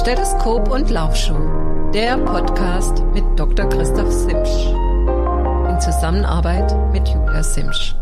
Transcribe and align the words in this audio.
Stethoskop 0.00 0.70
und 0.70 0.88
Laufschuh, 0.88 1.90
der 1.92 2.16
Podcast 2.16 3.04
mit 3.12 3.22
Dr. 3.38 3.68
Christoph 3.68 4.10
Simsch. 4.10 4.66
In 5.68 5.78
Zusammenarbeit 5.78 6.74
mit 6.90 7.06
Julia 7.06 7.42
Simsch. 7.42 7.94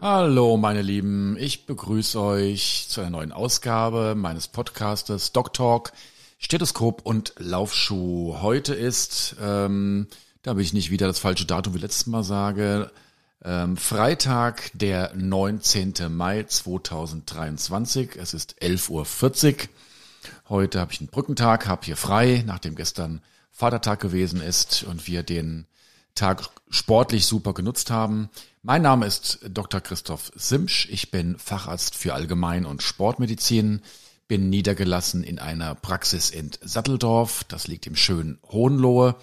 Hallo 0.00 0.56
meine 0.56 0.82
Lieben, 0.82 1.36
ich 1.40 1.66
begrüße 1.66 2.20
euch 2.20 2.86
zu 2.88 3.00
einer 3.00 3.10
neuen 3.10 3.32
Ausgabe 3.32 4.14
meines 4.14 4.46
Podcastes 4.46 5.32
Doc 5.32 5.52
Talk, 5.52 5.90
Stethoskop 6.38 7.04
und 7.04 7.34
Laufschuh. 7.38 8.36
Heute 8.40 8.72
ist, 8.74 9.34
ähm, 9.42 10.06
damit 10.42 10.64
ich 10.64 10.72
nicht 10.74 10.92
wieder 10.92 11.08
das 11.08 11.18
falsche 11.18 11.44
Datum 11.44 11.74
wie 11.74 11.78
letztes 11.78 12.06
Mal 12.06 12.22
sage, 12.22 12.92
Freitag, 13.40 14.72
der 14.74 15.12
19. 15.14 15.94
Mai 16.10 16.42
2023. 16.42 18.16
Es 18.16 18.34
ist 18.34 18.60
11.40 18.60 18.88
Uhr. 18.90 19.68
Heute 20.48 20.80
habe 20.80 20.92
ich 20.92 21.00
einen 21.00 21.08
Brückentag, 21.08 21.68
habe 21.68 21.86
hier 21.86 21.96
frei, 21.96 22.42
nachdem 22.44 22.74
gestern 22.74 23.20
Vatertag 23.52 24.00
gewesen 24.00 24.40
ist 24.40 24.82
und 24.82 25.06
wir 25.06 25.22
den 25.22 25.66
Tag 26.16 26.50
sportlich 26.68 27.26
super 27.26 27.54
genutzt 27.54 27.92
haben. 27.92 28.28
Mein 28.62 28.82
Name 28.82 29.06
ist 29.06 29.38
Dr. 29.48 29.80
Christoph 29.80 30.32
Simsch. 30.34 30.88
Ich 30.90 31.12
bin 31.12 31.38
Facharzt 31.38 31.94
für 31.94 32.14
Allgemein- 32.14 32.66
und 32.66 32.82
Sportmedizin, 32.82 33.82
bin 34.26 34.50
niedergelassen 34.50 35.22
in 35.22 35.38
einer 35.38 35.76
Praxis 35.76 36.30
in 36.30 36.50
Satteldorf. 36.60 37.44
Das 37.44 37.68
liegt 37.68 37.86
im 37.86 37.94
schönen 37.94 38.40
Hohenlohe. 38.48 39.14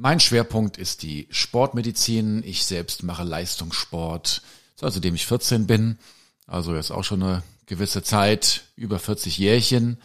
Mein 0.00 0.20
Schwerpunkt 0.20 0.78
ist 0.78 1.02
die 1.02 1.26
Sportmedizin. 1.32 2.44
Ich 2.44 2.64
selbst 2.64 3.02
mache 3.02 3.24
Leistungssport, 3.24 4.42
seitdem 4.76 5.16
ich 5.16 5.26
14 5.26 5.66
bin. 5.66 5.98
Also 6.46 6.76
jetzt 6.76 6.92
auch 6.92 7.02
schon 7.02 7.20
eine 7.20 7.42
gewisse 7.66 8.04
Zeit, 8.04 8.62
über 8.76 9.00
40 9.00 9.38
Jährchen 9.38 9.98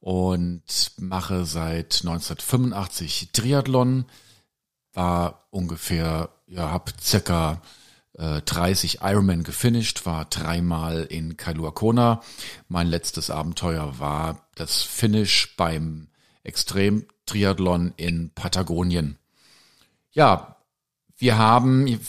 und 0.00 0.90
mache 0.98 1.44
seit 1.44 2.00
1985 2.02 3.28
Triathlon. 3.32 4.06
War 4.94 5.46
ungefähr, 5.50 6.30
ja, 6.48 6.72
hab 6.72 6.92
circa 7.00 7.62
äh, 8.14 8.42
30 8.42 9.02
Ironman 9.02 9.44
gefinisht, 9.44 10.06
war 10.06 10.24
dreimal 10.24 11.04
in 11.04 11.36
Kailua 11.36 11.70
Kona. 11.70 12.20
Mein 12.66 12.88
letztes 12.88 13.30
Abenteuer 13.30 14.00
war 14.00 14.48
das 14.56 14.82
Finish 14.82 15.54
beim 15.56 16.08
Extrem-Triathlon 16.42 17.94
in 17.96 18.30
Patagonien. 18.34 19.18
Ja, 20.16 20.56
wir 21.18 21.36
haben 21.36 22.00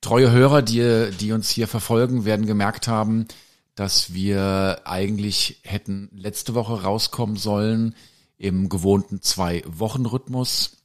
treue 0.00 0.30
Hörer, 0.30 0.62
die, 0.62 1.10
die 1.18 1.32
uns 1.32 1.50
hier 1.50 1.66
verfolgen, 1.66 2.24
werden 2.24 2.46
gemerkt 2.46 2.86
haben, 2.86 3.26
dass 3.74 4.14
wir 4.14 4.82
eigentlich 4.84 5.60
hätten 5.64 6.10
letzte 6.12 6.54
Woche 6.54 6.82
rauskommen 6.82 7.34
sollen 7.34 7.96
im 8.38 8.68
gewohnten 8.68 9.20
Zwei-Wochen-Rhythmus. 9.20 10.76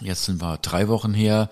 Jetzt 0.00 0.24
sind 0.24 0.40
wir 0.40 0.56
drei 0.56 0.88
Wochen 0.88 1.12
her 1.12 1.50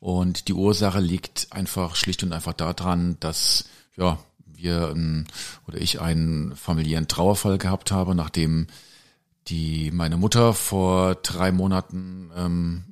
und 0.00 0.48
die 0.48 0.54
Ursache 0.54 1.00
liegt 1.00 1.48
einfach 1.50 1.96
schlicht 1.96 2.22
und 2.22 2.32
einfach 2.32 2.54
daran, 2.54 3.18
dass 3.20 3.68
ja 3.94 4.18
wir 4.46 4.88
ähm, 4.88 5.26
oder 5.68 5.78
ich 5.82 6.00
einen 6.00 6.56
familiären 6.56 7.08
Trauerfall 7.08 7.58
gehabt 7.58 7.92
habe, 7.92 8.14
nachdem 8.14 8.68
die 9.48 9.90
meine 9.90 10.16
Mutter 10.16 10.54
vor 10.54 11.16
drei 11.16 11.52
Monaten 11.52 12.30
ähm, 12.34 12.84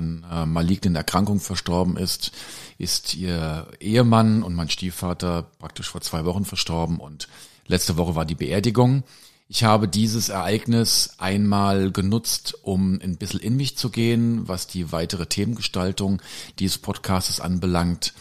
an 0.00 0.26
äh, 0.30 0.46
malignen 0.46 0.96
Erkrankung 0.96 1.38
verstorben 1.38 1.96
ist, 1.96 2.32
ist 2.78 3.14
ihr 3.14 3.68
Ehemann 3.78 4.42
und 4.42 4.54
mein 4.54 4.70
Stiefvater 4.70 5.50
praktisch 5.58 5.90
vor 5.90 6.00
zwei 6.00 6.24
Wochen 6.24 6.44
verstorben 6.44 6.98
und 6.98 7.28
letzte 7.66 7.96
Woche 7.96 8.14
war 8.14 8.24
die 8.24 8.34
Beerdigung. 8.34 9.04
Ich 9.48 9.64
habe 9.64 9.88
dieses 9.88 10.28
Ereignis 10.28 11.14
einmal 11.18 11.90
genutzt, 11.90 12.54
um 12.62 13.00
ein 13.02 13.16
bisschen 13.16 13.40
in 13.40 13.56
mich 13.56 13.76
zu 13.76 13.90
gehen, 13.90 14.48
was 14.48 14.66
die 14.68 14.92
weitere 14.92 15.26
Themengestaltung 15.26 16.22
dieses 16.58 16.78
Podcasts 16.78 17.40
anbelangt. 17.40 18.14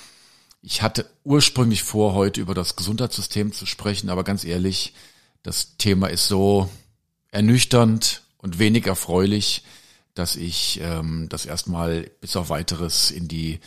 Ich 0.62 0.82
hatte 0.82 1.10
ursprünglich 1.24 1.84
vor, 1.84 2.16
heute 2.16 2.42
über 2.42 2.54
das 2.54 2.76
Gesundheitssystem 2.76 3.54
zu 3.54 3.66
sprechen, 3.66 4.10
aber 4.10 4.24
ganz 4.24 4.44
ehrlich, 4.44 4.94
das 5.44 5.78
Thema 5.78 6.08
ist 6.08 6.28
so 6.28 6.70
ernüchternd 7.32 8.24
und 8.40 8.60
wenig 8.60 8.88
erfreulich, 8.88 9.64
dass 10.20 10.36
ich 10.36 10.82
ähm, 10.84 11.28
das 11.30 11.46
erstmal 11.46 12.12
bis 12.20 12.36
auf 12.36 12.50
weiteres 12.50 13.10
in 13.10 13.30
die 13.30 13.60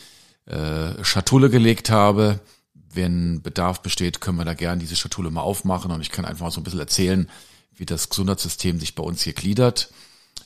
äh, 0.45 1.03
Schatulle 1.03 1.49
gelegt 1.49 1.89
habe. 1.89 2.41
Wenn 2.93 3.41
Bedarf 3.41 3.81
besteht, 3.81 4.21
können 4.21 4.37
wir 4.37 4.45
da 4.45 4.53
gerne 4.53 4.81
diese 4.81 4.95
Schatulle 4.95 5.31
mal 5.31 5.41
aufmachen 5.41 5.91
und 5.91 6.03
ich 6.03 6.11
kann 6.11 6.27
einfach 6.27 6.45
mal 6.45 6.51
so 6.51 6.61
ein 6.61 6.65
bisschen 6.65 6.79
erzählen, 6.79 7.29
wie 7.75 7.87
das 7.87 8.11
Gesundheitssystem 8.11 8.79
sich 8.79 8.95
bei 8.95 9.03
uns 9.03 9.23
hier 9.23 9.33
gliedert. 9.33 9.91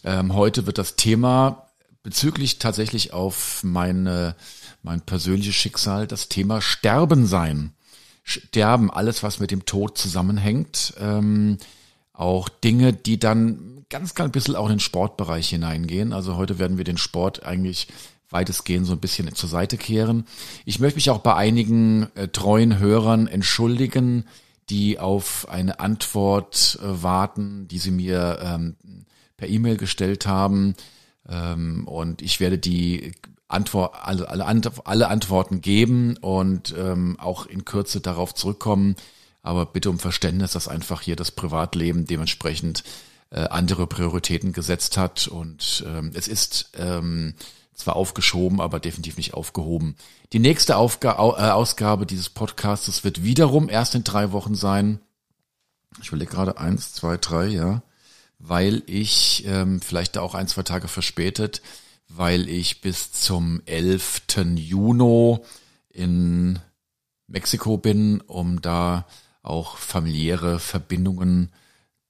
Ähm, 0.05 0.33
heute 0.35 0.67
wird 0.67 0.79
das 0.79 0.95
Thema 0.95 1.67
bezüglich 2.05 2.61
tatsächlich 2.61 3.13
auf 3.13 3.65
meine, 3.65 4.37
mein 4.85 5.01
persönliches 5.01 5.57
Schicksal 5.57 6.07
das 6.07 6.29
Thema 6.29 6.63
Sterben 6.63 7.27
sein. 7.27 7.73
Sterben, 8.23 8.93
alles 8.93 9.25
was 9.25 9.41
mit 9.41 9.51
dem 9.51 9.67
Tod 9.67 9.99
zusammenhängt. 9.99 10.95
Ähm, 11.01 11.59
auch 12.17 12.49
Dinge, 12.49 12.93
die 12.93 13.19
dann 13.19 13.85
ganz 13.89 14.15
klein 14.15 14.33
bisschen 14.33 14.57
auch 14.57 14.67
in 14.67 14.75
den 14.75 14.81
Sportbereich 14.81 15.49
hineingehen. 15.49 16.13
Also 16.13 16.37
heute 16.37 16.59
werden 16.59 16.79
wir 16.79 16.85
den 16.85 16.99
Sport 16.99 17.45
eigentlich 17.45 17.89
weitestgehend 18.31 18.87
so 18.87 18.93
ein 18.93 19.01
bisschen 19.01 19.33
zur 19.35 19.49
Seite 19.49 19.77
kehren. 19.77 20.27
Ich 20.65 20.81
möchte 20.81 20.97
mich 20.97 21.11
auch 21.11 21.19
bei 21.19 21.35
einigen 21.35 22.09
äh, 22.17 22.29
treuen 22.29 22.79
Hörern 22.79 23.29
entschuldigen, 23.29 24.25
die 24.69 24.99
auf 24.99 25.49
eine 25.49 25.79
Antwort 25.79 26.79
äh, 26.83 27.03
warten, 27.03 27.69
die 27.69 27.79
sie 27.79 27.93
mir 27.93 28.39
ähm, 28.43 28.77
per 29.37 29.49
E-Mail 29.49 29.77
gestellt 29.77 30.27
haben. 30.27 30.75
Ähm, 31.29 31.87
und 31.87 32.23
ich 32.23 32.41
werde 32.41 32.59
die 32.59 33.13
Antwort, 33.49 33.95
alle, 34.03 34.29
alle, 34.29 34.45
alle 34.85 35.09
Antworten 35.09 35.61
geben 35.61 36.17
und 36.17 36.75
ähm, 36.77 37.17
auch 37.21 37.47
in 37.47 37.65
Kürze 37.65 38.01
darauf 38.01 38.35
zurückkommen. 38.35 38.97
Aber 39.47 39.65
bitte 39.65 39.91
um 39.91 40.01
Verständnis, 40.01 40.53
dass 40.53 40.67
einfach 40.67 41.03
hier 41.03 41.15
das 41.15 41.31
Privatleben 41.31 42.05
dementsprechend 42.05 42.83
äh, 43.31 43.41
andere 43.43 43.87
Prioritäten 43.87 44.53
gesetzt 44.53 44.97
hat. 44.97 45.29
Und 45.29 45.85
ähm, 45.87 46.11
es 46.15 46.27
ist 46.27 46.73
ähm, 46.77 47.35
zwar 47.73 47.95
aufgeschoben, 47.95 48.61
aber 48.61 48.81
definitiv 48.81 49.17
nicht 49.17 49.35
aufgehoben. 49.35 49.95
Die 50.33 50.41
nächste 50.41 50.77
Aufga 50.77 51.13
äh, 51.13 51.51
Ausgabe 51.51 52.07
dieses 52.07 52.29
Podcasts 52.29 53.05
wird 53.05 53.23
wiederum 53.23 53.69
erst 53.69 53.95
in 53.95 54.03
drei 54.03 54.33
Wochen 54.33 54.57
sein. 54.57 54.99
Ich 56.03 56.09
überlege 56.09 56.33
gerade 56.33 56.59
eins, 56.59 56.93
zwei, 56.93 57.17
drei, 57.17 57.47
ja. 57.47 57.83
Weil 58.41 58.83
ich 58.87 59.45
ähm, 59.47 59.81
vielleicht 59.81 60.17
da 60.17 60.23
auch 60.23 60.35
ein, 60.35 60.49
zwei 60.49 60.65
Tage 60.65 60.89
verspätet, 60.89 61.63
weil 62.09 62.49
ich 62.49 62.81
bis 62.81 63.13
zum 63.13 63.63
11. 63.67 64.23
Juni 64.57 65.39
in 65.91 66.59
Mexiko 67.29 67.79
bin, 67.79 68.21
um 68.23 68.61
da 68.61 69.07
auch 69.47 69.77
familiäre 69.77 70.59
Verbindungen 70.59 71.53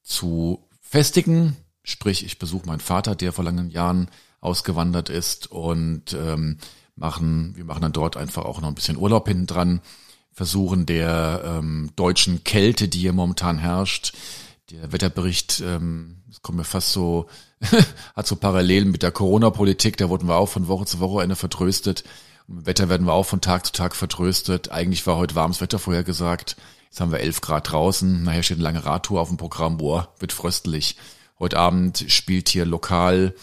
zu 0.02 0.66
festigen. 0.80 1.56
Sprich, 1.82 2.24
ich 2.24 2.38
besuche 2.38 2.66
meinen 2.66 2.80
Vater, 2.80 3.14
der 3.14 3.32
vor 3.32 3.44
langen 3.44 3.70
Jahren 3.70 4.08
ausgewandert 4.40 5.08
ist 5.08 5.50
und 5.50 6.12
ähm, 6.14 6.58
machen, 6.94 7.54
wir 7.56 7.64
machen 7.64 7.82
dann 7.82 7.92
dort 7.92 8.16
einfach 8.16 8.44
auch 8.44 8.60
noch 8.60 8.68
ein 8.68 8.74
bisschen 8.74 8.96
Urlaub 8.96 9.28
hinten 9.28 9.46
dran, 9.46 9.80
versuchen 10.32 10.86
der 10.86 11.42
ähm, 11.44 11.90
deutschen 11.96 12.44
Kälte, 12.44 12.88
die 12.88 12.98
hier 13.00 13.12
momentan 13.12 13.58
herrscht, 13.58 14.14
der 14.70 14.92
Wetterbericht, 14.92 15.62
ähm, 15.64 16.22
das 16.28 16.42
kommt 16.42 16.58
mir 16.58 16.64
fast 16.64 16.92
so, 16.92 17.26
hat 18.16 18.26
so 18.26 18.36
Parallelen 18.36 18.90
mit 18.90 19.02
der 19.02 19.12
Corona-Politik, 19.12 19.96
da 19.96 20.08
wurden 20.08 20.28
wir 20.28 20.36
auch 20.36 20.48
von 20.48 20.68
Woche 20.68 20.86
zu 20.86 21.00
Woche 21.00 21.36
vertröstet. 21.36 22.04
Und 22.48 22.58
im 22.58 22.66
Wetter 22.66 22.88
werden 22.88 23.06
wir 23.06 23.12
auch 23.12 23.24
von 23.26 23.40
Tag 23.40 23.66
zu 23.66 23.72
Tag 23.72 23.96
vertröstet. 23.96 24.70
Eigentlich 24.70 25.06
war 25.06 25.16
heute 25.16 25.34
warmes 25.34 25.60
Wetter 25.60 25.78
vorhergesagt. 25.78 26.56
Jetzt 26.96 27.02
haben 27.02 27.12
wir 27.12 27.20
11 27.20 27.42
Grad 27.42 27.70
draußen. 27.70 28.22
Nachher 28.22 28.42
steht 28.42 28.56
eine 28.56 28.64
lange 28.64 28.86
Radtour 28.86 29.20
auf 29.20 29.28
dem 29.28 29.36
Programm. 29.36 29.76
Boah, 29.76 30.08
wird 30.18 30.32
fröstelig. 30.32 30.96
Heute 31.38 31.58
Abend 31.58 32.06
spielt 32.08 32.48
hier 32.48 32.64
lokal 32.64 33.34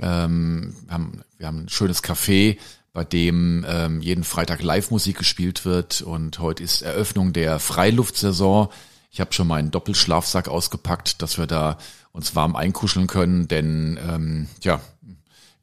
ähm, 0.00 0.76
wir, 0.84 0.94
haben, 0.94 1.24
wir 1.36 1.48
haben 1.48 1.64
ein 1.64 1.68
schönes 1.68 2.04
Café, 2.04 2.56
bei 2.92 3.02
dem 3.02 3.66
ähm, 3.68 4.00
jeden 4.00 4.22
Freitag 4.22 4.62
Live-Musik 4.62 5.18
gespielt 5.18 5.64
wird 5.64 6.02
und 6.02 6.38
heute 6.38 6.62
ist 6.62 6.82
Eröffnung 6.82 7.32
der 7.32 7.58
Freiluftsaison. 7.58 8.68
Ich 9.10 9.20
habe 9.20 9.32
schon 9.32 9.48
meinen 9.48 9.72
Doppelschlafsack 9.72 10.46
ausgepackt, 10.46 11.20
dass 11.20 11.36
wir 11.36 11.48
da 11.48 11.78
uns 12.12 12.36
warm 12.36 12.54
einkuscheln 12.54 13.08
können, 13.08 13.48
denn 13.48 13.98
ähm, 14.08 14.46
ja, 14.62 14.80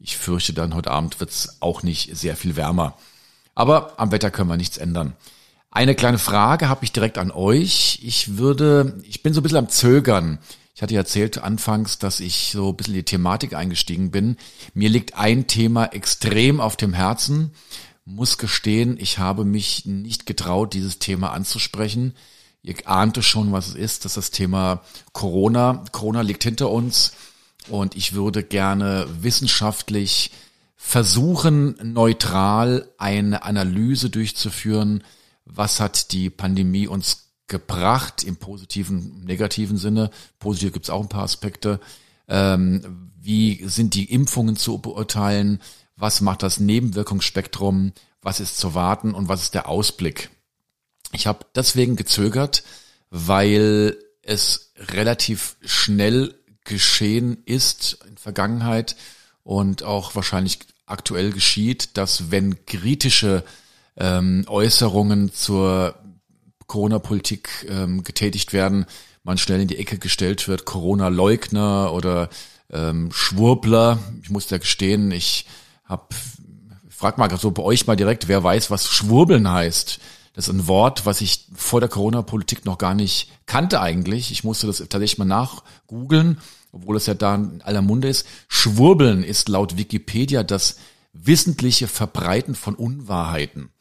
ich 0.02 0.18
fürchte 0.18 0.52
dann 0.52 0.76
heute 0.76 0.92
Abend 0.92 1.22
wird's 1.22 1.62
auch 1.62 1.82
nicht 1.82 2.14
sehr 2.14 2.36
viel 2.36 2.58
wärmer. 2.58 2.98
Aber 3.56 3.98
am 4.02 4.12
Wetter 4.12 4.32
können 4.32 4.50
wir 4.50 4.58
nichts 4.58 4.78
ändern. 4.78 5.16
Eine 5.70 5.96
kleine 5.96 6.18
Frage 6.18 6.70
habe 6.70 6.86
ich 6.86 6.92
direkt 6.92 7.18
an 7.18 7.32
euch. 7.32 8.00
Ich 8.04 8.38
würde, 8.38 9.00
ich 9.04 9.22
bin 9.22 9.34
so 9.34 9.42
ein 9.42 9.44
bisschen 9.44 9.58
am 9.58 9.70
Zögern. 9.70 10.40
Ich 10.76 10.82
hatte 10.82 10.96
erzählt 10.96 11.40
anfangs, 11.40 11.98
dass 11.98 12.20
ich 12.20 12.52
so 12.52 12.70
ein 12.70 12.76
bisschen 12.76 12.94
in 12.94 13.00
die 13.00 13.06
Thematik 13.06 13.54
eingestiegen 13.54 14.12
bin. 14.12 14.38
Mir 14.74 14.90
liegt 14.90 15.16
ein 15.16 15.48
Thema 15.48 15.86
extrem 15.86 16.62
auf 16.62 16.78
dem 16.78 16.94
Herzen, 16.94 17.52
muss 18.06 18.38
gestehen, 18.38 18.98
ich 19.00 19.18
habe 19.18 19.44
mich 19.44 19.86
nicht 19.86 20.26
getraut, 20.26 20.74
dieses 20.74 21.00
Thema 21.00 21.32
anzusprechen. 21.32 22.14
Ihr 22.62 22.76
ahnte 22.86 23.24
schon, 23.24 23.52
was 23.52 23.70
es 23.70 23.76
ist. 23.76 24.06
Das 24.06 24.12
ist 24.12 24.18
das 24.18 24.32
Thema 24.32 24.82
Corona. 25.14 25.84
Corona 25.92 26.22
liegt 26.22 26.44
hinter 26.44 26.70
uns 26.70 27.14
und 27.70 27.96
ich 27.96 28.14
würde 28.14 28.44
gerne 28.44 29.08
wissenschaftlich 29.22 30.32
versuchen, 30.76 31.76
neutral 31.82 32.88
eine 32.98 33.44
Analyse 33.44 34.10
durchzuführen. 34.10 35.04
Was 35.50 35.80
hat 35.80 36.12
die 36.12 36.30
Pandemie 36.30 36.88
uns 36.88 37.30
gebracht 37.48 38.24
im 38.24 38.36
positiven, 38.36 39.24
negativen 39.24 39.78
Sinne? 39.78 40.12
Positiv 40.40 40.74
gibt 40.74 40.86
es 40.86 40.90
auch 40.90 41.02
ein 41.02 41.10
paar 41.10 41.24
Aspekte. 41.24 41.80
Ähm, 42.28 43.12
wie 43.20 43.68
sind 43.68 43.94
die 43.96 44.12
Impfungen 44.12 44.58
zu 44.58 44.78
beurteilen? 44.78 45.62
Was 45.96 46.22
macht 46.22 46.44
das 46.44 46.60
Nebenwirkungsspektrum? 46.60 47.94
Was 48.22 48.40
ist 48.40 48.58
zu 48.58 48.74
warten 48.74 49.14
und 49.14 49.30
was 49.30 49.44
ist 49.44 49.54
der 49.54 49.70
Ausblick? 49.70 50.30
Ich 51.14 51.28
habe 51.28 51.46
deswegen 51.56 51.96
gezögert, 51.96 52.64
weil 53.10 53.98
es 54.22 54.74
relativ 54.78 55.56
schnell 55.62 56.36
geschehen 56.66 57.38
ist 57.46 58.00
in 58.08 58.18
Vergangenheit 58.18 58.98
und 59.44 59.84
auch 59.84 60.16
wahrscheinlich 60.16 60.60
aktuell 60.86 61.32
geschieht, 61.32 61.98
dass 61.98 62.30
wenn 62.32 62.66
kritische 62.66 63.44
ähm, 63.98 64.46
Äußerungen 64.48 65.34
zur 65.34 65.96
Corona-Politik 66.68 67.68
ähm, 67.70 68.04
getätigt 68.04 68.54
werden, 68.54 68.86
man 69.24 69.38
schnell 69.38 69.62
in 69.62 69.68
die 69.68 69.78
Ecke 69.78 69.98
gestellt 69.98 70.48
wird, 70.48 70.66
Corona-Leugner 70.66 71.92
oder 71.94 72.30
ähm, 72.72 73.10
Schwurbler. 73.12 74.00
Ich 74.22 74.30
muss 74.30 74.48
da 74.48 74.58
gestehen, 74.58 75.12
ich 75.12 75.46
habe, 75.86 76.08
frag 76.90 77.18
mal 77.18 77.36
so 77.38 77.52
bei 77.52 77.64
euch 77.64 77.88
mal 77.88 77.96
direkt, 77.96 78.28
wer 78.28 78.44
weiß, 78.44 78.70
was 78.72 78.88
Schwurbeln 78.88 79.50
heißt. 79.50 80.00
Das 80.34 80.48
ist 80.48 80.54
ein 80.54 80.68
Wort, 80.68 81.06
was 81.06 81.22
ich 81.22 81.48
vor 81.56 81.80
der 81.80 81.90
Corona-Politik 81.90 82.64
noch 82.66 82.78
gar 82.78 82.94
nicht 82.94 83.32
kannte 83.48 83.82
eigentlich. 83.82 84.32
Ich 84.32 84.44
musste 84.44 84.68
das 84.68 84.78
tatsächlich 84.78 85.18
mal 85.18 85.26
nachgoogeln, 85.26 86.40
obwohl 86.72 86.96
es 86.96 87.08
ja 87.08 87.16
da 87.16 87.36
in 87.36 87.62
aller 87.64 87.82
Munde 87.82 88.08
ist. 88.08 88.28
Schwurbeln 88.48 89.24
ist 89.24 89.50
laut 89.50 89.78
Wikipedia 89.78 90.44
das 90.44 90.78
wissentliche 91.14 91.88
Verbreiten 91.88 92.54
von 92.54 92.76
Unwahrheiten. 92.76 93.72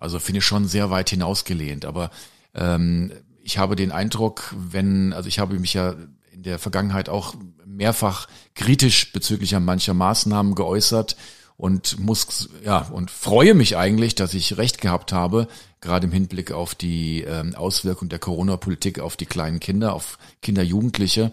Also 0.00 0.18
finde 0.18 0.38
ich 0.38 0.44
schon 0.44 0.66
sehr 0.66 0.90
weit 0.90 1.10
hinausgelehnt. 1.10 1.84
Aber 1.84 2.10
ähm, 2.54 3.12
ich 3.42 3.58
habe 3.58 3.76
den 3.76 3.92
Eindruck, 3.92 4.54
wenn, 4.56 5.12
also 5.12 5.28
ich 5.28 5.38
habe 5.38 5.58
mich 5.58 5.74
ja 5.74 5.94
in 6.32 6.42
der 6.42 6.58
Vergangenheit 6.58 7.08
auch 7.08 7.34
mehrfach 7.64 8.28
kritisch 8.54 9.12
bezüglich 9.12 9.58
mancher 9.58 9.94
Maßnahmen 9.94 10.54
geäußert 10.54 11.16
und 11.56 11.98
muss 11.98 12.48
ja 12.64 12.78
und 12.90 13.10
freue 13.10 13.54
mich 13.54 13.76
eigentlich, 13.76 14.14
dass 14.14 14.32
ich 14.32 14.56
recht 14.56 14.80
gehabt 14.80 15.12
habe, 15.12 15.46
gerade 15.82 16.06
im 16.06 16.12
Hinblick 16.12 16.52
auf 16.52 16.74
die 16.74 17.22
ähm, 17.22 17.54
Auswirkung 17.54 18.08
der 18.08 18.18
Corona-Politik 18.18 18.98
auf 18.98 19.16
die 19.16 19.26
kleinen 19.26 19.60
Kinder, 19.60 19.92
auf 19.92 20.18
Kinder, 20.40 20.62
Jugendliche, 20.62 21.32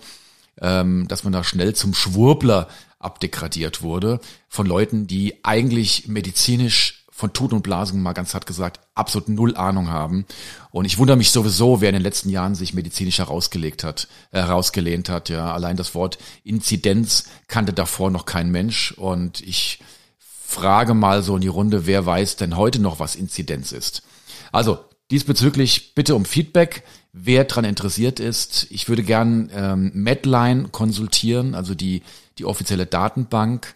ähm, 0.61 1.07
dass 1.07 1.23
man 1.23 1.33
da 1.33 1.43
schnell 1.43 1.75
zum 1.75 1.93
Schwurbler 1.93 2.67
abdegradiert 2.99 3.81
wurde 3.81 4.19
von 4.49 4.65
Leuten, 4.65 5.07
die 5.07 5.45
eigentlich 5.45 6.07
medizinisch 6.07 6.96
von 7.17 7.33
Tut 7.33 7.51
und 7.51 7.63
Blasen 7.63 7.99
mal 8.03 8.13
ganz 8.13 8.35
hart 8.35 8.45
gesagt 8.45 8.79
absolut 8.93 9.27
null 9.27 9.57
Ahnung 9.57 9.89
haben. 9.89 10.27
Und 10.69 10.85
ich 10.85 10.99
wundere 10.99 11.17
mich 11.17 11.31
sowieso, 11.31 11.81
wer 11.81 11.89
in 11.89 11.95
den 11.95 12.03
letzten 12.03 12.29
Jahren 12.29 12.53
sich 12.53 12.75
medizinisch 12.75 13.17
herausgelegt 13.17 13.83
hat, 13.83 14.07
äh, 14.31 14.37
herausgelehnt 14.37 15.09
hat. 15.09 15.29
Ja, 15.29 15.51
allein 15.51 15.77
das 15.77 15.95
Wort 15.95 16.19
Inzidenz 16.43 17.23
kannte 17.47 17.73
davor 17.73 18.11
noch 18.11 18.25
kein 18.25 18.51
Mensch. 18.51 18.91
Und 18.91 19.41
ich 19.41 19.79
frage 20.19 20.93
mal 20.93 21.23
so 21.23 21.33
in 21.33 21.41
die 21.41 21.47
Runde, 21.47 21.87
wer 21.87 22.05
weiß 22.05 22.35
denn 22.35 22.55
heute 22.55 22.77
noch, 22.77 22.99
was 22.99 23.15
Inzidenz 23.15 23.71
ist? 23.71 24.03
Also 24.51 24.77
diesbezüglich 25.09 25.95
bitte 25.95 26.13
um 26.13 26.23
Feedback, 26.23 26.83
wer 27.13 27.45
dran 27.45 27.65
interessiert 27.65 28.19
ist. 28.19 28.67
Ich 28.69 28.89
würde 28.89 29.01
gern 29.01 29.49
ähm, 29.55 29.89
Medline 29.95 30.67
konsultieren, 30.69 31.55
also 31.55 31.73
die 31.73 32.03
die 32.37 32.45
offizielle 32.45 32.85
Datenbank. 32.85 33.73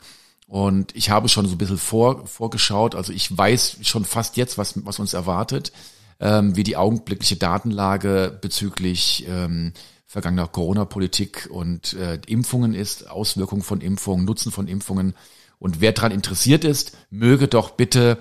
Und 0.52 0.94
ich 0.98 1.10
habe 1.10 1.30
schon 1.30 1.46
so 1.46 1.56
ein 1.56 1.58
bisschen 1.58 1.78
vor, 1.78 2.28
vorgeschaut. 2.28 2.94
Also 2.94 3.14
ich 3.14 3.38
weiß 3.38 3.78
schon 3.84 4.04
fast 4.04 4.36
jetzt, 4.36 4.58
was, 4.58 4.86
was 4.86 5.00
uns 5.00 5.14
erwartet, 5.14 5.72
ähm, 6.20 6.58
wie 6.58 6.66
die 6.66 6.76
augenblickliche 6.76 7.38
Datenlage 7.38 8.38
bezüglich 8.42 9.26
ähm, 9.30 9.72
vergangener 10.06 10.50
Corona-Politik 10.50 11.48
und 11.50 11.94
äh, 11.94 12.20
Impfungen 12.28 12.74
ist, 12.74 13.10
Auswirkungen 13.10 13.62
von 13.62 13.80
Impfungen, 13.80 14.26
Nutzen 14.26 14.52
von 14.52 14.68
Impfungen. 14.68 15.16
Und 15.58 15.80
wer 15.80 15.94
daran 15.94 16.12
interessiert 16.12 16.66
ist, 16.66 16.98
möge 17.10 17.48
doch 17.48 17.72
bitte 17.72 18.18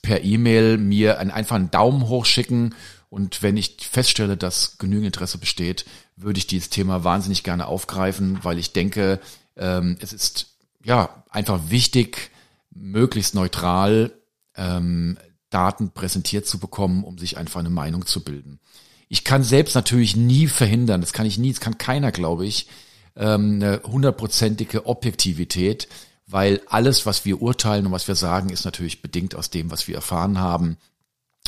per 0.00 0.24
E-Mail 0.24 0.78
mir 0.78 1.18
einen 1.18 1.32
einfachen 1.32 1.70
Daumen 1.70 2.08
hoch 2.08 2.24
schicken. 2.24 2.74
Und 3.10 3.42
wenn 3.42 3.58
ich 3.58 3.76
feststelle, 3.90 4.38
dass 4.38 4.78
genügend 4.78 5.08
Interesse 5.08 5.36
besteht, 5.36 5.84
würde 6.16 6.38
ich 6.38 6.46
dieses 6.46 6.70
Thema 6.70 7.04
wahnsinnig 7.04 7.42
gerne 7.42 7.66
aufgreifen, 7.66 8.38
weil 8.40 8.58
ich 8.58 8.72
denke, 8.72 9.20
ähm, 9.58 9.98
es 10.00 10.14
ist 10.14 10.53
ja 10.84 11.24
einfach 11.30 11.60
wichtig, 11.68 12.30
möglichst 12.70 13.34
neutral 13.34 14.12
ähm, 14.56 15.18
Daten 15.50 15.90
präsentiert 15.90 16.46
zu 16.46 16.58
bekommen, 16.58 17.04
um 17.04 17.18
sich 17.18 17.36
einfach 17.38 17.60
eine 17.60 17.70
Meinung 17.70 18.06
zu 18.06 18.22
bilden. 18.22 18.60
Ich 19.08 19.24
kann 19.24 19.42
selbst 19.42 19.74
natürlich 19.74 20.16
nie 20.16 20.48
verhindern, 20.48 21.00
das 21.00 21.12
kann 21.12 21.26
ich 21.26 21.38
nie, 21.38 21.52
das 21.52 21.60
kann 21.60 21.78
keiner, 21.78 22.10
glaube 22.10 22.46
ich, 22.46 22.68
ähm, 23.16 23.54
eine 23.54 23.82
hundertprozentige 23.84 24.86
Objektivität, 24.86 25.88
weil 26.26 26.60
alles, 26.66 27.06
was 27.06 27.24
wir 27.24 27.42
urteilen 27.42 27.86
und 27.86 27.92
was 27.92 28.08
wir 28.08 28.16
sagen, 28.16 28.50
ist 28.50 28.64
natürlich 28.64 29.02
bedingt 29.02 29.34
aus 29.34 29.50
dem, 29.50 29.70
was 29.70 29.86
wir 29.86 29.94
erfahren 29.94 30.38
haben, 30.38 30.78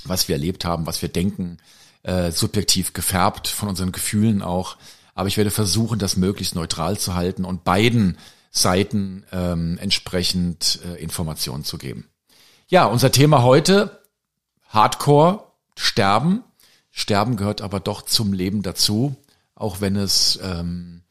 was 0.05 0.29
wir 0.29 0.37
erlebt 0.37 0.65
haben, 0.65 0.87
was 0.87 1.03
wir 1.03 1.09
denken, 1.09 1.59
äh, 2.03 2.31
subjektiv 2.31 2.93
gefärbt 2.93 3.49
von 3.49 3.69
unseren 3.69 3.91
Gefühlen 3.91 4.43
auch. 4.43 4.77
Aber 5.15 5.29
ich 5.29 5.37
werde 5.37 5.51
versuchen, 5.51 5.99
das 5.99 6.17
möglichst 6.17 6.55
neutral 6.55 6.99
zu 6.99 7.15
halten 7.15 7.45
und 7.45 7.65
beiden 7.65 8.19
Seiten 8.57 9.25
ähm, 9.33 9.79
entsprechend 9.79 10.81
äh, 10.85 11.01
Informationen 11.01 11.65
zu 11.65 11.77
geben. 11.79 12.09
Ja, 12.69 12.87
unser 12.87 13.13
Thema 13.13 13.43
heute, 13.43 14.01
Hardcore, 14.69 15.45
Sterben. 15.77 16.43
Sterben 16.91 17.37
gehört 17.37 17.61
aber 17.61 17.81
doch 17.81 18.03
zum 18.03 18.33
Leben 18.33 18.63
dazu, 18.63 19.15
auch 19.55 19.83
wenn 19.83 19.95
es 19.97 20.41
ähm, 20.43 21.03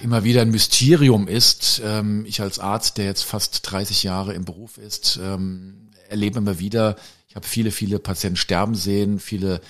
immer 0.00 0.22
wieder 0.22 0.42
ein 0.42 0.50
Mysterium 0.50 1.26
ist. 1.26 1.82
Ähm, 1.84 2.24
ich 2.26 2.40
als 2.40 2.60
Arzt, 2.60 2.98
der 2.98 3.06
jetzt 3.06 3.24
fast 3.24 3.68
30 3.70 4.04
Jahre 4.04 4.34
im 4.34 4.44
Beruf 4.44 4.78
ist, 4.78 5.18
ähm, 5.20 5.90
erlebe 6.08 6.38
immer 6.38 6.60
wieder, 6.60 6.96
ich 7.28 7.34
habe 7.34 7.46
viele, 7.46 7.72
viele 7.72 7.98
Patienten 7.98 8.36
sterben 8.36 8.76
sehen, 8.76 9.18
viele 9.18 9.60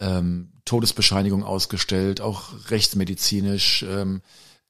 ähm, 0.00 0.50
Todesbescheinigung 0.64 1.44
ausgestellt, 1.44 2.20
auch 2.20 2.70
rechtsmedizinisch 2.70 3.84
ähm, 3.88 4.20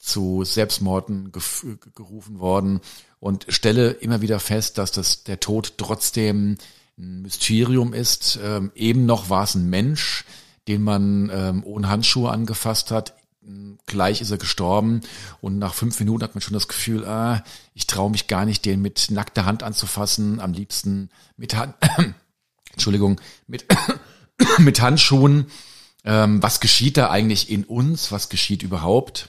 zu 0.06 0.44
Selbstmorden 0.44 1.32
gerufen 1.32 2.38
worden 2.38 2.80
und 3.18 3.46
stelle 3.48 3.90
immer 3.90 4.20
wieder 4.20 4.38
fest, 4.38 4.78
dass 4.78 4.92
das 4.92 5.24
der 5.24 5.40
Tod 5.40 5.74
trotzdem 5.78 6.58
ein 6.96 7.22
Mysterium 7.22 7.92
ist. 7.92 8.38
Ähm, 8.42 8.70
eben 8.74 9.04
noch 9.04 9.30
war 9.30 9.44
es 9.44 9.54
ein 9.54 9.68
Mensch, 9.68 10.24
den 10.68 10.82
man 10.82 11.30
ähm, 11.32 11.64
ohne 11.64 11.88
Handschuhe 11.88 12.30
angefasst 12.30 12.90
hat. 12.90 13.14
Gleich 13.86 14.20
ist 14.20 14.30
er 14.30 14.38
gestorben 14.38 15.02
und 15.40 15.58
nach 15.58 15.74
fünf 15.74 16.00
Minuten 16.00 16.24
hat 16.24 16.34
man 16.34 16.42
schon 16.42 16.54
das 16.54 16.66
Gefühl, 16.66 17.04
ah, 17.04 17.44
ich 17.74 17.86
traue 17.86 18.10
mich 18.10 18.26
gar 18.26 18.44
nicht, 18.44 18.64
den 18.64 18.82
mit 18.82 19.10
nackter 19.10 19.44
Hand 19.44 19.62
anzufassen, 19.62 20.40
am 20.40 20.52
liebsten 20.52 21.10
mit 21.36 21.54
Hand, 21.54 21.74
Entschuldigung, 22.72 23.20
mit, 23.46 23.64
mit 24.58 24.80
Handschuhen. 24.80 25.46
Ähm, 26.04 26.42
was 26.42 26.58
geschieht 26.60 26.96
da 26.96 27.10
eigentlich 27.10 27.50
in 27.50 27.64
uns? 27.64 28.10
Was 28.10 28.28
geschieht 28.28 28.64
überhaupt? 28.64 29.28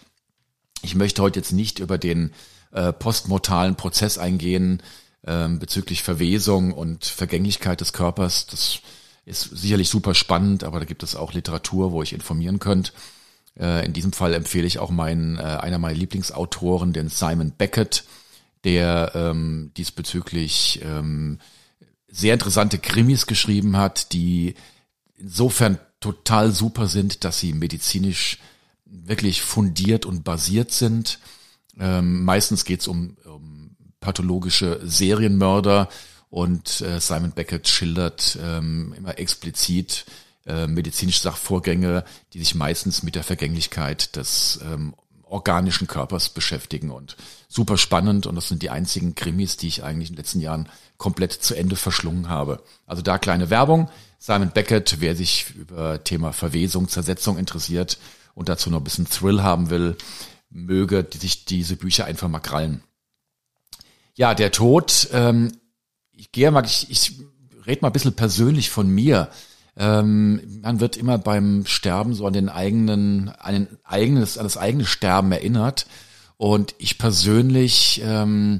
Ich 0.82 0.96
möchte 0.96 1.22
heute 1.22 1.40
jetzt 1.40 1.52
nicht 1.52 1.80
über 1.80 1.98
den 1.98 2.32
äh, 2.72 2.94
postmortalen 2.94 3.76
Prozess 3.76 4.18
eingehen 4.18 4.82
ähm, 5.26 5.60
bezüglich 5.60 6.04
Verwesung 6.04 6.72
und 6.74 7.06
Vergänglichkeit 7.06 7.82
des 7.82 7.94
Körpers. 7.94 8.48
Das 8.48 8.80
ist 9.26 9.42
sicherlich 9.58 9.90
super 9.90 10.14
spannend, 10.14 10.64
aber 10.64 10.80
da 10.80 10.86
gibt 10.86 11.04
es 11.04 11.16
auch 11.16 11.34
Literatur, 11.34 11.92
wo 11.92 12.02
ich 12.02 12.14
informieren 12.14 12.60
könnt. 12.60 12.94
Äh, 13.60 13.86
in 13.86 13.94
diesem 13.94 14.14
Fall 14.14 14.34
empfehle 14.34 14.68
ich 14.68 14.80
auch 14.80 14.90
meinen, 14.90 15.38
äh, 15.38 15.42
einer 15.42 15.80
meiner 15.80 15.98
Lieblingsautoren, 15.98 16.94
den 16.94 17.10
Simon 17.10 17.52
Beckett, 17.52 18.06
der 18.64 19.12
ähm, 19.16 19.72
diesbezüglich 19.76 20.82
ähm, 20.84 21.40
sehr 22.08 22.34
interessante 22.34 22.80
Krimis 22.80 23.28
geschrieben 23.28 23.78
hat, 23.78 24.14
die 24.14 24.56
insofern 25.18 25.80
total 26.00 26.52
super 26.52 26.88
sind, 26.88 27.24
dass 27.24 27.40
sie 27.40 27.54
medizinisch 27.54 28.38
wirklich 28.90 29.42
fundiert 29.42 30.06
und 30.06 30.24
basiert 30.24 30.72
sind. 30.72 31.20
Ähm, 31.80 32.24
meistens 32.24 32.66
geht 32.66 32.82
es 32.82 32.88
um, 32.88 33.18
um 33.26 33.76
pathologische 34.00 34.80
Serienmörder 34.84 35.90
und 36.30 36.82
äh, 36.82 37.00
Simon 37.00 37.32
Beckett 37.32 37.68
schildert 37.68 38.38
ähm, 38.42 38.94
immer 38.98 39.18
explizit 39.18 40.06
äh, 40.46 40.68
medizinische 40.68 41.22
Sachvorgänge, 41.22 42.04
die 42.34 42.40
sich 42.40 42.56
meistens 42.56 43.04
mit 43.04 43.16
der 43.16 43.24
Vergänglichkeit 43.24 44.16
des 44.16 44.60
ähm, 44.64 44.94
organischen 45.24 45.88
Körpers 45.88 46.30
beschäftigen 46.30 46.90
und 46.90 47.18
super 47.50 47.78
spannend 47.78 48.26
und 48.26 48.36
das 48.36 48.48
sind 48.48 48.62
die 48.62 48.70
einzigen 48.70 49.14
Krimis, 49.16 49.58
die 49.58 49.68
ich 49.68 49.84
eigentlich 49.84 50.10
in 50.10 50.16
den 50.16 50.22
letzten 50.22 50.40
Jahren 50.40 50.70
komplett 50.98 51.34
zu 51.34 51.54
Ende 51.54 51.76
verschlungen 51.76 52.30
habe. 52.30 52.64
Also 52.86 53.02
da 53.02 53.18
kleine 53.18 53.50
Werbung. 53.50 53.90
Simon 54.20 54.52
Beckett, 54.52 54.98
wer 55.00 55.16
sich 55.16 55.54
über 55.56 56.04
Thema 56.04 56.32
Verwesung, 56.34 56.88
Zersetzung 56.88 57.38
interessiert 57.38 57.98
und 58.38 58.50
dazu 58.50 58.70
noch 58.70 58.78
ein 58.78 58.84
bisschen 58.84 59.10
Thrill 59.10 59.42
haben 59.42 59.72
will, 59.72 59.98
möge 60.52 61.08
sich 61.12 61.46
diese 61.46 61.76
Bücher 61.76 62.06
einfach 62.06 62.30
mal 62.30 62.40
krallen. 62.40 62.84
Ja, 64.14 64.36
der 64.36 64.52
Tod, 64.52 65.10
ähm, 65.12 65.52
ich 66.12 66.32
gehe 66.32 66.52
mal, 66.52 66.64
ich, 66.64 66.90
ich 66.92 67.20
rede 67.66 67.82
mal 67.82 67.90
ein 67.90 67.94
bisschen 67.94 68.14
persönlich 68.14 68.70
von 68.70 68.88
mir. 68.88 69.30
Ähm, 69.76 70.62
man 70.62 70.80
wird 70.80 70.98
immer 70.98 71.18
beim 71.18 71.66
Sterben 71.66 72.14
so 72.14 72.28
an 72.28 72.34
den 72.34 72.48
eigenen, 72.48 73.30
an 73.30 73.54
den 73.54 73.68
eigenes, 73.84 74.38
an 74.38 74.46
das 74.46 74.58
eigene 74.58 74.86
Sterben 74.86 75.32
erinnert. 75.32 75.88
Und 76.38 76.76
ich 76.78 77.00
persönlich 77.00 78.02
ähm, 78.04 78.60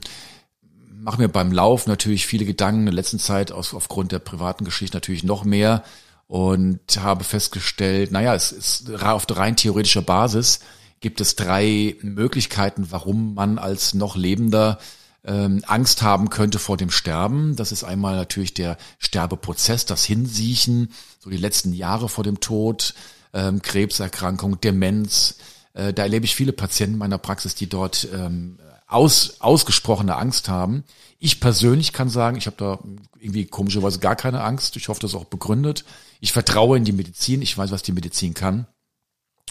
mache 0.92 1.22
mir 1.22 1.30
beim 1.30 1.52
Lauf 1.52 1.86
natürlich 1.86 2.26
viele 2.26 2.46
Gedanken 2.46 2.80
in 2.82 2.86
der 2.88 2.96
letzten 2.96 3.20
Zeit 3.20 3.52
aus, 3.52 3.76
aufgrund 3.76 4.12
der 4.12 4.20
privaten 4.20 4.66
Geschichte 4.66 4.98
natürlich 4.98 5.24
noch 5.24 5.44
mehr 5.44 5.84
und 6.28 6.80
habe 6.98 7.24
festgestellt, 7.24 8.12
naja, 8.12 8.36
es 8.36 8.52
ist 8.52 9.04
auf 9.04 9.26
rein 9.30 9.56
theoretischer 9.56 10.02
Basis 10.02 10.60
gibt 11.00 11.22
es 11.22 11.36
drei 11.36 11.96
Möglichkeiten, 12.02 12.88
warum 12.90 13.34
man 13.34 13.60
als 13.60 13.94
noch 13.94 14.16
Lebender 14.16 14.80
ähm, 15.24 15.62
Angst 15.68 16.02
haben 16.02 16.30
könnte 16.30 16.60
vor 16.60 16.78
dem 16.78 16.90
Sterben. 16.90 17.56
Das 17.56 17.72
ist 17.72 17.84
einmal 17.84 18.16
natürlich 18.16 18.54
der 18.54 18.78
Sterbeprozess, 18.98 19.86
das 19.86 20.06
Hinsiechen, 20.06 20.92
so 21.20 21.30
die 21.30 21.38
letzten 21.38 21.74
Jahre 21.74 22.10
vor 22.10 22.24
dem 22.24 22.40
Tod, 22.40 22.94
ähm, 23.34 23.62
Krebserkrankung, 23.62 24.60
Demenz. 24.60 25.38
Äh, 25.74 25.94
da 25.94 26.04
erlebe 26.04 26.26
ich 26.26 26.36
viele 26.36 26.54
Patienten 26.54 26.94
in 26.94 27.00
meiner 27.00 27.20
Praxis, 27.20 27.56
die 27.56 27.70
dort 27.70 28.08
ähm, 28.14 28.58
aus, 28.88 29.42
ausgesprochene 29.42 30.16
Angst 30.16 30.50
haben. 30.50 30.84
Ich 31.20 31.40
persönlich 31.40 31.94
kann 31.94 32.10
sagen, 32.10 32.38
ich 32.38 32.48
habe 32.48 32.58
da 32.58 32.80
irgendwie 33.20 33.46
komischerweise 33.46 34.00
gar 34.00 34.16
keine 34.16 34.44
Angst. 34.44 34.76
Ich 34.78 34.88
hoffe, 34.88 35.02
das 35.02 35.12
ist 35.12 35.16
auch 35.16 35.26
begründet. 35.26 35.84
Ich 36.20 36.32
vertraue 36.32 36.78
in 36.78 36.86
die 36.86 36.94
Medizin. 36.94 37.42
Ich 37.42 37.58
weiß, 37.58 37.72
was 37.72 37.84
die 37.84 37.92
Medizin 37.92 38.34
kann 38.34 38.68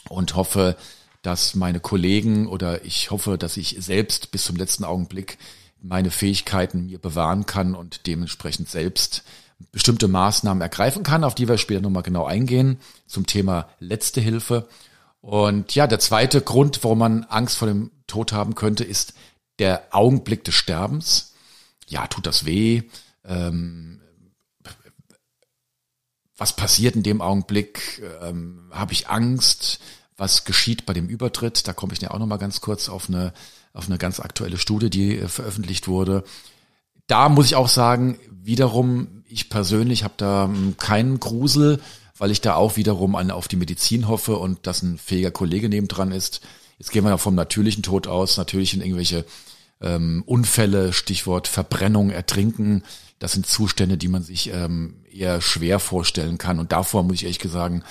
und 0.09 0.35
hoffe, 0.37 0.76
dass 1.23 1.55
meine 1.55 1.81
Kollegen 1.81 2.47
oder 2.47 2.85
ich 2.85 3.11
hoffe, 3.11 3.37
dass 3.37 3.57
ich 3.57 3.76
selbst 3.81 4.31
bis 4.31 4.45
zum 4.45 4.57
letzten 4.57 4.85
Augenblick 4.85 5.38
meine 5.81 6.11
Fähigkeiten 6.11 6.87
mir 6.87 6.99
bewahren 6.99 7.47
kann 7.47 7.75
und 7.75 8.07
dementsprechend 8.07 8.69
selbst 8.69 9.23
bestimmte 9.73 10.09
Maßnahmen 10.09 10.61
ergreifen 10.61 11.02
kann, 11.02 11.25
auf 11.25 11.35
die 11.35 11.49
wir 11.49 11.59
später 11.59 11.81
nochmal 11.81 12.02
genau 12.02 12.26
eingehen, 12.26 12.78
zum 13.07 13.26
Thema 13.26 13.69
letzte 13.81 14.21
Hilfe. 14.21 14.69
Und 15.21 15.75
ja, 15.75 15.87
der 15.87 15.99
zweite 15.99 16.40
Grund, 16.40 16.83
warum 16.85 16.99
man 16.99 17.25
Angst 17.25 17.57
vor 17.57 17.66
dem 17.66 17.90
Tod 18.07 18.33
haben 18.33 18.55
könnte, 18.55 18.85
ist 18.85 19.14
der 19.58 19.88
Augenblick 19.90 20.44
des 20.44 20.54
Sterbens. 20.54 21.34
Ja, 21.86 22.06
tut 22.06 22.26
das 22.26 22.44
weh? 22.44 22.82
Ähm, 23.25 24.00
was 26.36 26.54
passiert 26.54 26.96
in 26.96 27.02
dem 27.02 27.20
Augenblick? 27.20 28.02
Ähm, 28.22 28.70
Habe 28.70 28.92
ich 28.92 29.08
Angst? 29.08 29.80
Was 30.16 30.44
geschieht 30.44 30.86
bei 30.86 30.92
dem 30.92 31.08
Übertritt? 31.08 31.66
Da 31.66 31.72
komme 31.72 31.92
ich 31.92 32.00
ja 32.00 32.10
auch 32.10 32.18
nochmal 32.18 32.38
ganz 32.38 32.60
kurz 32.60 32.88
auf 32.88 33.08
eine 33.08 33.32
auf 33.76 33.86
eine 33.86 33.98
ganz 33.98 34.20
aktuelle 34.20 34.56
Studie, 34.56 34.90
die 34.90 35.18
äh, 35.18 35.28
veröffentlicht 35.28 35.86
wurde. 35.86 36.25
Da 37.06 37.28
muss 37.28 37.46
ich 37.46 37.56
auch 37.56 37.68
sagen, 37.68 38.18
wiederum, 38.30 39.22
ich 39.28 39.50
persönlich 39.50 40.02
habe 40.02 40.14
da 40.16 40.44
hm, 40.44 40.76
keinen 40.78 41.20
Grusel, 41.20 41.80
weil 42.16 42.30
ich 42.30 42.40
da 42.40 42.54
auch 42.54 42.76
wiederum 42.76 43.14
an, 43.14 43.30
auf 43.30 43.48
die 43.48 43.56
Medizin 43.56 44.08
hoffe 44.08 44.36
und 44.36 44.66
dass 44.66 44.82
ein 44.82 44.98
fähiger 44.98 45.30
Kollege 45.30 45.68
nebendran 45.68 46.10
ist. 46.10 46.40
Jetzt 46.78 46.90
gehen 46.90 47.04
wir 47.04 47.10
ja 47.10 47.18
vom 47.18 47.34
natürlichen 47.34 47.82
Tod 47.82 48.06
aus, 48.06 48.38
natürlich 48.38 48.72
in 48.72 48.80
irgendwelche 48.80 49.26
ähm, 49.80 50.23
Unfälle, 50.26 50.92
Stichwort 50.92 51.49
Verbrennung, 51.49 52.11
Ertrinken. 52.11 52.83
Das 53.18 53.33
sind 53.33 53.47
Zustände, 53.47 53.97
die 53.97 54.09
man 54.09 54.23
sich 54.23 54.52
ähm, 54.52 55.02
eher 55.11 55.40
schwer 55.40 55.78
vorstellen 55.78 56.38
kann. 56.38 56.59
Und 56.59 56.73
davor 56.73 57.02
muss 57.02 57.16
ich 57.16 57.25
ehrlich 57.25 57.40
sagen, 57.50 57.83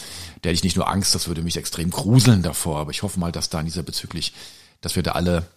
da 0.42 0.50
hätte 0.50 0.56
ich 0.56 0.64
nicht 0.64 0.76
nur 0.76 0.90
Angst, 0.90 1.16
das 1.16 1.28
würde 1.28 1.42
mich 1.42 1.58
extrem 1.58 1.90
gruseln 1.90 2.44
davor. 2.44 2.80
Aber 2.80 2.92
ich 2.92 3.04
hoffe 3.04 3.20
mal, 3.20 3.32
dass 3.32 3.50
da 3.50 3.60
in 3.60 3.66
dieser 3.66 3.84
bezüglich, 3.84 4.34
dass 4.82 4.96
wir 4.96 5.04
da 5.04 5.14
alle 5.14 5.48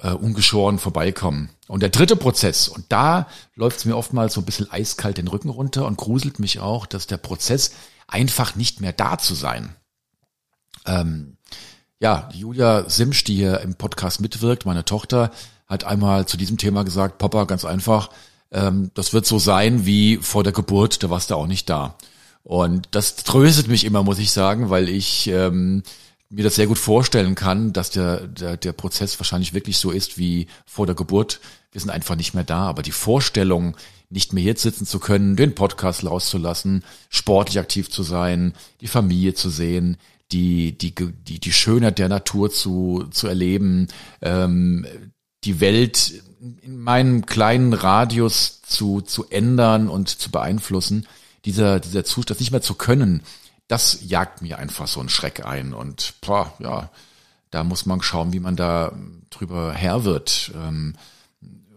äh, 0.00 0.10
ungeschoren 0.10 0.78
vorbeikommen. 0.78 1.50
Und 1.68 1.80
der 1.80 1.90
dritte 1.90 2.16
Prozess, 2.16 2.68
und 2.68 2.86
da 2.90 3.28
läuft 3.54 3.78
es 3.78 3.84
mir 3.84 3.96
oftmals 3.96 4.34
so 4.34 4.40
ein 4.40 4.44
bisschen 4.44 4.70
eiskalt 4.70 5.18
den 5.18 5.28
Rücken 5.28 5.48
runter 5.48 5.86
und 5.86 5.96
gruselt 5.96 6.38
mich 6.38 6.60
auch, 6.60 6.86
dass 6.86 7.06
der 7.06 7.16
Prozess 7.16 7.72
einfach 8.08 8.56
nicht 8.56 8.80
mehr 8.80 8.92
da 8.92 9.18
zu 9.18 9.34
sein. 9.34 9.74
Ähm, 10.86 11.36
ja, 12.00 12.28
Julia 12.34 12.88
Simsch, 12.88 13.24
die 13.24 13.36
hier 13.36 13.60
im 13.60 13.76
Podcast 13.76 14.20
mitwirkt, 14.20 14.66
meine 14.66 14.84
Tochter, 14.84 15.30
hat 15.74 15.84
einmal 15.84 16.26
zu 16.26 16.36
diesem 16.36 16.56
Thema 16.56 16.84
gesagt, 16.84 17.18
Papa, 17.18 17.44
ganz 17.44 17.64
einfach, 17.64 18.10
ähm, 18.50 18.90
das 18.94 19.12
wird 19.12 19.26
so 19.26 19.38
sein 19.38 19.84
wie 19.86 20.18
vor 20.18 20.42
der 20.42 20.52
Geburt, 20.52 21.02
da 21.02 21.10
warst 21.10 21.30
du 21.30 21.34
auch 21.34 21.46
nicht 21.46 21.68
da. 21.68 21.96
Und 22.42 22.88
das 22.92 23.16
tröstet 23.16 23.68
mich 23.68 23.84
immer, 23.84 24.02
muss 24.02 24.18
ich 24.18 24.30
sagen, 24.30 24.70
weil 24.70 24.88
ich 24.88 25.26
ähm, 25.28 25.82
mir 26.28 26.44
das 26.44 26.56
sehr 26.56 26.66
gut 26.66 26.78
vorstellen 26.78 27.34
kann, 27.34 27.72
dass 27.72 27.90
der, 27.90 28.26
der, 28.26 28.56
der 28.56 28.72
Prozess 28.72 29.18
wahrscheinlich 29.18 29.54
wirklich 29.54 29.78
so 29.78 29.90
ist 29.90 30.18
wie 30.18 30.46
vor 30.66 30.86
der 30.86 30.94
Geburt. 30.94 31.40
Wir 31.72 31.80
sind 31.80 31.90
einfach 31.90 32.16
nicht 32.16 32.34
mehr 32.34 32.44
da, 32.44 32.66
aber 32.66 32.82
die 32.82 32.92
Vorstellung, 32.92 33.76
nicht 34.10 34.32
mehr 34.32 34.44
jetzt 34.44 34.62
sitzen 34.62 34.86
zu 34.86 35.00
können, 35.00 35.36
den 35.36 35.54
Podcast 35.54 36.04
rauszulassen, 36.04 36.84
sportlich 37.08 37.58
aktiv 37.58 37.90
zu 37.90 38.02
sein, 38.02 38.54
die 38.80 38.86
Familie 38.86 39.34
zu 39.34 39.48
sehen, 39.48 39.96
die, 40.30 40.76
die, 40.76 40.94
die, 40.94 41.40
die 41.40 41.52
Schönheit 41.52 41.98
der 41.98 42.08
Natur 42.08 42.50
zu, 42.50 43.06
zu 43.10 43.26
erleben, 43.26 43.88
ähm, 44.22 44.86
die 45.44 45.60
Welt 45.60 46.22
in 46.62 46.78
meinem 46.78 47.26
kleinen 47.26 47.72
Radius 47.72 48.60
zu, 48.62 49.00
zu 49.00 49.28
ändern 49.30 49.88
und 49.88 50.08
zu 50.08 50.30
beeinflussen, 50.30 51.06
dieser, 51.44 51.80
dieser 51.80 52.04
Zustand, 52.04 52.40
nicht 52.40 52.50
mehr 52.50 52.62
zu 52.62 52.74
können, 52.74 53.22
das 53.68 53.98
jagt 54.02 54.42
mir 54.42 54.58
einfach 54.58 54.86
so 54.86 55.00
einen 55.00 55.08
Schreck 55.08 55.44
ein. 55.46 55.72
Und 55.72 56.14
boah, 56.20 56.52
ja, 56.58 56.90
da 57.50 57.64
muss 57.64 57.86
man 57.86 58.02
schauen, 58.02 58.32
wie 58.32 58.40
man 58.40 58.56
da 58.56 58.92
drüber 59.30 59.72
Herr 59.72 60.04
wird. 60.04 60.52
Ähm, 60.54 60.94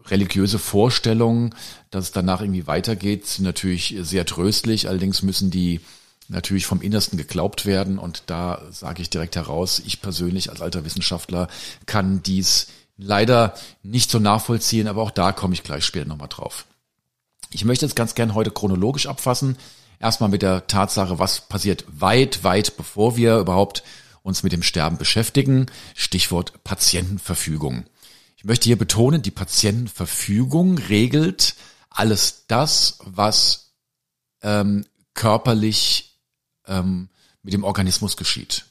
religiöse 0.08 0.60
Vorstellungen, 0.60 1.54
dass 1.92 2.06
es 2.06 2.12
danach 2.12 2.42
irgendwie 2.42 2.68
weitergeht, 2.68 3.28
sind 3.28 3.46
natürlich 3.46 3.96
sehr 4.02 4.26
tröstlich. 4.26 4.88
Allerdings 4.88 5.22
müssen 5.22 5.52
die 5.52 5.82
natürlich 6.30 6.66
vom 6.66 6.82
Innersten 6.82 7.18
geglaubt 7.18 7.66
werden. 7.66 8.00
Und 8.00 8.24
da 8.28 8.62
sage 8.72 9.02
ich 9.02 9.10
direkt 9.10 9.36
heraus, 9.36 9.82
ich 9.86 10.02
persönlich 10.02 10.50
als 10.50 10.62
alter 10.62 10.84
Wissenschaftler 10.84 11.48
kann 11.86 12.22
dies 12.24 12.68
leider 12.98 13.54
nicht 13.84 14.10
so 14.12 14.20
nachvollziehen, 14.20 14.88
aber 14.88 15.01
auch 15.01 15.12
da 15.12 15.32
komme 15.32 15.54
ich 15.54 15.63
gleich 15.63 15.86
später 15.86 16.08
nochmal 16.08 16.30
drauf. 16.30 16.66
Ich 17.51 17.63
möchte 17.63 17.86
jetzt 17.86 17.96
ganz 17.96 18.16
gern 18.16 18.34
heute 18.34 18.51
chronologisch 18.51 19.08
abfassen. 19.08 19.58
Erstmal 20.00 20.30
mit 20.30 20.42
der 20.42 20.68
Tatsache, 20.68 21.18
was 21.20 21.42
passiert 21.42 21.86
weit, 21.88 22.44
weit 22.44 22.77
bevor 22.77 23.16
wir 23.16 23.38
überhaupt 23.38 23.84
uns 24.22 24.44
mit 24.44 24.51
dem 24.51 24.63
Sterben 24.63 24.98
beschäftigen. 24.98 25.68
Stichwort 25.96 26.63
Patientenverfügung. 26.63 27.86
Ich 28.36 28.44
möchte 28.44 28.66
hier 28.66 28.77
betonen, 28.77 29.22
die 29.22 29.32
Patientenverfügung 29.32 30.77
regelt 30.77 31.56
alles 31.89 32.46
das, 32.48 33.00
was 33.04 33.74
ähm, 34.42 34.86
körperlich 35.16 36.20
ähm, 36.68 37.10
mit 37.42 37.54
dem 37.54 37.63
Organismus 37.63 38.18
geschieht. 38.18 38.66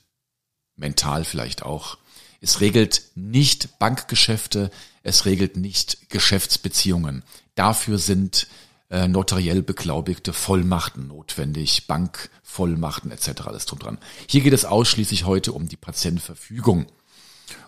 Mental 0.76 1.24
vielleicht 1.24 1.62
auch. 1.62 1.98
Es 2.46 2.60
regelt 2.60 3.02
nicht 3.16 3.80
Bankgeschäfte, 3.80 4.70
es 5.02 5.24
regelt 5.24 5.56
nicht 5.56 6.10
Geschäftsbeziehungen. 6.10 7.24
Dafür 7.56 7.98
sind 7.98 8.46
äh, 8.88 9.08
notariell 9.08 9.64
beglaubigte 9.64 10.32
Vollmachten 10.32 11.08
notwendig, 11.08 11.88
Bankvollmachten 11.88 13.10
etc. 13.10 13.40
alles 13.46 13.66
drum 13.66 13.80
dran. 13.80 13.98
Hier 14.28 14.42
geht 14.42 14.52
es 14.52 14.64
ausschließlich 14.64 15.24
heute 15.24 15.50
um 15.50 15.66
die 15.66 15.76
Patientenverfügung. 15.76 16.86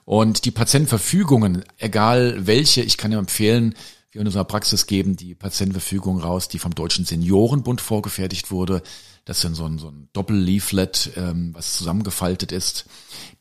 Und 0.04 0.44
die 0.44 0.52
Patientenverfügungen, 0.52 1.64
egal 1.78 2.46
welche, 2.46 2.82
ich 2.82 2.96
kann 2.96 3.10
ja 3.10 3.18
empfehlen, 3.18 3.74
wir 4.10 4.20
in 4.20 4.26
unserer 4.26 4.44
Praxis 4.44 4.86
geben 4.86 5.16
die 5.16 5.34
Patientenverfügung 5.34 6.20
raus, 6.20 6.48
die 6.48 6.58
vom 6.58 6.74
Deutschen 6.74 7.04
Seniorenbund 7.04 7.80
vorgefertigt 7.80 8.50
wurde. 8.50 8.82
Das 9.24 9.44
ist 9.44 9.54
so 9.54 9.66
ein, 9.66 9.78
so 9.78 9.88
ein 9.88 10.08
Doppelleaflet, 10.14 11.10
ähm, 11.16 11.50
was 11.54 11.74
zusammengefaltet 11.76 12.50
ist. 12.50 12.86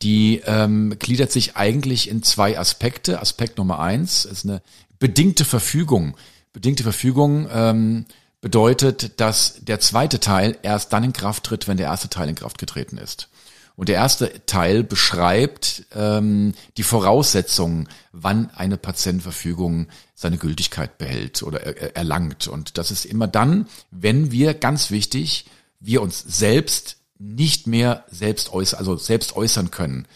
Die 0.02 0.42
ähm, 0.46 0.96
gliedert 1.00 1.32
sich 1.32 1.56
eigentlich 1.56 2.10
in 2.10 2.24
zwei 2.24 2.60
Aspekte. 2.60 3.22
Aspekt 3.22 3.58
Nummer 3.58 3.80
eins 3.80 4.26
ist 4.26 4.46
eine 4.46 4.62
bedingte 5.00 5.46
Verfügung 5.46 6.16
Bedingte 6.58 6.82
Verfügung 6.82 7.48
ähm, 7.52 8.06
bedeutet, 8.42 9.20
dass 9.20 9.60
der 9.62 9.80
zweite 9.80 10.20
Teil 10.20 10.58
erst 10.64 10.92
dann 10.92 11.04
in 11.04 11.14
Kraft 11.14 11.44
tritt, 11.44 11.68
wenn 11.68 11.78
der 11.78 11.86
erste 11.86 12.10
Teil 12.10 12.30
in 12.30 12.34
Kraft 12.34 12.58
getreten 12.58 12.98
ist. 12.98 13.30
Und 13.78 13.90
der 13.90 13.96
erste 13.96 14.46
Teil 14.48 14.84
beschreibt 14.84 15.86
ähm, 15.96 16.54
die 16.76 16.84
Voraussetzungen, 16.84 17.88
wann 18.12 18.50
eine 18.56 18.76
Patientenverfügung 18.76 19.88
seine 20.16 20.38
Gültigkeit 20.38 20.98
behält 20.98 21.44
oder 21.44 21.62
er, 21.62 21.96
erlangt. 21.96 22.48
Und 22.48 22.78
das 22.80 22.90
ist 22.92 23.06
immer 23.06 23.28
dann, 23.28 23.68
wenn 23.92 24.32
wir, 24.32 24.56
ganz 24.56 24.90
wichtig, 24.92 25.46
wir 25.80 26.02
uns 26.02 26.20
selbst 26.28 26.98
nicht 27.20 27.68
mehr 27.68 28.04
selbst 28.10 28.52
äußern, 28.52 28.80
also 28.80 28.98
selbst 28.98 29.36
äußern 29.36 29.72
können 29.72 30.08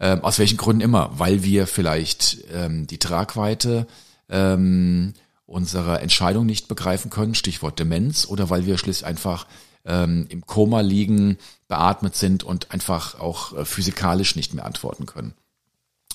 Ähm, 0.00 0.24
aus 0.24 0.40
welchen 0.40 0.56
Gründen 0.58 0.82
immer? 0.82 1.10
Weil 1.18 1.44
wir 1.44 1.68
vielleicht 1.68 2.38
ähm, 2.52 2.86
die 2.88 2.98
Tragweite 2.98 3.86
ähm, 4.28 5.14
unserer 5.46 6.02
Entscheidung 6.02 6.46
nicht 6.46 6.66
begreifen 6.66 7.10
können, 7.10 7.34
Stichwort 7.36 7.78
Demenz, 7.78 8.26
oder 8.26 8.50
weil 8.50 8.66
wir 8.66 8.76
schließlich 8.76 9.06
einfach 9.06 9.46
ähm, 9.84 10.26
im 10.28 10.46
Koma 10.46 10.80
liegen, 10.80 11.38
beatmet 11.68 12.16
sind 12.16 12.42
und 12.42 12.70
einfach 12.70 13.18
auch 13.20 13.56
äh, 13.56 13.64
physikalisch 13.64 14.36
nicht 14.36 14.54
mehr 14.54 14.64
antworten 14.64 15.06
können. 15.06 15.34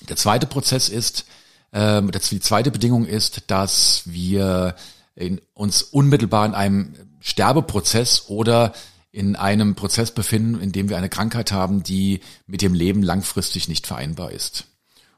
Der 0.07 0.15
zweite 0.15 0.47
Prozess 0.47 0.89
ist, 0.89 1.25
ähm, 1.73 2.11
die 2.11 2.39
zweite 2.39 2.71
Bedingung 2.71 3.05
ist, 3.05 3.43
dass 3.47 4.03
wir 4.05 4.75
in, 5.15 5.41
uns 5.53 5.83
unmittelbar 5.83 6.45
in 6.45 6.53
einem 6.53 6.93
Sterbeprozess 7.19 8.29
oder 8.29 8.73
in 9.11 9.35
einem 9.35 9.75
Prozess 9.75 10.11
befinden, 10.11 10.61
in 10.61 10.71
dem 10.71 10.89
wir 10.89 10.97
eine 10.97 11.09
Krankheit 11.09 11.51
haben, 11.51 11.83
die 11.83 12.21
mit 12.47 12.61
dem 12.61 12.73
Leben 12.73 13.03
langfristig 13.03 13.67
nicht 13.67 13.87
vereinbar 13.87 14.31
ist. 14.31 14.65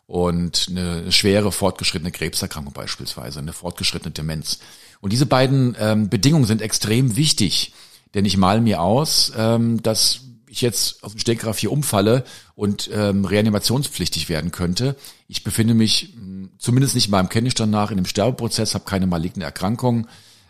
Und 0.07 0.67
eine 0.69 1.11
schwere 1.11 1.51
fortgeschrittene 1.51 2.11
Krebserkrankung 2.11 2.73
beispielsweise, 2.73 3.39
eine 3.39 3.53
fortgeschrittene 3.53 4.11
Demenz. 4.11 4.59
Und 4.99 5.13
diese 5.13 5.25
beiden 5.25 5.75
ähm, 5.79 6.09
Bedingungen 6.09 6.45
sind 6.45 6.61
extrem 6.61 7.15
wichtig, 7.15 7.73
denn 8.13 8.25
ich 8.25 8.37
male 8.37 8.61
mir 8.61 8.81
aus, 8.81 9.31
ähm, 9.35 9.81
dass 9.81 10.21
ich 10.47 10.61
jetzt 10.61 11.03
auf 11.03 11.13
dem 11.13 11.19
Stegreif 11.19 11.57
hier 11.59 11.71
umfalle 11.71 12.25
und 12.55 12.89
ähm, 12.93 13.23
reanimationspflichtig 13.23 14.27
werden 14.27 14.51
könnte. 14.51 14.97
Ich 15.27 15.43
befinde 15.43 15.73
mich 15.73 16.13
mh, 16.15 16.49
zumindest 16.57 16.93
nicht 16.95 17.09
meinem 17.09 17.29
Kenntnisstand 17.29 17.71
nach 17.71 17.89
in 17.91 17.97
einem 17.97 18.05
Sterbeprozess, 18.05 18.73
habe 18.73 18.83
keine 18.83 19.07
maligne 19.07 19.45
Erkrankung. 19.45 20.07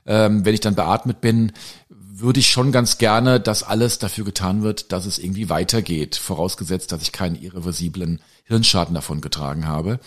Ähm, 0.08 0.44
wenn 0.44 0.56
ich 0.56 0.60
dann 0.60 0.76
beatmet 0.76 1.22
bin, 1.22 1.52
würde 1.90 2.40
ich 2.40 2.50
schon 2.50 2.72
ganz 2.72 2.98
gerne, 2.98 3.40
dass 3.40 3.64
alles 3.64 4.00
dafür 4.00 4.26
getan 4.26 4.64
wird, 4.64 4.92
dass 4.92 5.06
es 5.06 5.20
irgendwie 5.20 5.50
weitergeht, 5.50 6.16
vorausgesetzt, 6.16 6.92
dass 6.92 7.02
ich 7.02 7.12
keinen 7.12 7.36
irreversiblen 7.36 8.22
Hirnschaden 8.46 8.96
davon 8.96 9.22
getragen 9.22 9.68
habe. 9.68 10.00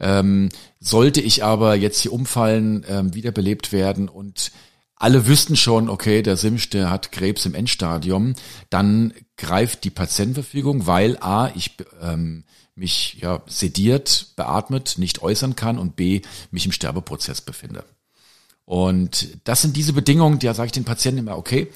Ähm, 0.00 0.50
sollte 0.80 1.20
ich 1.20 1.44
aber 1.44 1.74
jetzt 1.74 2.00
hier 2.00 2.12
umfallen, 2.12 2.84
ähm, 2.88 3.14
wiederbelebt 3.14 3.72
werden 3.72 4.08
und 4.08 4.52
alle 4.98 5.26
wüssten 5.26 5.56
schon, 5.56 5.88
okay, 5.88 6.22
der 6.22 6.36
Simsch, 6.36 6.70
der 6.70 6.90
hat 6.90 7.12
Krebs 7.12 7.46
im 7.46 7.54
Endstadium, 7.54 8.34
dann 8.70 9.14
greift 9.36 9.84
die 9.84 9.90
Patientenverfügung, 9.90 10.86
weil 10.86 11.16
A, 11.20 11.50
ich 11.54 11.76
ähm, 12.02 12.44
mich 12.74 13.18
ja 13.20 13.42
sediert, 13.46 14.32
beatmet, 14.36 14.96
nicht 14.98 15.22
äußern 15.22 15.56
kann 15.56 15.78
und 15.78 15.96
B, 15.96 16.22
mich 16.50 16.66
im 16.66 16.72
Sterbeprozess 16.72 17.40
befinde. 17.40 17.84
Und 18.64 19.38
das 19.44 19.62
sind 19.62 19.76
diese 19.76 19.92
Bedingungen, 19.92 20.38
da 20.38 20.54
sage 20.54 20.66
ich 20.66 20.72
den 20.72 20.84
Patienten 20.84 21.20
immer, 21.20 21.38
okay, 21.38 21.68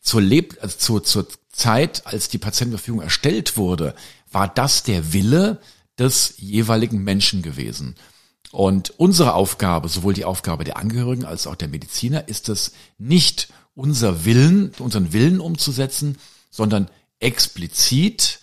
zur, 0.00 0.22
Leb 0.22 0.56
also 0.60 0.78
zur, 0.78 1.04
zur 1.04 1.26
Zeit, 1.50 2.06
als 2.06 2.28
die 2.28 2.38
Patientenverfügung 2.38 3.02
erstellt 3.02 3.56
wurde, 3.56 3.94
war 4.30 4.48
das 4.48 4.82
der 4.82 5.12
Wille 5.12 5.60
des 5.98 6.34
jeweiligen 6.38 7.02
Menschen 7.02 7.42
gewesen. 7.42 7.96
Und 8.56 8.94
unsere 8.96 9.34
Aufgabe, 9.34 9.90
sowohl 9.90 10.14
die 10.14 10.24
Aufgabe 10.24 10.64
der 10.64 10.78
Angehörigen 10.78 11.26
als 11.26 11.46
auch 11.46 11.56
der 11.56 11.68
Mediziner, 11.68 12.26
ist 12.26 12.48
es 12.48 12.72
nicht 12.96 13.48
unser 13.74 14.24
Willen, 14.24 14.72
unseren 14.78 15.12
Willen 15.12 15.40
umzusetzen, 15.40 16.16
sondern 16.50 16.88
explizit 17.20 18.40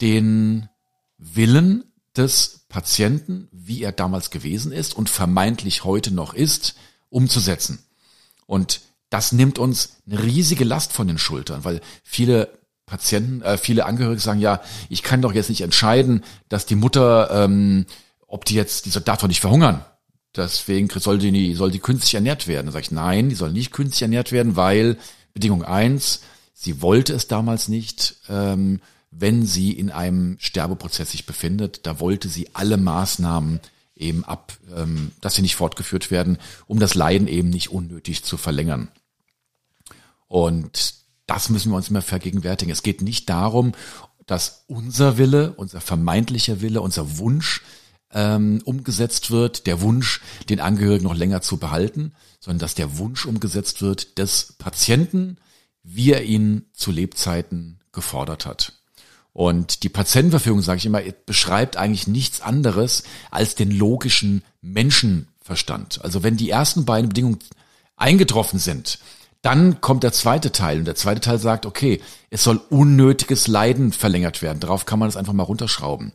den 0.00 0.68
Willen 1.16 1.84
des 2.16 2.64
Patienten, 2.68 3.46
wie 3.52 3.84
er 3.84 3.92
damals 3.92 4.32
gewesen 4.32 4.72
ist 4.72 4.96
und 4.96 5.08
vermeintlich 5.08 5.84
heute 5.84 6.12
noch 6.12 6.34
ist, 6.34 6.74
umzusetzen. 7.08 7.78
Und 8.46 8.80
das 9.10 9.30
nimmt 9.30 9.60
uns 9.60 9.98
eine 10.08 10.24
riesige 10.24 10.64
Last 10.64 10.92
von 10.92 11.06
den 11.06 11.18
Schultern, 11.18 11.64
weil 11.64 11.82
viele 12.02 12.58
Patienten, 12.84 13.42
äh, 13.42 13.56
viele 13.58 13.86
Angehörige 13.86 14.20
sagen, 14.20 14.40
ja, 14.40 14.60
ich 14.88 15.04
kann 15.04 15.22
doch 15.22 15.32
jetzt 15.32 15.50
nicht 15.50 15.60
entscheiden, 15.60 16.24
dass 16.48 16.66
die 16.66 16.74
Mutter, 16.74 17.30
ähm, 17.44 17.86
ob 18.32 18.46
die 18.46 18.54
jetzt, 18.54 18.86
die 18.86 18.90
darf 18.90 19.20
doch 19.20 19.28
nicht 19.28 19.42
verhungern. 19.42 19.84
Deswegen 20.34 20.88
soll 20.88 21.18
die, 21.18 21.54
soll 21.54 21.70
die 21.70 21.80
künstlich 21.80 22.14
ernährt 22.14 22.48
werden. 22.48 22.66
Da 22.66 22.72
sage 22.72 22.84
ich, 22.84 22.90
nein, 22.90 23.28
die 23.28 23.34
soll 23.34 23.52
nicht 23.52 23.72
künstlich 23.72 24.00
ernährt 24.00 24.32
werden, 24.32 24.56
weil 24.56 24.96
Bedingung 25.34 25.62
eins, 25.62 26.22
sie 26.54 26.80
wollte 26.80 27.12
es 27.12 27.28
damals 27.28 27.68
nicht, 27.68 28.16
ähm, 28.30 28.80
wenn 29.10 29.44
sie 29.44 29.72
in 29.72 29.90
einem 29.90 30.38
Sterbeprozess 30.40 31.10
sich 31.10 31.26
befindet. 31.26 31.86
Da 31.86 32.00
wollte 32.00 32.30
sie 32.30 32.48
alle 32.54 32.78
Maßnahmen 32.78 33.60
eben 33.96 34.24
ab, 34.24 34.54
ähm, 34.74 35.12
dass 35.20 35.34
sie 35.34 35.42
nicht 35.42 35.56
fortgeführt 35.56 36.10
werden, 36.10 36.38
um 36.66 36.80
das 36.80 36.94
Leiden 36.94 37.28
eben 37.28 37.50
nicht 37.50 37.70
unnötig 37.70 38.24
zu 38.24 38.38
verlängern. 38.38 38.88
Und 40.26 40.94
das 41.26 41.50
müssen 41.50 41.70
wir 41.70 41.76
uns 41.76 41.90
immer 41.90 42.00
vergegenwärtigen. 42.00 42.72
Es 42.72 42.82
geht 42.82 43.02
nicht 43.02 43.28
darum, 43.28 43.72
dass 44.24 44.64
unser 44.68 45.18
Wille, 45.18 45.52
unser 45.52 45.82
vermeintlicher 45.82 46.62
Wille, 46.62 46.80
unser 46.80 47.18
Wunsch 47.18 47.60
ähm, 48.12 48.60
umgesetzt 48.64 49.30
wird, 49.30 49.66
der 49.66 49.80
Wunsch, 49.80 50.20
den 50.48 50.60
Angehörigen 50.60 51.04
noch 51.04 51.16
länger 51.16 51.40
zu 51.40 51.56
behalten, 51.56 52.12
sondern 52.40 52.60
dass 52.60 52.74
der 52.74 52.98
Wunsch 52.98 53.26
umgesetzt 53.26 53.82
wird 53.82 54.18
des 54.18 54.54
Patienten, 54.58 55.38
wie 55.82 56.12
er 56.12 56.24
ihn 56.24 56.66
zu 56.72 56.90
Lebzeiten 56.90 57.80
gefordert 57.92 58.46
hat. 58.46 58.74
Und 59.32 59.82
die 59.82 59.88
Patientenverfügung, 59.88 60.60
sage 60.60 60.78
ich 60.78 60.86
immer, 60.86 61.00
beschreibt 61.24 61.76
eigentlich 61.76 62.06
nichts 62.06 62.42
anderes 62.42 63.04
als 63.30 63.54
den 63.54 63.70
logischen 63.70 64.42
Menschenverstand. 64.60 66.04
Also 66.04 66.22
wenn 66.22 66.36
die 66.36 66.50
ersten 66.50 66.84
beiden 66.84 67.08
Bedingungen 67.08 67.38
eingetroffen 67.96 68.58
sind, 68.58 68.98
dann 69.40 69.80
kommt 69.80 70.04
der 70.04 70.12
zweite 70.12 70.52
Teil 70.52 70.78
und 70.78 70.84
der 70.84 70.94
zweite 70.94 71.20
Teil 71.20 71.38
sagt, 71.38 71.66
okay, 71.66 72.00
es 72.30 72.44
soll 72.44 72.60
unnötiges 72.70 73.48
Leiden 73.48 73.92
verlängert 73.92 74.42
werden. 74.42 74.60
Darauf 74.60 74.86
kann 74.86 74.98
man 74.98 75.08
das 75.08 75.16
einfach 75.16 75.32
mal 75.32 75.42
runterschrauben. 75.42 76.12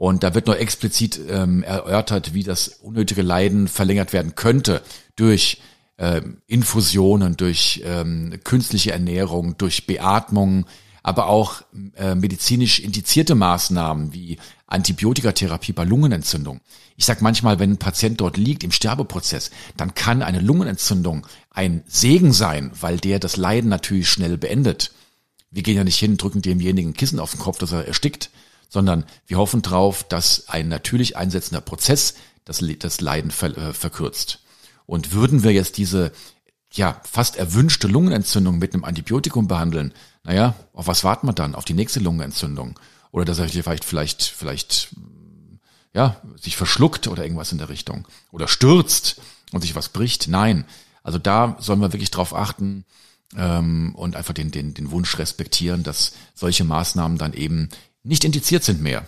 Und 0.00 0.22
da 0.22 0.34
wird 0.34 0.46
nur 0.46 0.58
explizit 0.58 1.20
ähm, 1.28 1.62
erörtert, 1.62 2.32
wie 2.32 2.42
das 2.42 2.68
unnötige 2.68 3.20
Leiden 3.20 3.68
verlängert 3.68 4.14
werden 4.14 4.34
könnte 4.34 4.80
durch 5.14 5.60
ähm, 5.98 6.38
Infusionen, 6.46 7.36
durch 7.36 7.82
ähm, 7.84 8.32
künstliche 8.42 8.92
Ernährung, 8.92 9.58
durch 9.58 9.86
Beatmung, 9.86 10.64
aber 11.02 11.26
auch 11.26 11.60
äh, 11.96 12.14
medizinisch 12.14 12.80
indizierte 12.80 13.34
Maßnahmen 13.34 14.14
wie 14.14 14.38
Antibiotikatherapie 14.68 15.74
bei 15.74 15.84
Lungenentzündung. 15.84 16.62
Ich 16.96 17.04
sage 17.04 17.22
manchmal, 17.22 17.58
wenn 17.58 17.72
ein 17.72 17.78
Patient 17.78 18.22
dort 18.22 18.38
liegt 18.38 18.64
im 18.64 18.72
Sterbeprozess, 18.72 19.50
dann 19.76 19.92
kann 19.92 20.22
eine 20.22 20.40
Lungenentzündung 20.40 21.26
ein 21.50 21.82
Segen 21.86 22.32
sein, 22.32 22.70
weil 22.80 22.96
der 22.96 23.18
das 23.18 23.36
Leiden 23.36 23.68
natürlich 23.68 24.08
schnell 24.08 24.38
beendet. 24.38 24.92
Wir 25.50 25.62
gehen 25.62 25.76
ja 25.76 25.84
nicht 25.84 25.98
hin, 25.98 26.16
drücken 26.16 26.40
demjenigen 26.40 26.94
Kissen 26.94 27.20
auf 27.20 27.32
den 27.32 27.40
Kopf, 27.40 27.58
dass 27.58 27.72
er 27.72 27.86
erstickt, 27.86 28.30
sondern 28.70 29.04
wir 29.26 29.36
hoffen 29.36 29.60
drauf, 29.60 30.04
dass 30.04 30.48
ein 30.48 30.68
natürlich 30.68 31.18
einsetzender 31.18 31.60
Prozess 31.60 32.14
das, 32.46 32.64
das 32.78 33.00
Leiden 33.02 33.30
ver, 33.30 33.56
äh, 33.58 33.74
verkürzt. 33.74 34.40
Und 34.86 35.12
würden 35.12 35.42
wir 35.42 35.52
jetzt 35.52 35.76
diese 35.76 36.12
ja, 36.72 37.00
fast 37.04 37.36
erwünschte 37.36 37.88
Lungenentzündung 37.88 38.58
mit 38.58 38.72
einem 38.72 38.84
Antibiotikum 38.84 39.48
behandeln, 39.48 39.92
naja, 40.22 40.54
auf 40.72 40.86
was 40.86 41.04
warten 41.04 41.26
wir 41.26 41.32
dann? 41.32 41.54
Auf 41.54 41.64
die 41.64 41.74
nächste 41.74 42.00
Lungenentzündung? 42.00 42.78
Oder 43.10 43.24
dass 43.24 43.40
er 43.40 43.48
vielleicht, 43.48 43.84
vielleicht, 43.84 44.22
vielleicht, 44.22 44.94
ja, 45.92 46.20
sich 46.40 46.56
verschluckt 46.56 47.08
oder 47.08 47.24
irgendwas 47.24 47.52
in 47.52 47.58
der 47.58 47.68
Richtung. 47.68 48.06
Oder 48.30 48.46
stürzt 48.46 49.20
und 49.52 49.62
sich 49.62 49.74
was 49.74 49.88
bricht. 49.88 50.28
Nein. 50.28 50.64
Also 51.02 51.18
da 51.18 51.56
sollen 51.58 51.80
wir 51.80 51.92
wirklich 51.92 52.10
drauf 52.10 52.34
achten 52.34 52.84
ähm, 53.36 53.94
und 53.96 54.14
einfach 54.14 54.34
den, 54.34 54.52
den, 54.52 54.74
den 54.74 54.90
Wunsch 54.92 55.18
respektieren, 55.18 55.82
dass 55.82 56.12
solche 56.34 56.64
Maßnahmen 56.64 57.18
dann 57.18 57.32
eben 57.32 57.70
nicht 58.02 58.24
indiziert 58.24 58.64
sind 58.64 58.82
mehr. 58.82 59.06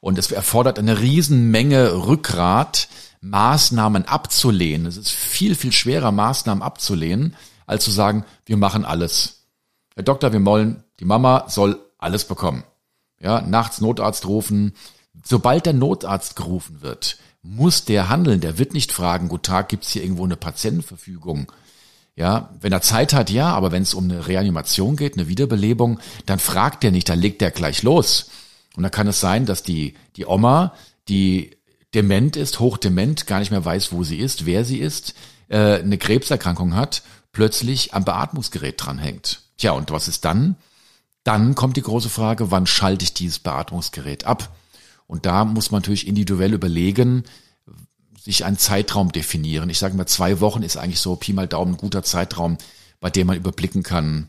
Und 0.00 0.18
es 0.18 0.30
erfordert 0.30 0.78
eine 0.78 1.00
Riesenmenge 1.00 2.06
Rückgrat, 2.06 2.88
Maßnahmen 3.20 4.04
abzulehnen. 4.04 4.86
Es 4.86 4.96
ist 4.96 5.10
viel, 5.10 5.54
viel 5.54 5.72
schwerer, 5.72 6.12
Maßnahmen 6.12 6.62
abzulehnen, 6.62 7.34
als 7.66 7.84
zu 7.84 7.90
sagen, 7.90 8.24
wir 8.44 8.56
machen 8.56 8.84
alles. 8.84 9.46
Herr 9.94 10.04
Doktor, 10.04 10.32
wir 10.32 10.44
wollen, 10.44 10.84
die 11.00 11.04
Mama 11.04 11.46
soll 11.48 11.80
alles 11.98 12.24
bekommen. 12.24 12.64
Ja, 13.20 13.40
nachts 13.40 13.80
Notarzt 13.80 14.26
rufen. 14.26 14.74
Sobald 15.24 15.66
der 15.66 15.72
Notarzt 15.72 16.36
gerufen 16.36 16.82
wird, 16.82 17.18
muss 17.42 17.84
der 17.84 18.08
handeln. 18.08 18.40
Der 18.40 18.58
wird 18.58 18.74
nicht 18.74 18.92
fragen, 18.92 19.28
gut 19.28 19.44
Tag, 19.44 19.70
gibt's 19.70 19.90
hier 19.90 20.02
irgendwo 20.02 20.24
eine 20.24 20.36
Patientenverfügung? 20.36 21.50
Ja, 22.16 22.48
wenn 22.60 22.72
er 22.72 22.80
Zeit 22.80 23.12
hat, 23.12 23.28
ja, 23.28 23.50
aber 23.50 23.72
wenn 23.72 23.82
es 23.82 23.92
um 23.92 24.04
eine 24.04 24.26
Reanimation 24.26 24.96
geht, 24.96 25.14
eine 25.14 25.28
Wiederbelebung, 25.28 26.00
dann 26.24 26.38
fragt 26.38 26.82
er 26.82 26.90
nicht, 26.90 27.10
dann 27.10 27.20
legt 27.20 27.42
er 27.42 27.50
gleich 27.50 27.82
los. 27.82 28.30
Und 28.74 28.82
dann 28.82 28.90
kann 28.90 29.06
es 29.06 29.20
sein, 29.20 29.44
dass 29.44 29.62
die, 29.62 29.94
die 30.16 30.24
Oma, 30.24 30.74
die 31.08 31.56
dement 31.94 32.36
ist, 32.36 32.58
hochdement, 32.58 33.26
gar 33.26 33.40
nicht 33.40 33.50
mehr 33.50 33.64
weiß, 33.64 33.92
wo 33.92 34.02
sie 34.02 34.16
ist, 34.16 34.46
wer 34.46 34.64
sie 34.64 34.78
ist, 34.78 35.14
äh, 35.48 35.78
eine 35.78 35.98
Krebserkrankung 35.98 36.74
hat, 36.74 37.02
plötzlich 37.32 37.92
am 37.92 38.06
Beatmungsgerät 38.06 38.74
dranhängt. 38.78 39.42
Tja, 39.58 39.72
und 39.72 39.90
was 39.90 40.08
ist 40.08 40.24
dann? 40.24 40.56
Dann 41.22 41.54
kommt 41.54 41.76
die 41.76 41.82
große 41.82 42.08
Frage, 42.08 42.50
wann 42.50 42.66
schalte 42.66 43.04
ich 43.04 43.12
dieses 43.12 43.40
Beatmungsgerät 43.40 44.24
ab? 44.24 44.56
Und 45.06 45.26
da 45.26 45.44
muss 45.44 45.70
man 45.70 45.82
natürlich 45.82 46.06
individuell 46.06 46.54
überlegen, 46.54 47.24
sich 48.26 48.44
einen 48.44 48.58
Zeitraum 48.58 49.12
definieren. 49.12 49.70
Ich 49.70 49.78
sage 49.78 49.96
mal, 49.96 50.06
zwei 50.06 50.40
Wochen 50.40 50.64
ist 50.64 50.76
eigentlich 50.76 50.98
so 50.98 51.14
Pi 51.14 51.32
mal 51.32 51.46
Daumen 51.46 51.74
ein 51.74 51.76
guter 51.76 52.02
Zeitraum, 52.02 52.58
bei 52.98 53.08
dem 53.08 53.28
man 53.28 53.36
überblicken 53.36 53.84
kann, 53.84 54.26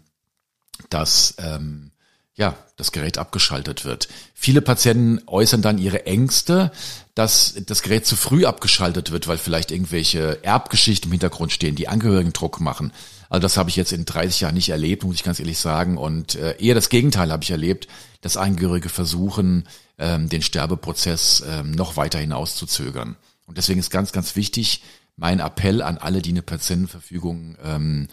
dass 0.91 1.33
ähm, 1.39 1.89
ja, 2.35 2.55
das 2.75 2.91
Gerät 2.91 3.17
abgeschaltet 3.17 3.85
wird. 3.85 4.07
Viele 4.35 4.61
Patienten 4.61 5.23
äußern 5.25 5.63
dann 5.63 5.79
ihre 5.79 6.05
Ängste, 6.05 6.71
dass 7.15 7.55
das 7.65 7.81
Gerät 7.81 8.05
zu 8.05 8.15
früh 8.15 8.45
abgeschaltet 8.45 9.09
wird, 9.09 9.27
weil 9.27 9.39
vielleicht 9.39 9.71
irgendwelche 9.71 10.43
Erbgeschichten 10.43 11.09
im 11.09 11.13
Hintergrund 11.13 11.51
stehen, 11.51 11.75
die 11.75 11.87
Angehörigen 11.87 12.33
Druck 12.33 12.59
machen. 12.59 12.93
Also 13.29 13.41
das 13.41 13.57
habe 13.57 13.71
ich 13.71 13.75
jetzt 13.75 13.93
in 13.93 14.05
30 14.05 14.41
Jahren 14.41 14.53
nicht 14.53 14.69
erlebt, 14.69 15.05
muss 15.05 15.15
ich 15.15 15.23
ganz 15.23 15.39
ehrlich 15.39 15.57
sagen. 15.57 15.97
Und 15.97 16.35
äh, 16.35 16.55
eher 16.59 16.75
das 16.75 16.89
Gegenteil 16.89 17.31
habe 17.31 17.43
ich 17.43 17.49
erlebt, 17.49 17.87
dass 18.21 18.37
Angehörige 18.37 18.89
versuchen, 18.89 19.67
ähm, 19.97 20.29
den 20.29 20.43
Sterbeprozess 20.43 21.43
ähm, 21.49 21.71
noch 21.71 21.97
weiter 21.97 22.19
hinauszuzögern. 22.19 23.15
Und 23.47 23.57
deswegen 23.57 23.79
ist 23.79 23.89
ganz, 23.89 24.11
ganz 24.11 24.35
wichtig, 24.35 24.83
mein 25.15 25.39
Appell 25.39 25.81
an 25.81 25.97
alle, 25.97 26.21
die 26.21 26.29
eine 26.29 26.43
Patientenverfügung 26.43 27.57
ähm, 27.63 28.07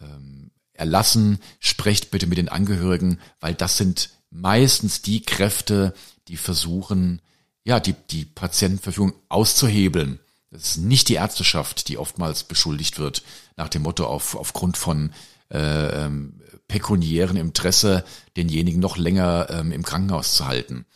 ähm, 0.00 0.50
erlassen, 0.72 1.38
sprecht 1.60 2.10
bitte 2.10 2.26
mit 2.26 2.38
den 2.38 2.48
Angehörigen, 2.48 3.18
weil 3.40 3.54
das 3.54 3.76
sind 3.76 4.10
meistens 4.30 5.02
die 5.02 5.20
Kräfte, 5.20 5.92
die 6.28 6.36
versuchen, 6.36 7.20
ja, 7.64 7.80
die, 7.80 7.94
die 8.10 8.24
Patientenverfügung 8.24 9.12
auszuhebeln. 9.28 10.20
Das 10.50 10.62
ist 10.62 10.76
nicht 10.78 11.08
die 11.08 11.14
Ärzteschaft, 11.14 11.88
die 11.88 11.98
oftmals 11.98 12.44
beschuldigt 12.44 12.98
wird, 12.98 13.22
nach 13.56 13.68
dem 13.68 13.82
Motto 13.82 14.06
auf, 14.06 14.36
aufgrund 14.36 14.76
von 14.76 15.12
äh, 15.50 16.04
ähm, 16.04 16.40
pekuniären 16.68 17.36
Interesse, 17.36 18.04
denjenigen 18.36 18.80
noch 18.80 18.96
länger 18.96 19.48
ähm, 19.50 19.72
im 19.72 19.82
Krankenhaus 19.82 20.34
zu 20.34 20.46
halten. 20.46 20.86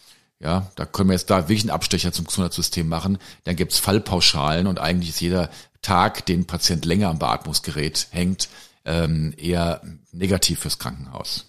Ja, 0.43 0.71
da 0.75 0.87
können 0.87 1.11
wir 1.11 1.15
jetzt 1.15 1.29
da 1.29 1.49
wirklich 1.49 1.63
einen 1.63 1.71
Abstecher 1.71 2.13
zum 2.13 2.25
Gesundheitssystem 2.25 2.89
machen. 2.89 3.19
Dann 3.45 3.57
gibt's 3.57 3.79
Fallpauschalen 3.79 4.67
und 4.67 4.79
eigentlich 4.79 5.11
ist 5.11 5.21
jeder 5.21 5.51
Tag, 5.83 6.25
den 6.27 6.47
Patient 6.47 6.85
länger 6.85 7.09
am 7.09 7.19
Beatmungsgerät 7.19 8.09
hängt, 8.11 8.49
ähm, 8.87 9.35
eher 9.37 9.83
negativ 10.13 10.61
fürs 10.61 10.79
Krankenhaus. 10.79 11.47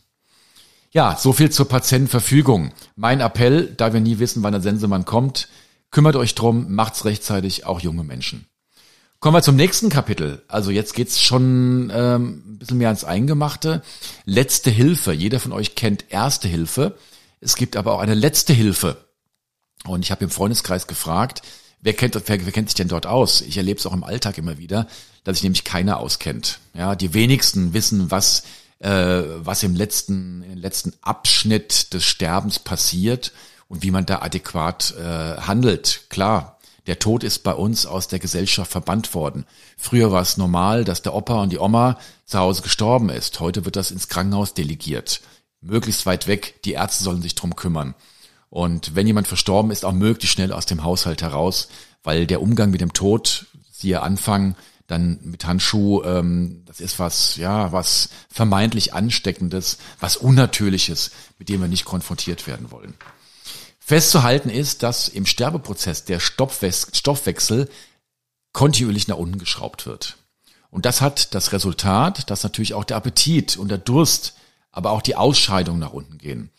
Ja, 0.91 1.15
so 1.17 1.31
viel 1.31 1.49
zur 1.49 1.69
Patientenverfügung. 1.69 2.73
Mein 2.97 3.21
Appell, 3.21 3.73
da 3.77 3.93
wir 3.93 4.01
nie 4.01 4.19
wissen, 4.19 4.43
wann 4.43 4.51
der 4.51 4.61
Sensemann 4.61 5.05
kommt, 5.05 5.47
kümmert 5.89 6.17
euch 6.17 6.35
drum, 6.35 6.73
macht's 6.73 7.05
rechtzeitig, 7.05 7.65
auch 7.65 7.79
junge 7.79 8.03
Menschen. 8.03 8.45
Kommen 9.21 9.35
wir 9.35 9.41
zum 9.41 9.55
nächsten 9.55 9.89
Kapitel. 9.89 10.41
Also 10.49 10.71
jetzt 10.71 10.95
geht's 10.95 11.21
schon 11.21 11.91
ähm, 11.93 12.43
ein 12.45 12.57
bisschen 12.57 12.77
mehr 12.79 12.89
ans 12.89 13.03
Eingemachte. 13.03 13.83
Letzte 14.25 14.69
Hilfe. 14.69 15.13
Jeder 15.13 15.39
von 15.39 15.53
euch 15.53 15.75
kennt 15.75 16.05
Erste 16.09 16.47
Hilfe. 16.47 16.97
Es 17.41 17.55
gibt 17.55 17.75
aber 17.75 17.93
auch 17.93 17.99
eine 17.99 18.13
letzte 18.13 18.53
Hilfe. 18.53 19.03
Und 19.85 20.05
ich 20.05 20.11
habe 20.11 20.23
im 20.23 20.29
Freundeskreis 20.29 20.85
gefragt, 20.85 21.41
wer 21.81 21.93
kennt, 21.93 22.15
wer, 22.15 22.45
wer 22.45 22.51
kennt 22.51 22.69
sich 22.69 22.75
denn 22.75 22.87
dort 22.87 23.07
aus? 23.07 23.41
Ich 23.41 23.57
erlebe 23.57 23.79
es 23.79 23.85
auch 23.87 23.93
im 23.93 24.03
Alltag 24.03 24.37
immer 24.37 24.59
wieder, 24.59 24.87
dass 25.23 25.37
sich 25.37 25.43
nämlich 25.43 25.63
keiner 25.63 25.97
auskennt. 25.97 26.59
Ja, 26.75 26.95
die 26.95 27.15
wenigsten 27.15 27.73
wissen, 27.73 28.11
was 28.11 28.43
äh, 28.79 29.23
was 29.37 29.63
im 29.63 29.75
letzten 29.75 30.43
im 30.43 30.57
letzten 30.59 30.93
Abschnitt 31.01 31.93
des 31.93 32.05
Sterbens 32.05 32.59
passiert 32.59 33.31
und 33.67 33.81
wie 33.81 33.91
man 33.91 34.05
da 34.05 34.21
adäquat 34.21 34.93
äh, 34.97 35.37
handelt. 35.41 36.01
Klar, 36.09 36.59
der 36.85 36.99
Tod 36.99 37.23
ist 37.23 37.39
bei 37.39 37.53
uns 37.53 37.87
aus 37.87 38.07
der 38.07 38.19
Gesellschaft 38.19 38.71
verbannt 38.71 39.15
worden. 39.15 39.45
Früher 39.77 40.11
war 40.11 40.21
es 40.21 40.37
normal, 40.37 40.83
dass 40.83 41.01
der 41.01 41.15
Opa 41.15 41.41
und 41.41 41.51
die 41.51 41.59
Oma 41.59 41.97
zu 42.25 42.37
Hause 42.37 42.61
gestorben 42.61 43.09
ist. 43.09 43.39
Heute 43.39 43.65
wird 43.65 43.75
das 43.75 43.89
ins 43.89 44.09
Krankenhaus 44.09 44.53
delegiert 44.53 45.21
möglichst 45.61 46.05
weit 46.05 46.27
weg, 46.27 46.61
die 46.65 46.73
Ärzte 46.73 47.03
sollen 47.03 47.21
sich 47.21 47.35
drum 47.35 47.55
kümmern. 47.55 47.95
Und 48.49 48.95
wenn 48.95 49.07
jemand 49.07 49.27
verstorben 49.27 49.71
ist, 49.71 49.85
auch 49.85 49.93
möglichst 49.93 50.33
schnell 50.33 50.51
aus 50.51 50.65
dem 50.65 50.83
Haushalt 50.83 51.21
heraus, 51.21 51.69
weil 52.03 52.27
der 52.27 52.41
Umgang 52.41 52.71
mit 52.71 52.81
dem 52.81 52.93
Tod, 52.93 53.45
siehe 53.71 54.01
Anfang, 54.01 54.55
dann 54.87 55.19
mit 55.23 55.45
Handschuh, 55.45 56.03
ähm, 56.03 56.63
das 56.65 56.81
ist 56.81 56.99
was, 56.99 57.37
ja, 57.37 57.71
was 57.71 58.09
vermeintlich 58.29 58.93
Ansteckendes, 58.93 59.77
was 59.99 60.17
Unnatürliches, 60.17 61.11
mit 61.39 61.47
dem 61.47 61.61
wir 61.61 61.69
nicht 61.69 61.85
konfrontiert 61.85 62.45
werden 62.45 62.71
wollen. 62.71 62.95
Festzuhalten 63.79 64.49
ist, 64.49 64.83
dass 64.83 65.07
im 65.07 65.25
Sterbeprozess 65.25 66.03
der 66.03 66.19
Stoffwechsel 66.19 67.69
kontinuierlich 68.51 69.07
nach 69.07 69.17
unten 69.17 69.39
geschraubt 69.39 69.85
wird. 69.85 70.17
Und 70.69 70.85
das 70.85 71.01
hat 71.01 71.33
das 71.35 71.51
Resultat, 71.53 72.29
dass 72.29 72.43
natürlich 72.43 72.73
auch 72.73 72.83
der 72.83 72.97
Appetit 72.97 73.57
und 73.57 73.69
der 73.69 73.77
Durst 73.77 74.35
aber 74.71 74.91
auch 74.91 75.01
die 75.01 75.15
Ausscheidung 75.15 75.79
nach 75.79 75.93
unten 75.93 76.17
gehen. 76.17 76.49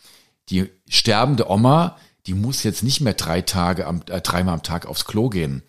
Die 0.51 0.71
sterbende 0.89 1.51
Oma, 1.51 1.97
die 2.27 2.35
muss 2.35 2.63
jetzt 2.63 2.83
nicht 2.83 3.01
mehr 3.01 3.15
drei 3.15 3.41
Tage 3.41 3.87
am, 3.87 4.03
äh, 4.09 4.21
dreimal 4.21 4.55
am 4.55 4.63
Tag 4.63 4.87
aufs 4.87 5.05
Klo 5.05 5.29
gehen. 5.29 5.63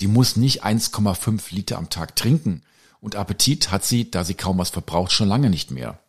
Die 0.00 0.06
muss 0.06 0.36
nicht 0.36 0.64
1,5 0.64 1.54
Liter 1.54 1.78
am 1.78 1.90
Tag 1.90 2.16
trinken. 2.16 2.62
Und 3.00 3.16
Appetit 3.16 3.70
hat 3.70 3.84
sie, 3.84 4.10
da 4.10 4.24
sie 4.24 4.34
kaum 4.34 4.58
was 4.58 4.70
verbraucht, 4.70 5.12
schon 5.12 5.28
lange 5.28 5.50
nicht 5.50 5.70
mehr. 5.70 6.00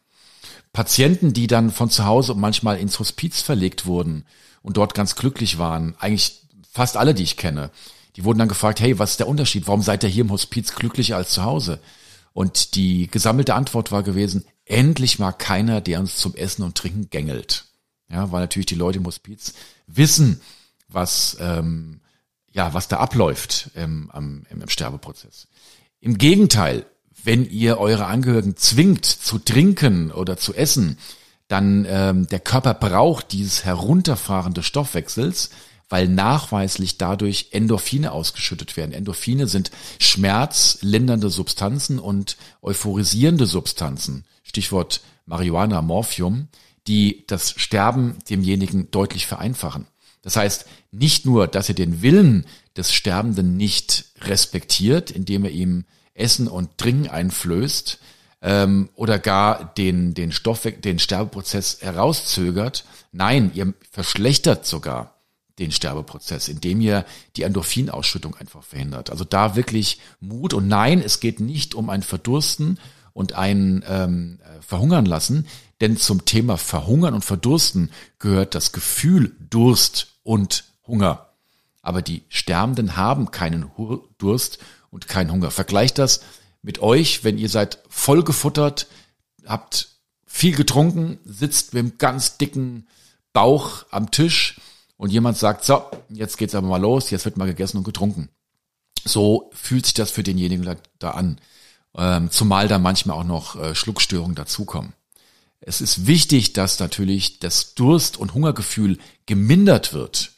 Patienten, 0.74 1.34
die 1.34 1.48
dann 1.48 1.72
von 1.72 1.90
zu 1.90 2.06
Hause 2.06 2.34
manchmal 2.36 2.78
ins 2.78 3.00
Hospiz 3.00 3.42
verlegt 3.42 3.86
wurden 3.86 4.26
und 4.62 4.78
dort 4.78 4.94
ganz 4.94 5.16
glücklich 5.16 5.58
waren, 5.58 5.96
eigentlich 6.00 6.42
fast 6.72 6.96
alle, 6.96 7.14
die 7.14 7.24
ich 7.24 7.38
kenne, 7.38 7.72
die 8.16 8.24
wurden 8.24 8.40
dann 8.40 8.48
gefragt, 8.48 8.80
hey, 8.80 9.00
was 9.00 9.12
ist 9.12 9.20
der 9.20 9.28
Unterschied? 9.28 9.68
Warum 9.68 9.82
seid 9.82 10.04
ihr 10.04 10.10
hier 10.10 10.24
im 10.24 10.32
Hospiz 10.32 10.74
glücklicher 10.74 11.18
als 11.18 11.32
zu 11.32 11.44
Hause? 11.44 11.80
Und 12.34 12.76
die 12.76 13.08
gesammelte 13.08 13.56
Antwort 13.56 13.92
war 13.92 14.04
gewesen, 14.04 14.46
endlich 14.72 15.20
mal 15.20 15.32
keiner, 15.32 15.82
der 15.82 16.00
uns 16.00 16.18
zum 16.18 16.36
Essen 16.36 16.64
und 16.64 16.76
Trinken 16.76 17.10
gängelt. 17.10 17.66
Ja, 18.10 18.32
weil 18.32 18.42
natürlich 18.42 18.66
die 18.66 18.76
Leute 18.76 18.98
im 18.98 19.06
Hospiz 19.06 19.54
wissen, 19.88 20.42
was, 20.88 21.38
ähm, 21.40 22.02
ja, 22.52 22.74
was 22.74 22.88
da 22.88 22.98
abläuft 22.98 23.72
ähm, 23.76 24.10
am, 24.12 24.46
im, 24.50 24.62
im 24.62 24.70
Sterbeprozess. 24.70 25.48
Im 26.00 26.18
Gegenteil, 26.18 26.86
wenn 27.24 27.50
ihr 27.50 27.78
eure 27.78 28.06
Angehörigen 28.06 28.58
zwingt 28.58 29.06
zu 29.06 29.40
trinken 29.40 30.12
oder 30.12 30.38
zu 30.38 30.54
essen, 30.54 30.98
dann 31.48 31.86
ähm, 31.88 32.28
der 32.28 32.40
Körper 32.40 32.74
braucht 32.74 33.34
dieses 33.34 33.66
Herunterfahren 33.66 34.54
des 34.54 34.66
Stoffwechsels, 34.66 35.52
weil 35.90 36.08
nachweislich 36.08 36.98
dadurch 36.98 37.50
Endorphine 37.52 38.14
ausgeschüttet 38.14 38.78
werden. 38.78 38.94
Endorphine 38.94 39.48
sind 39.48 39.72
schmerzlindernde 40.00 41.30
Substanzen 41.30 42.00
und 42.00 42.38
euphorisierende 42.62 43.46
Substanzen. 43.46 44.26
Stichwort 44.52 45.00
Marihuana, 45.26 45.82
Morphium, 45.82 46.50
die 46.86 47.24
das 47.28 47.54
Sterben 47.56 48.18
demjenigen 48.30 48.92
deutlich 48.92 49.26
vereinfachen. 49.26 49.88
Das 50.24 50.36
heißt, 50.36 50.66
nicht 50.92 51.26
nur, 51.26 51.48
dass 51.48 51.70
ihr 51.70 51.76
den 51.76 52.02
Willen 52.02 52.46
des 52.76 52.92
Sterbenden 52.92 53.56
nicht 53.56 54.08
respektiert, 54.20 55.10
indem 55.10 55.46
er 55.46 55.52
ihm 55.52 55.86
Essen 56.14 56.50
und 56.50 56.78
Trinken 56.78 57.08
einflößt, 57.08 57.98
ähm, 58.42 58.90
oder 58.96 59.20
gar 59.20 59.74
den, 59.76 60.14
den 60.14 60.34
Stoffweg, 60.34 60.82
den 60.82 61.00
Sterbeprozess 61.00 61.82
herauszögert. 61.82 62.84
Nein, 63.14 63.52
ihr 63.54 63.74
verschlechtert 63.90 64.66
sogar 64.66 65.16
den 65.60 65.72
Sterbeprozess, 65.72 66.50
indem 66.50 66.82
ihr 66.82 67.06
die 67.38 67.44
Endorphinausschüttung 67.44 68.36
einfach 68.36 68.64
verhindert. 68.64 69.12
Also 69.12 69.24
da 69.24 69.56
wirklich 69.56 70.00
Mut 70.20 70.54
und 70.54 70.68
nein, 70.68 71.02
es 71.02 71.22
geht 71.22 71.40
nicht 71.40 71.74
um 71.74 71.90
ein 71.90 72.04
Verdursten 72.04 72.80
und 73.14 73.34
ein 73.34 73.84
ähm, 73.88 74.40
Verhungern 74.62 75.06
lassen, 75.06 75.48
denn 75.82 75.98
zum 75.98 76.26
Thema 76.26 76.58
Verhungern 76.58 77.14
und 77.14 77.26
Verdursten 77.26 77.92
gehört 78.20 78.56
das 78.56 78.72
Gefühl 78.72 79.36
Durst 79.40 80.08
und 80.24 80.66
Hunger. 80.88 81.30
Aber 81.82 82.02
die 82.02 82.24
Sterbenden 82.30 82.96
haben 82.96 83.32
keinen 83.32 83.72
Durst 84.18 84.60
und 84.92 85.08
keinen 85.08 85.32
Hunger. 85.32 85.52
Vergleicht 85.52 85.98
das 85.98 86.22
mit 86.62 86.80
euch, 86.80 87.24
wenn 87.24 87.38
ihr 87.38 87.50
seid 87.50 87.80
voll 87.90 88.24
gefuttert, 88.24 88.88
habt 89.46 89.90
viel 90.26 90.56
getrunken, 90.56 91.20
sitzt 91.26 91.74
mit 91.74 91.80
einem 91.80 91.98
ganz 91.98 92.38
dicken 92.38 92.88
Bauch 93.34 93.86
am 93.92 94.12
Tisch 94.12 94.60
und 94.98 95.12
jemand 95.12 95.38
sagt, 95.38 95.66
so, 95.66 95.84
jetzt 96.10 96.38
geht's 96.38 96.54
aber 96.54 96.68
mal 96.68 96.82
los, 96.82 97.10
jetzt 97.10 97.26
wird 97.26 97.38
mal 97.38 97.48
gegessen 97.48 97.78
und 97.78 97.84
getrunken. 97.84 98.30
So 99.04 99.50
fühlt 99.54 99.86
sich 99.86 99.96
das 99.96 100.12
für 100.12 100.22
denjenigen 100.22 100.78
da 101.00 101.12
an. 101.12 101.40
Ähm, 101.96 102.32
zumal 102.32 102.68
da 102.68 102.80
manchmal 102.80 103.18
auch 103.18 103.26
noch 103.26 103.56
äh, 103.56 103.76
Schluckstörungen 103.76 104.36
dazukommen. 104.36 104.94
Es 105.60 105.82
ist 105.82 106.08
wichtig, 106.08 106.54
dass 106.54 106.80
natürlich 106.80 107.40
das 107.40 107.76
Durst- 107.76 108.18
und 108.18 108.34
Hungergefühl 108.34 108.98
gemindert 109.26 109.94
wird. 109.94 110.32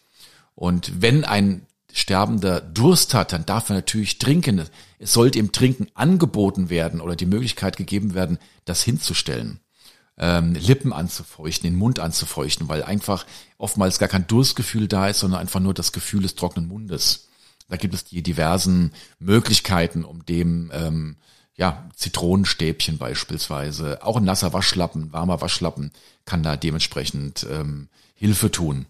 Und 0.56 1.02
wenn 1.02 1.24
ein 1.24 1.66
Sterbender 1.92 2.60
Durst 2.60 3.14
hat, 3.14 3.34
dann 3.34 3.46
darf 3.46 3.70
er 3.70 3.76
natürlich 3.76 4.18
trinken. 4.18 4.64
Es 5.00 5.14
sollte 5.14 5.40
ihm 5.40 5.52
Trinken 5.52 5.88
angeboten 5.94 6.70
werden 6.70 7.00
oder 7.00 7.16
die 7.16 7.28
Möglichkeit 7.28 7.78
gegeben 7.78 8.16
werden, 8.16 8.40
das 8.66 8.84
hinzustellen 8.84 9.60
ähm, 10.18 10.54
Lippen 10.54 10.94
anzufeuchten, 10.94 11.70
den 11.70 11.78
Mund 11.78 12.00
anzufeuchten, 12.00 12.70
weil 12.70 12.84
einfach 12.84 13.26
oftmals 13.58 14.00
gar 14.00 14.10
kein 14.10 14.28
Durstgefühl 14.28 14.88
da 14.88 15.08
ist, 15.08 15.20
sondern 15.20 15.40
einfach 15.40 15.60
nur 15.60 15.74
das 15.74 15.92
Gefühl 15.92 16.22
des 16.22 16.36
trockenen 16.36 16.68
Mundes. 16.68 17.30
Da 17.70 17.78
gibt 17.78 17.94
es 17.94 18.04
die 18.04 18.22
diversen 18.22 18.92
Möglichkeiten, 19.20 20.04
um 20.06 20.26
dem 20.26 20.72
ähm, 20.74 21.18
ja, 21.56 21.90
Zitronenstäbchen 21.96 22.98
beispielsweise, 22.98 24.04
auch 24.04 24.18
ein 24.18 24.24
nasser 24.24 24.54
Waschlappen, 24.54 25.14
warmer 25.14 25.42
Waschlappen 25.42 25.92
kann 26.26 26.44
da 26.44 26.58
dementsprechend 26.58 27.46
ähm, 27.50 27.90
Hilfe 28.16 28.50
tun. 28.50 28.86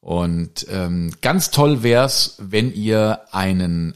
Und 0.00 0.66
ähm, 0.70 1.12
ganz 1.22 1.50
toll 1.50 1.82
wär's, 1.82 2.36
wenn 2.38 2.72
ihr 2.72 3.22
einen 3.32 3.94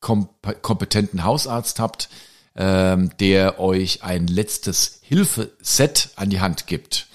kompetenten 0.00 1.24
Hausarzt 1.24 1.78
habt, 1.78 2.10
ähm, 2.56 3.10
der 3.18 3.58
euch 3.60 4.02
ein 4.02 4.26
letztes 4.26 4.98
Hilfeset 5.02 6.10
an 6.16 6.30
die 6.30 6.40
Hand 6.40 6.66
gibt. 6.66 7.08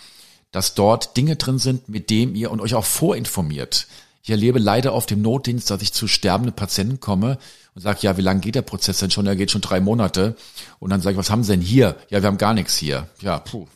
dass 0.52 0.74
dort 0.74 1.16
Dinge 1.16 1.36
drin 1.36 1.60
sind, 1.60 1.90
mit 1.90 2.10
dem 2.10 2.36
ihr 2.36 2.52
und 2.52 2.62
euch 2.62 2.74
auch 2.74 2.86
vorinformiert. 2.86 3.88
Ich 4.24 4.30
erlebe 4.30 4.60
leider 4.60 4.94
auf 4.94 5.06
dem 5.06 5.22
Notdienst, 5.22 5.70
dass 5.70 5.82
ich 5.82 5.94
zu 5.94 6.08
sterbenden 6.08 6.56
Patienten 6.56 7.00
komme 7.00 7.38
und 7.80 7.84
sage, 7.84 8.00
ja, 8.02 8.18
wie 8.18 8.22
lange 8.22 8.42
geht 8.42 8.56
der 8.56 8.62
Prozess 8.62 8.98
denn 8.98 9.10
schon? 9.10 9.26
Er 9.26 9.38
geht 9.38 9.52
schon 9.52 9.62
drei 9.62 9.80
Monate. 9.80 10.36
Und 10.80 10.90
dann 10.90 11.00
sage 11.00 11.14
ich, 11.14 11.18
was 11.18 11.30
haben 11.30 11.46
Sie 11.46 11.54
denn 11.54 11.62
hier? 11.62 11.96
Ja, 12.10 12.22
wir 12.22 12.28
haben 12.28 12.38
gar 12.38 12.54
nichts 12.54 12.76
hier. 12.76 13.08
Ja, 13.22 13.40
puh, 13.40 13.68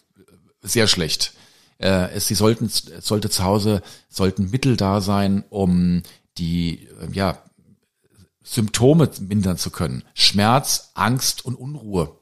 sehr 0.62 0.88
schlecht. 0.88 1.32
Äh, 1.78 2.12
es, 2.12 2.28
sie 2.28 2.36
sollten, 2.36 2.68
sollte 2.68 3.30
zu 3.30 3.46
Hause, 3.46 3.82
sollten 4.10 4.52
Mittel 4.52 4.76
da 4.76 5.00
sein, 5.00 5.46
um 5.50 6.04
die, 6.38 6.89
äh, 7.02 7.13
ja, 7.13 7.38
Symptome 8.44 9.10
mindern 9.22 9.58
zu 9.58 9.70
können. 9.70 10.04
Schmerz, 10.13 10.92
Angst 10.96 11.46
und 11.46 11.56
Unruhe. 11.56 12.18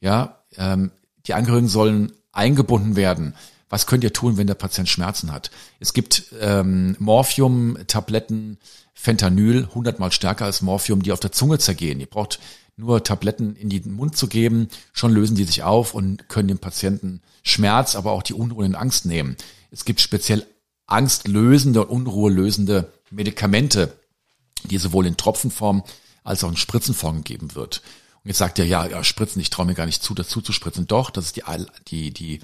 Ja, 0.00 0.40
ähm, 0.56 0.90
die 1.26 1.34
Angehörigen 1.34 1.68
sollen 1.68 2.10
eingebunden 2.32 2.96
werden. 2.96 3.36
Was 3.70 3.86
könnt 3.86 4.04
ihr 4.04 4.12
tun, 4.12 4.36
wenn 4.36 4.48
der 4.48 4.54
Patient 4.54 4.88
Schmerzen 4.88 5.32
hat? 5.32 5.50
Es 5.78 5.94
gibt 5.94 6.24
ähm, 6.40 6.96
Morphium-Tabletten, 6.98 8.58
Fentanyl, 8.92 9.68
hundertmal 9.74 10.12
stärker 10.12 10.44
als 10.44 10.60
Morphium, 10.60 11.02
die 11.02 11.12
auf 11.12 11.20
der 11.20 11.32
Zunge 11.32 11.58
zergehen. 11.58 12.00
Ihr 12.00 12.06
braucht 12.06 12.40
nur 12.76 13.04
Tabletten 13.04 13.54
in 13.56 13.70
den 13.70 13.92
Mund 13.92 14.16
zu 14.16 14.26
geben, 14.26 14.68
schon 14.92 15.12
lösen 15.12 15.36
die 15.36 15.44
sich 15.44 15.62
auf 15.62 15.94
und 15.94 16.28
können 16.28 16.48
dem 16.48 16.58
Patienten 16.58 17.22
Schmerz, 17.42 17.94
aber 17.94 18.10
auch 18.10 18.22
die 18.22 18.34
Unruhe 18.34 18.64
und 18.64 18.74
Angst 18.74 19.06
nehmen. 19.06 19.36
Es 19.70 19.84
gibt 19.84 20.00
speziell 20.00 20.44
angstlösende 20.86 21.84
und 21.86 22.06
unruhelösende 22.06 22.92
Medikamente, 23.10 23.92
die 24.64 24.78
sowohl 24.78 25.06
in 25.06 25.16
Tropfenform 25.16 25.84
als 26.24 26.42
auch 26.42 26.50
in 26.50 26.56
Spritzenform 26.56 27.18
gegeben 27.18 27.54
wird. 27.54 27.82
Und 28.24 28.28
jetzt 28.28 28.38
sagt 28.38 28.58
er, 28.58 28.66
ja, 28.66 28.86
ja, 28.86 29.04
Spritzen, 29.04 29.40
ich 29.40 29.50
traue 29.50 29.66
mir 29.66 29.74
gar 29.74 29.86
nicht 29.86 30.02
zu, 30.02 30.12
dazu 30.14 30.42
zu 30.42 30.52
spritzen. 30.52 30.86
Doch, 30.86 31.10
das 31.10 31.26
ist 31.26 31.36
die, 31.36 31.42
die, 31.88 32.10
die 32.12 32.40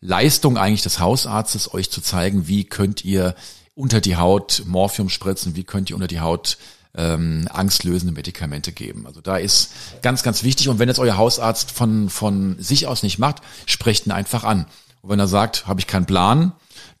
Leistung 0.00 0.56
eigentlich 0.56 0.82
des 0.82 1.00
Hausarztes, 1.00 1.72
euch 1.74 1.90
zu 1.90 2.00
zeigen, 2.00 2.48
wie 2.48 2.64
könnt 2.64 3.04
ihr 3.04 3.34
unter 3.74 4.00
die 4.00 4.16
Haut 4.16 4.62
Morphium 4.66 5.08
spritzen, 5.08 5.56
wie 5.56 5.64
könnt 5.64 5.90
ihr 5.90 5.96
unter 5.96 6.08
die 6.08 6.20
Haut 6.20 6.58
ähm, 6.94 7.46
angstlösende 7.50 8.12
Medikamente 8.12 8.72
geben. 8.72 9.06
Also 9.06 9.20
da 9.20 9.36
ist 9.36 9.72
ganz, 10.02 10.22
ganz 10.22 10.42
wichtig. 10.42 10.68
Und 10.68 10.78
wenn 10.78 10.88
jetzt 10.88 10.98
euer 10.98 11.16
Hausarzt 11.16 11.70
von, 11.70 12.10
von 12.10 12.56
sich 12.58 12.86
aus 12.86 13.02
nicht 13.02 13.18
macht, 13.18 13.42
sprecht 13.66 14.06
ihn 14.06 14.12
einfach 14.12 14.44
an. 14.44 14.66
Und 15.02 15.10
wenn 15.10 15.20
er 15.20 15.28
sagt, 15.28 15.66
habe 15.66 15.80
ich 15.80 15.86
keinen 15.86 16.06
Plan, 16.06 16.52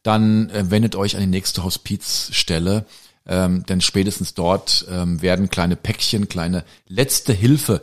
dann 0.02 0.48
äh, 0.50 0.70
wendet 0.70 0.94
euch 0.94 1.16
an 1.16 1.22
die 1.22 1.26
nächste 1.26 1.64
Hospizstelle 1.64 2.86
ähm, 3.26 3.64
denn 3.66 3.80
spätestens 3.80 4.34
dort 4.34 4.86
ähm, 4.90 5.22
werden 5.22 5.50
kleine 5.50 5.76
Päckchen, 5.76 6.28
kleine 6.28 6.64
letzte 6.88 7.32
Hilfe 7.32 7.82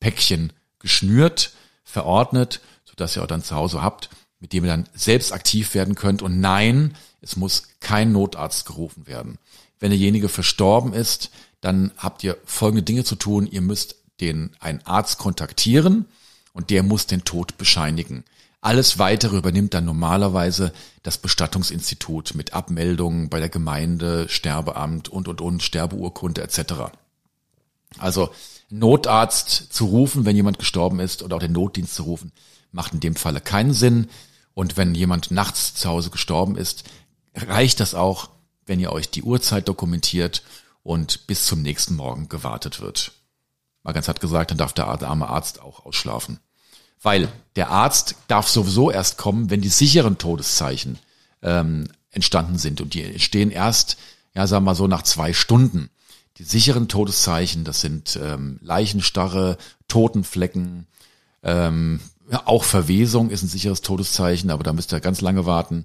Päckchen 0.00 0.52
geschnürt, 0.80 1.52
verordnet, 1.84 2.60
sodass 2.84 3.16
ihr 3.16 3.22
auch 3.22 3.28
dann 3.28 3.42
zu 3.42 3.54
Hause 3.54 3.82
habt, 3.82 4.10
mit 4.42 4.52
dem 4.52 4.64
ihr 4.64 4.70
dann 4.70 4.88
selbst 4.92 5.32
aktiv 5.32 5.72
werden 5.72 5.94
könnt. 5.94 6.20
Und 6.20 6.40
nein, 6.40 6.96
es 7.20 7.36
muss 7.36 7.68
kein 7.78 8.10
Notarzt 8.10 8.66
gerufen 8.66 9.06
werden. 9.06 9.38
Wenn 9.78 9.90
derjenige 9.90 10.28
verstorben 10.28 10.92
ist, 10.92 11.30
dann 11.60 11.92
habt 11.96 12.24
ihr 12.24 12.36
folgende 12.44 12.82
Dinge 12.82 13.04
zu 13.04 13.14
tun. 13.14 13.46
Ihr 13.46 13.60
müsst 13.60 13.94
den 14.20 14.50
einen 14.58 14.84
Arzt 14.84 15.18
kontaktieren 15.18 16.06
und 16.52 16.70
der 16.70 16.82
muss 16.82 17.06
den 17.06 17.22
Tod 17.22 17.56
bescheinigen. 17.56 18.24
Alles 18.60 18.98
weitere 18.98 19.36
übernimmt 19.36 19.74
dann 19.74 19.84
normalerweise 19.84 20.72
das 21.04 21.18
Bestattungsinstitut 21.18 22.34
mit 22.34 22.52
Abmeldungen 22.52 23.28
bei 23.28 23.38
der 23.38 23.48
Gemeinde, 23.48 24.28
Sterbeamt 24.28 25.08
und, 25.08 25.28
und, 25.28 25.40
und, 25.40 25.62
Sterbeurkunde 25.62 26.42
etc. 26.42 26.92
Also 27.98 28.30
Notarzt 28.70 29.72
zu 29.72 29.84
rufen, 29.86 30.24
wenn 30.24 30.34
jemand 30.34 30.58
gestorben 30.58 30.98
ist 30.98 31.22
oder 31.22 31.36
auch 31.36 31.40
den 31.40 31.52
Notdienst 31.52 31.94
zu 31.94 32.02
rufen, 32.02 32.32
macht 32.72 32.94
in 32.94 33.00
dem 33.00 33.14
Falle 33.14 33.40
keinen 33.40 33.72
Sinn. 33.72 34.08
Und 34.54 34.76
wenn 34.76 34.94
jemand 34.94 35.30
nachts 35.30 35.74
zu 35.74 35.88
Hause 35.88 36.10
gestorben 36.10 36.56
ist, 36.56 36.84
reicht 37.34 37.80
das 37.80 37.94
auch, 37.94 38.30
wenn 38.66 38.80
ihr 38.80 38.92
euch 38.92 39.10
die 39.10 39.22
Uhrzeit 39.22 39.68
dokumentiert 39.68 40.42
und 40.82 41.26
bis 41.26 41.46
zum 41.46 41.62
nächsten 41.62 41.94
Morgen 41.96 42.28
gewartet 42.28 42.80
wird. 42.80 43.12
Mal 43.82 43.92
ganz 43.92 44.08
hat 44.08 44.20
gesagt, 44.20 44.50
dann 44.50 44.58
darf 44.58 44.72
der 44.72 44.86
arme 44.86 45.28
Arzt 45.28 45.60
auch 45.60 45.84
ausschlafen. 45.84 46.38
Weil 47.00 47.28
der 47.56 47.70
Arzt 47.70 48.14
darf 48.28 48.48
sowieso 48.48 48.90
erst 48.90 49.18
kommen, 49.18 49.50
wenn 49.50 49.60
die 49.60 49.68
sicheren 49.68 50.18
Todeszeichen 50.18 50.98
ähm, 51.42 51.88
entstanden 52.10 52.58
sind. 52.58 52.80
Und 52.80 52.94
die 52.94 53.02
entstehen 53.02 53.50
erst, 53.50 53.96
ja, 54.34 54.46
sagen 54.46 54.64
wir 54.64 54.70
mal 54.70 54.74
so, 54.76 54.86
nach 54.86 55.02
zwei 55.02 55.32
Stunden. 55.32 55.90
Die 56.38 56.44
sicheren 56.44 56.88
Todeszeichen, 56.88 57.64
das 57.64 57.80
sind 57.80 58.18
ähm, 58.22 58.58
Leichenstarre, 58.62 59.58
Totenflecken, 59.88 60.86
ähm, 61.42 62.00
ja, 62.32 62.42
auch 62.46 62.64
Verwesung 62.64 63.28
ist 63.28 63.42
ein 63.42 63.48
sicheres 63.48 63.82
Todeszeichen, 63.82 64.50
aber 64.50 64.64
da 64.64 64.72
müsst 64.72 64.92
ihr 64.92 65.00
ganz 65.00 65.20
lange 65.20 65.44
warten. 65.44 65.84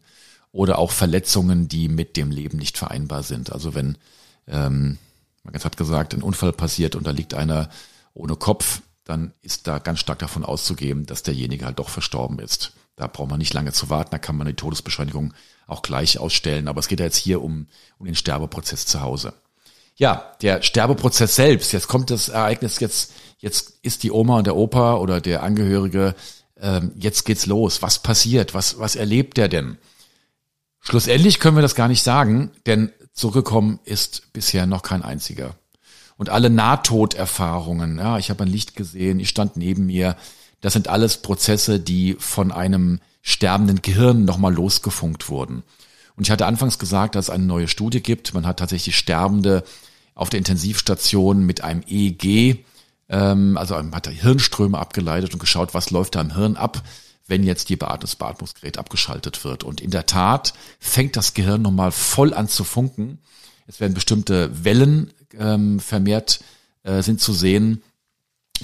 Oder 0.53 0.79
auch 0.79 0.91
Verletzungen, 0.91 1.67
die 1.67 1.89
mit 1.89 2.15
dem 2.15 2.31
Leben 2.31 2.57
nicht 2.57 2.77
vereinbar 2.77 3.21
sind. 3.21 3.51
Also 3.51 3.75
wenn, 3.75 3.97
ähm, 4.47 4.97
man 5.43 5.53
hat 5.53 5.75
gesagt, 5.75 6.13
ein 6.13 6.23
Unfall 6.23 6.53
passiert 6.53 6.95
und 6.95 7.05
da 7.05 7.11
liegt 7.11 7.33
einer 7.33 7.69
ohne 8.13 8.37
Kopf, 8.37 8.81
dann 9.03 9.33
ist 9.41 9.67
da 9.67 9.79
ganz 9.79 9.99
stark 9.99 10.19
davon 10.19 10.45
auszugehen, 10.45 11.05
dass 11.05 11.21
derjenige 11.21 11.65
halt 11.65 11.79
doch 11.79 11.89
verstorben 11.89 12.39
ist. 12.39 12.71
Da 12.95 13.07
braucht 13.07 13.29
man 13.29 13.39
nicht 13.39 13.53
lange 13.53 13.73
zu 13.73 13.89
warten, 13.89 14.11
da 14.11 14.17
kann 14.17 14.37
man 14.37 14.47
die 14.47 14.53
Todesbeschleunigung 14.53 15.33
auch 15.67 15.81
gleich 15.81 16.17
ausstellen. 16.17 16.69
Aber 16.69 16.79
es 16.79 16.87
geht 16.87 17.01
ja 17.01 17.05
jetzt 17.05 17.17
hier 17.17 17.41
um, 17.41 17.67
um 17.99 18.05
den 18.05 18.15
Sterbeprozess 18.15 18.85
zu 18.85 19.01
Hause. 19.01 19.33
Ja, 19.97 20.33
der 20.41 20.61
Sterbeprozess 20.61 21.35
selbst, 21.35 21.73
jetzt 21.73 21.87
kommt 21.87 22.09
das 22.09 22.29
Ereignis, 22.29 22.79
jetzt, 22.79 23.11
jetzt 23.39 23.79
ist 23.81 24.03
die 24.03 24.11
Oma 24.11 24.37
und 24.37 24.47
der 24.47 24.55
Opa 24.55 24.95
oder 24.95 25.19
der 25.19 25.43
Angehörige, 25.43 26.15
ähm, 26.61 26.91
jetzt 26.97 27.25
geht's 27.25 27.45
los. 27.45 27.81
Was 27.81 27.99
passiert? 27.99 28.53
Was, 28.53 28.79
was 28.79 28.95
erlebt 28.95 29.37
der 29.37 29.47
denn? 29.47 29.77
Schlussendlich 30.79 31.39
können 31.39 31.57
wir 31.57 31.61
das 31.61 31.75
gar 31.75 31.87
nicht 31.87 32.03
sagen, 32.03 32.51
denn 32.65 32.91
zurückgekommen 33.13 33.79
ist 33.83 34.31
bisher 34.33 34.65
noch 34.65 34.83
kein 34.83 35.01
einziger 35.01 35.55
und 36.17 36.29
alle 36.29 36.49
Nahtoderfahrungen. 36.49 37.97
Ja, 37.97 38.17
ich 38.17 38.29
habe 38.29 38.43
ein 38.43 38.49
Licht 38.49 38.75
gesehen, 38.75 39.19
ich 39.19 39.29
stand 39.29 39.55
neben 39.55 39.85
mir. 39.85 40.17
Das 40.61 40.73
sind 40.73 40.87
alles 40.87 41.17
Prozesse, 41.17 41.79
die 41.79 42.15
von 42.19 42.51
einem 42.51 42.99
sterbenden 43.21 43.81
Gehirn 43.81 44.25
nochmal 44.25 44.53
losgefunkt 44.53 45.29
wurden. 45.29 45.63
Und 46.15 46.25
ich 46.25 46.31
hatte 46.31 46.47
anfangs 46.47 46.79
gesagt, 46.79 47.15
dass 47.15 47.25
es 47.25 47.29
eine 47.29 47.45
neue 47.45 47.67
Studie 47.67 48.01
gibt. 48.01 48.33
Man 48.33 48.47
hat 48.47 48.57
tatsächlich 48.57 48.97
Sterbende 48.97 49.63
auf 50.15 50.29
der 50.29 50.39
Intensivstation 50.39 51.45
mit 51.45 51.61
einem 51.63 51.83
EEG, 51.87 52.65
ähm, 53.09 53.57
also 53.57 53.75
man 53.75 53.95
hat 53.95 54.07
da 54.07 54.11
Hirnströme 54.11 54.77
abgeleitet 54.77 55.33
und 55.33 55.39
geschaut, 55.39 55.73
was 55.73 55.91
läuft 55.91 56.15
da 56.15 56.21
im 56.21 56.35
Hirn 56.35 56.57
ab, 56.57 56.83
wenn 57.27 57.43
jetzt 57.43 57.69
die 57.69 57.75
Beatmungs 57.75 58.15
Beatmungsgerät 58.15 58.77
abgeschaltet 58.77 59.43
wird. 59.43 59.63
Und 59.63 59.81
in 59.81 59.91
der 59.91 60.05
Tat 60.05 60.53
fängt 60.79 61.15
das 61.15 61.33
Gehirn 61.33 61.61
nochmal 61.61 61.91
voll 61.91 62.33
an 62.33 62.47
zu 62.47 62.63
funken. 62.63 63.19
Es 63.67 63.79
werden 63.79 63.93
bestimmte 63.93 64.63
Wellen 64.63 65.11
ähm, 65.37 65.79
vermehrt 65.79 66.39
äh, 66.83 67.01
sind 67.01 67.19
zu 67.19 67.33
sehen. 67.33 67.83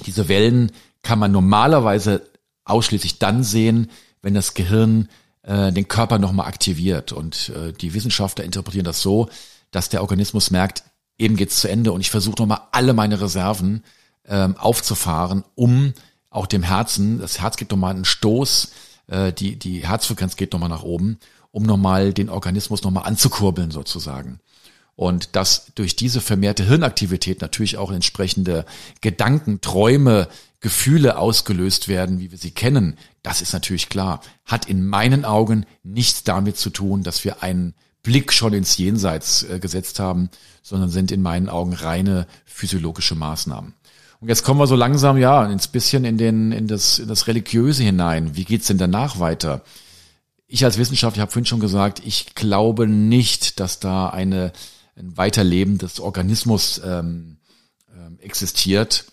Diese 0.06 0.28
Wellen 0.28 0.72
kann 1.02 1.18
man 1.18 1.30
normalerweise 1.30 2.22
ausschließlich 2.64 3.18
dann 3.18 3.44
sehen, 3.44 3.90
wenn 4.22 4.34
das 4.34 4.54
Gehirn 4.54 5.08
äh, 5.42 5.70
den 5.72 5.88
Körper 5.88 6.18
nochmal 6.18 6.46
aktiviert. 6.46 7.12
Und 7.12 7.50
äh, 7.50 7.72
die 7.72 7.92
Wissenschaftler 7.92 8.44
interpretieren 8.44 8.86
das 8.86 9.02
so, 9.02 9.28
dass 9.70 9.90
der 9.90 10.00
Organismus 10.00 10.50
merkt, 10.50 10.84
eben 11.18 11.36
geht's 11.36 11.60
zu 11.60 11.68
Ende 11.68 11.92
und 11.92 12.00
ich 12.00 12.10
versuche 12.10 12.40
nochmal 12.40 12.62
alle 12.72 12.94
meine 12.94 13.20
Reserven 13.20 13.84
ähm, 14.28 14.56
aufzufahren, 14.56 15.44
um 15.54 15.92
auch 16.30 16.46
dem 16.46 16.62
Herzen, 16.62 17.20
das 17.20 17.40
Herz 17.40 17.56
gibt 17.56 17.70
nochmal 17.70 17.94
einen 17.94 18.04
Stoß, 18.04 18.72
äh, 19.06 19.32
die, 19.32 19.56
die 19.56 19.86
Herzfrequenz 19.86 20.36
geht 20.36 20.52
nochmal 20.52 20.68
nach 20.68 20.82
oben, 20.82 21.18
um 21.50 21.62
nochmal 21.62 22.12
den 22.12 22.28
Organismus 22.28 22.82
nochmal 22.82 23.04
anzukurbeln 23.06 23.70
sozusagen. 23.70 24.40
Und 24.96 25.34
dass 25.36 25.72
durch 25.74 25.96
diese 25.96 26.20
vermehrte 26.20 26.64
Hirnaktivität 26.64 27.40
natürlich 27.40 27.78
auch 27.78 27.90
entsprechende 27.90 28.64
Gedanken, 29.00 29.60
Träume, 29.60 30.28
Gefühle 30.60 31.18
ausgelöst 31.18 31.88
werden, 31.88 32.20
wie 32.20 32.30
wir 32.30 32.38
sie 32.38 32.52
kennen, 32.52 32.96
das 33.22 33.42
ist 33.42 33.52
natürlich 33.52 33.88
klar. 33.88 34.20
Hat 34.44 34.66
in 34.66 34.86
meinen 34.86 35.24
Augen 35.24 35.66
nichts 35.82 36.24
damit 36.24 36.56
zu 36.56 36.70
tun, 36.70 37.02
dass 37.02 37.24
wir 37.24 37.42
einen 37.42 37.74
Blick 38.02 38.32
schon 38.32 38.52
ins 38.52 38.76
Jenseits 38.76 39.42
äh, 39.44 39.58
gesetzt 39.58 39.98
haben, 39.98 40.30
sondern 40.62 40.90
sind 40.90 41.10
in 41.10 41.22
meinen 41.22 41.48
Augen 41.48 41.72
reine 41.72 42.26
physiologische 42.44 43.14
Maßnahmen. 43.14 43.74
Und 44.24 44.28
jetzt 44.28 44.42
kommen 44.42 44.58
wir 44.58 44.66
so 44.66 44.74
langsam 44.74 45.18
ja 45.18 45.44
ins 45.44 45.68
bisschen 45.68 46.06
in 46.06 46.16
den 46.16 46.50
in 46.50 46.66
das 46.66 46.98
in 46.98 47.08
das 47.08 47.26
religiöse 47.26 47.82
hinein. 47.82 48.34
Wie 48.34 48.46
geht's 48.46 48.68
denn 48.68 48.78
danach 48.78 49.20
weiter? 49.20 49.60
Ich 50.46 50.64
als 50.64 50.78
Wissenschaftler 50.78 51.20
habe 51.20 51.30
vorhin 51.30 51.44
schon 51.44 51.60
gesagt, 51.60 52.00
ich 52.06 52.34
glaube 52.34 52.88
nicht, 52.88 53.60
dass 53.60 53.80
da 53.80 54.08
eine 54.08 54.54
ein 54.96 55.14
Weiterleben 55.18 55.76
des 55.76 56.00
Organismus 56.00 56.80
ähm, 56.82 57.36
ähm, 57.94 58.18
existiert. 58.18 59.04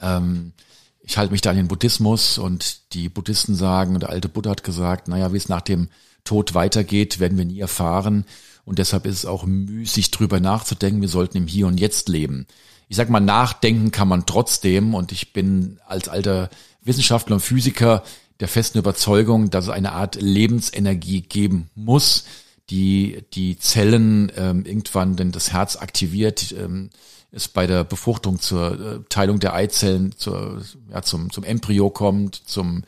Ähm, 0.00 0.54
ich 1.00 1.18
halte 1.18 1.32
mich 1.32 1.42
da 1.42 1.50
an 1.50 1.56
den 1.56 1.68
Buddhismus 1.68 2.38
und 2.38 2.94
die 2.94 3.10
Buddhisten 3.10 3.54
sagen, 3.54 4.00
der 4.00 4.08
alte 4.08 4.30
Buddha 4.30 4.48
hat 4.48 4.64
gesagt, 4.64 5.08
naja, 5.08 5.34
wie 5.34 5.36
es 5.36 5.50
nach 5.50 5.60
dem 5.60 5.90
Tod 6.24 6.54
weitergeht, 6.54 7.20
werden 7.20 7.36
wir 7.36 7.44
nie 7.44 7.60
erfahren. 7.60 8.24
Und 8.64 8.78
deshalb 8.78 9.04
ist 9.04 9.18
es 9.18 9.26
auch 9.26 9.44
müßig, 9.44 10.10
drüber 10.10 10.40
nachzudenken. 10.40 11.02
Wir 11.02 11.10
sollten 11.10 11.36
im 11.36 11.46
Hier 11.46 11.66
und 11.66 11.78
Jetzt 11.78 12.08
leben. 12.08 12.46
Ich 12.88 12.96
sag 12.96 13.10
mal, 13.10 13.20
nachdenken 13.20 13.90
kann 13.90 14.08
man 14.08 14.26
trotzdem. 14.26 14.94
Und 14.94 15.12
ich 15.12 15.32
bin 15.32 15.78
als 15.86 16.08
alter 16.08 16.50
Wissenschaftler 16.82 17.36
und 17.36 17.40
Physiker 17.40 18.02
der 18.40 18.48
festen 18.48 18.78
Überzeugung, 18.78 19.50
dass 19.50 19.64
es 19.64 19.70
eine 19.70 19.92
Art 19.92 20.16
Lebensenergie 20.20 21.22
geben 21.22 21.70
muss, 21.74 22.24
die 22.70 23.24
die 23.32 23.58
Zellen 23.58 24.30
ähm, 24.36 24.64
irgendwann, 24.64 25.16
denn 25.16 25.32
das 25.32 25.52
Herz 25.52 25.76
aktiviert, 25.76 26.54
ähm, 26.58 26.90
es 27.32 27.48
bei 27.48 27.66
der 27.66 27.84
Befruchtung 27.84 28.40
zur 28.40 28.80
äh, 28.80 29.00
Teilung 29.08 29.40
der 29.40 29.54
Eizellen, 29.54 30.12
zur, 30.16 30.62
ja, 30.90 31.02
zum, 31.02 31.30
zum 31.32 31.44
Embryo 31.44 31.90
kommt, 31.90 32.34
zum, 32.34 32.84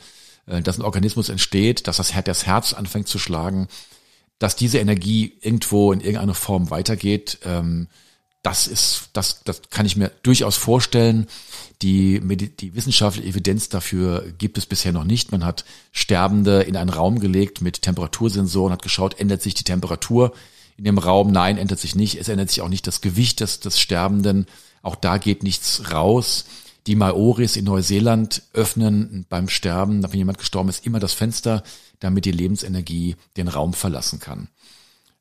äh, 0.47 0.63
dass 0.63 0.79
ein 0.79 0.85
Organismus 0.85 1.29
entsteht, 1.29 1.87
dass 1.87 1.99
das, 1.99 2.13
das 2.25 2.47
Herz 2.47 2.73
anfängt 2.73 3.09
zu 3.09 3.19
schlagen, 3.19 3.69
dass 4.39 4.57
diese 4.57 4.79
Energie 4.79 5.37
irgendwo 5.41 5.93
in 5.93 6.01
irgendeiner 6.01 6.35
Form 6.35 6.71
weitergeht, 6.71 7.39
ähm, 7.45 7.89
das 8.49 8.67
ist, 8.67 9.11
das, 9.13 9.45
das 9.45 9.61
kann 9.69 9.85
ich 9.85 9.99
mir 9.99 10.11
durchaus 10.23 10.57
vorstellen. 10.57 11.27
Die, 11.83 12.19
die 12.19 12.75
wissenschaftliche 12.75 13.29
Evidenz 13.29 13.69
dafür 13.69 14.25
gibt 14.39 14.57
es 14.57 14.65
bisher 14.65 14.91
noch 14.91 15.05
nicht. 15.05 15.33
Man 15.33 15.45
hat 15.45 15.67
Sterbende 15.93 16.63
in 16.63 16.75
einen 16.75 16.89
Raum 16.89 17.21
gelegt 17.21 17.61
mit 17.61 17.83
Temperatursensoren, 17.83 18.73
hat 18.73 18.81
geschaut, 18.81 19.21
ändert 19.21 19.43
sich 19.43 19.53
die 19.53 19.65
Temperatur 19.65 20.33
in 20.79 20.85
dem 20.85 20.97
Raum? 20.97 21.31
Nein, 21.31 21.59
ändert 21.59 21.79
sich 21.79 21.95
nicht. 21.95 22.15
Es 22.19 22.31
ändert 22.31 22.49
sich 22.49 22.63
auch 22.63 22.71
nicht 22.71 22.87
das 22.87 23.03
Gewicht 23.03 23.41
des, 23.41 23.61
des 23.61 23.79
Sterbenden. 23.79 24.47
Auch 24.81 24.97
da 24.97 25.19
geht 25.19 25.43
nichts 25.43 25.93
raus. 25.93 26.47
Die 26.87 26.97
Maoris 26.97 27.55
in 27.55 27.67
Neuseeland 27.67 28.45
öffnen 28.55 29.27
beim 29.29 29.51
Sterben, 29.51 30.03
wenn 30.03 30.19
jemand 30.19 30.39
gestorben 30.39 30.71
ist, 30.71 30.87
immer 30.87 31.01
das 31.01 31.13
Fenster, 31.13 31.63
damit 32.01 32.25
die 32.25 32.33
Lebensenergie 32.33 33.17
den 33.37 33.49
Raum 33.49 33.75
verlassen 33.75 34.21
kann. 34.21 34.49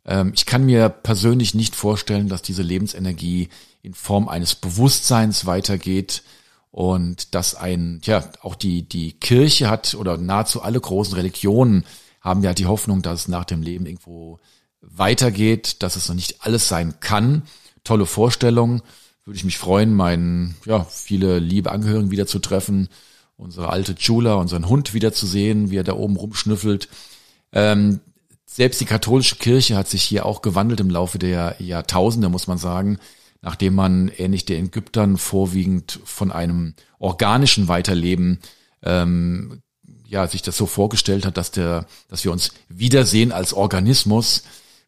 Ähm, 0.07 0.31
ich 0.33 0.45
kann 0.45 0.65
mir 0.65 0.89
persönlich 0.89 1.53
nicht 1.53 1.75
vorstellen, 1.75 2.29
dass 2.29 2.41
diese 2.41 2.63
Lebensenergie 2.63 3.49
in 3.83 3.93
Form 3.93 4.27
eines 4.29 4.55
Bewusstseins 4.55 5.45
weitergeht 5.45 6.23
und 6.71 7.35
dass 7.35 7.55
ein, 7.55 8.01
ja, 8.03 8.23
auch 8.41 8.55
die, 8.55 8.87
die 8.87 9.13
Kirche 9.13 9.69
hat 9.69 9.93
oder 9.95 10.17
nahezu 10.17 10.61
alle 10.61 10.79
großen 10.79 11.13
Religionen 11.13 11.85
haben 12.21 12.43
ja 12.43 12.53
die 12.53 12.65
Hoffnung, 12.65 13.01
dass 13.01 13.21
es 13.21 13.27
nach 13.27 13.45
dem 13.45 13.61
Leben 13.61 13.85
irgendwo 13.85 14.39
weitergeht, 14.81 15.81
dass 15.83 15.95
es 15.95 16.07
noch 16.07 16.15
nicht 16.15 16.41
alles 16.41 16.67
sein 16.67 16.99
kann. 16.99 17.43
Tolle 17.83 18.05
Vorstellung. 18.05 18.81
Würde 19.25 19.37
ich 19.37 19.43
mich 19.43 19.57
freuen, 19.57 19.93
meinen, 19.93 20.55
ja, 20.65 20.85
viele 20.85 21.39
liebe 21.39 21.71
Angehörigen 21.71 22.11
wieder 22.11 22.27
zu 22.27 22.39
treffen, 22.39 22.87
unsere 23.35 23.69
alte 23.69 23.95
Chula, 23.95 24.35
unseren 24.35 24.69
Hund 24.69 24.93
wieder 24.93 25.11
zu 25.11 25.25
sehen, 25.25 25.69
wie 25.69 25.77
er 25.77 25.83
da 25.83 25.93
oben 25.93 26.15
rumschnüffelt. 26.15 26.87
Ähm, 27.51 27.99
selbst 28.49 28.81
die 28.81 28.85
katholische 28.85 29.35
Kirche 29.35 29.75
hat 29.75 29.87
sich 29.87 30.03
hier 30.03 30.25
auch 30.25 30.41
gewandelt 30.41 30.79
im 30.79 30.89
Laufe 30.89 31.19
der 31.19 31.55
Jahrtausende, 31.59 32.29
muss 32.29 32.47
man 32.47 32.57
sagen, 32.57 32.97
nachdem 33.41 33.75
man 33.75 34.09
ähnlich 34.17 34.45
den 34.45 34.65
Ägyptern 34.65 35.17
vorwiegend 35.17 35.99
von 36.05 36.31
einem 36.31 36.73
organischen 36.97 37.67
Weiterleben 37.67 38.39
ähm, 38.83 39.61
ja 40.07 40.27
sich 40.27 40.41
das 40.41 40.57
so 40.57 40.65
vorgestellt 40.65 41.25
hat, 41.25 41.37
dass 41.37 41.51
der, 41.51 41.85
dass 42.07 42.23
wir 42.23 42.31
uns 42.31 42.51
wiedersehen 42.69 43.31
als 43.31 43.53
Organismus, 43.53 44.43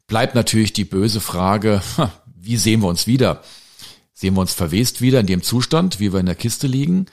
bleibt 0.07 0.35
natürlich 0.35 0.73
die 0.73 0.85
böse 0.85 1.19
Frage: 1.19 1.81
Wie 2.35 2.57
sehen 2.57 2.81
wir 2.81 2.87
uns 2.87 3.07
wieder? 3.07 3.43
Sehen 4.13 4.35
wir 4.35 4.41
uns 4.41 4.53
verwest 4.53 5.01
wieder 5.01 5.19
in 5.19 5.27
dem 5.27 5.43
Zustand, 5.43 5.99
wie 5.99 6.11
wir 6.11 6.19
in 6.19 6.25
der 6.25 6.35
Kiste 6.35 6.67
liegen? 6.67 7.05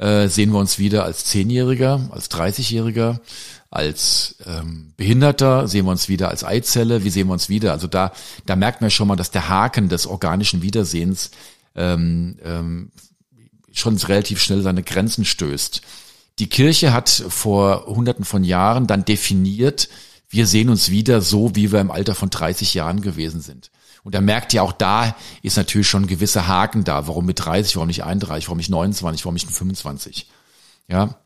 Äh, 0.00 0.28
sehen 0.28 0.50
wir 0.52 0.58
uns 0.58 0.78
wieder 0.78 1.04
als 1.04 1.26
Zehnjähriger, 1.26 2.08
als 2.10 2.30
Dreißigjähriger, 2.30 3.20
als 3.68 4.36
ähm, 4.46 4.94
Behinderter? 4.96 5.68
Sehen 5.68 5.84
wir 5.84 5.90
uns 5.90 6.08
wieder 6.08 6.30
als 6.30 6.42
Eizelle? 6.42 7.04
Wie 7.04 7.10
sehen 7.10 7.26
wir 7.26 7.34
uns 7.34 7.50
wieder? 7.50 7.72
Also 7.72 7.86
da, 7.86 8.12
da 8.46 8.56
merkt 8.56 8.80
man 8.80 8.90
schon 8.90 9.08
mal, 9.08 9.16
dass 9.16 9.30
der 9.30 9.50
Haken 9.50 9.90
des 9.90 10.06
organischen 10.06 10.62
Wiedersehens 10.62 11.32
ähm, 11.74 12.38
ähm, 12.42 12.92
schon 13.72 13.98
relativ 13.98 14.40
schnell 14.40 14.62
seine 14.62 14.82
Grenzen 14.82 15.26
stößt. 15.26 15.82
Die 16.38 16.48
Kirche 16.48 16.94
hat 16.94 17.10
vor 17.10 17.84
hunderten 17.84 18.24
von 18.24 18.42
Jahren 18.42 18.86
dann 18.86 19.04
definiert, 19.04 19.90
wir 20.30 20.46
sehen 20.46 20.70
uns 20.70 20.90
wieder 20.90 21.20
so, 21.20 21.54
wie 21.54 21.72
wir 21.72 21.80
im 21.80 21.90
Alter 21.90 22.14
von 22.14 22.30
30 22.30 22.72
Jahren 22.72 23.02
gewesen 23.02 23.42
sind. 23.42 23.70
Und 24.02 24.14
er 24.14 24.20
merkt 24.20 24.52
ja 24.52 24.62
auch 24.62 24.72
da 24.72 25.14
ist 25.42 25.56
natürlich 25.56 25.88
schon 25.88 26.04
ein 26.04 26.08
gewisser 26.08 26.46
Haken 26.46 26.84
da. 26.84 27.06
Warum 27.06 27.26
mit 27.26 27.44
30, 27.44 27.76
warum 27.76 27.88
nicht 27.88 28.04
31, 28.04 28.48
warum 28.48 28.58
nicht 28.58 28.70
29, 28.70 29.24
warum 29.24 29.34
nicht 29.34 29.50
25? 29.50 30.28
Ja. 30.88 31.16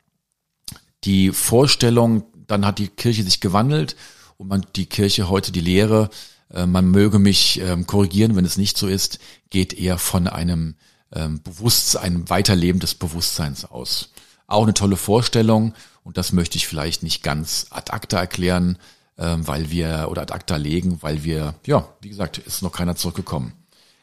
Die 1.05 1.33
Vorstellung, 1.33 2.25
dann 2.47 2.67
hat 2.67 2.79
die 2.79 2.89
Kirche 2.89 3.23
sich 3.23 3.41
gewandelt 3.41 3.97
und 4.37 4.49
man, 4.49 4.67
die 4.75 4.87
Kirche 4.87 5.29
heute 5.29 5.53
die 5.53 5.61
Lehre, 5.61 6.11
äh, 6.51 6.67
man 6.67 6.87
möge 6.91 7.19
mich 7.19 7.61
ähm, 7.61 7.87
korrigieren, 7.87 8.37
wenn 8.37 8.45
es 8.45 8.57
nicht 8.57 8.77
so 8.77 8.89
ist, 8.89 9.19
geht 9.51 9.73
eher 9.73 9.99
von 9.99 10.27
einem 10.27 10.77
ähm, 11.13 11.43
Bewusstsein, 11.43 12.03
einem 12.03 12.31
Weiterleben 12.31 12.81
des 12.81 12.95
Bewusstseins 12.95 13.65
aus. 13.65 14.13
Auch 14.47 14.65
eine 14.65 14.75
tolle 14.75 14.97
Vorstellung 14.97 15.75
und 16.03 16.19
das 16.19 16.33
möchte 16.33 16.57
ich 16.57 16.67
vielleicht 16.67 17.03
nicht 17.03 17.23
ganz 17.23 17.67
ad 17.71 17.93
acta 17.93 18.19
erklären, 18.19 18.79
ähm, 19.19 19.47
weil 19.47 19.71
wir, 19.71 20.09
oder 20.11 20.23
ad 20.23 20.33
acta 20.33 20.57
legen, 20.57 20.99
weil 21.01 21.25
wir, 21.25 21.55
ja, 21.67 21.89
wie 22.01 22.09
gesagt, 22.09 22.39
ist 22.39 22.63
noch 22.63 22.73
keiner 22.73 22.97
zurückgekommen. 22.97 23.53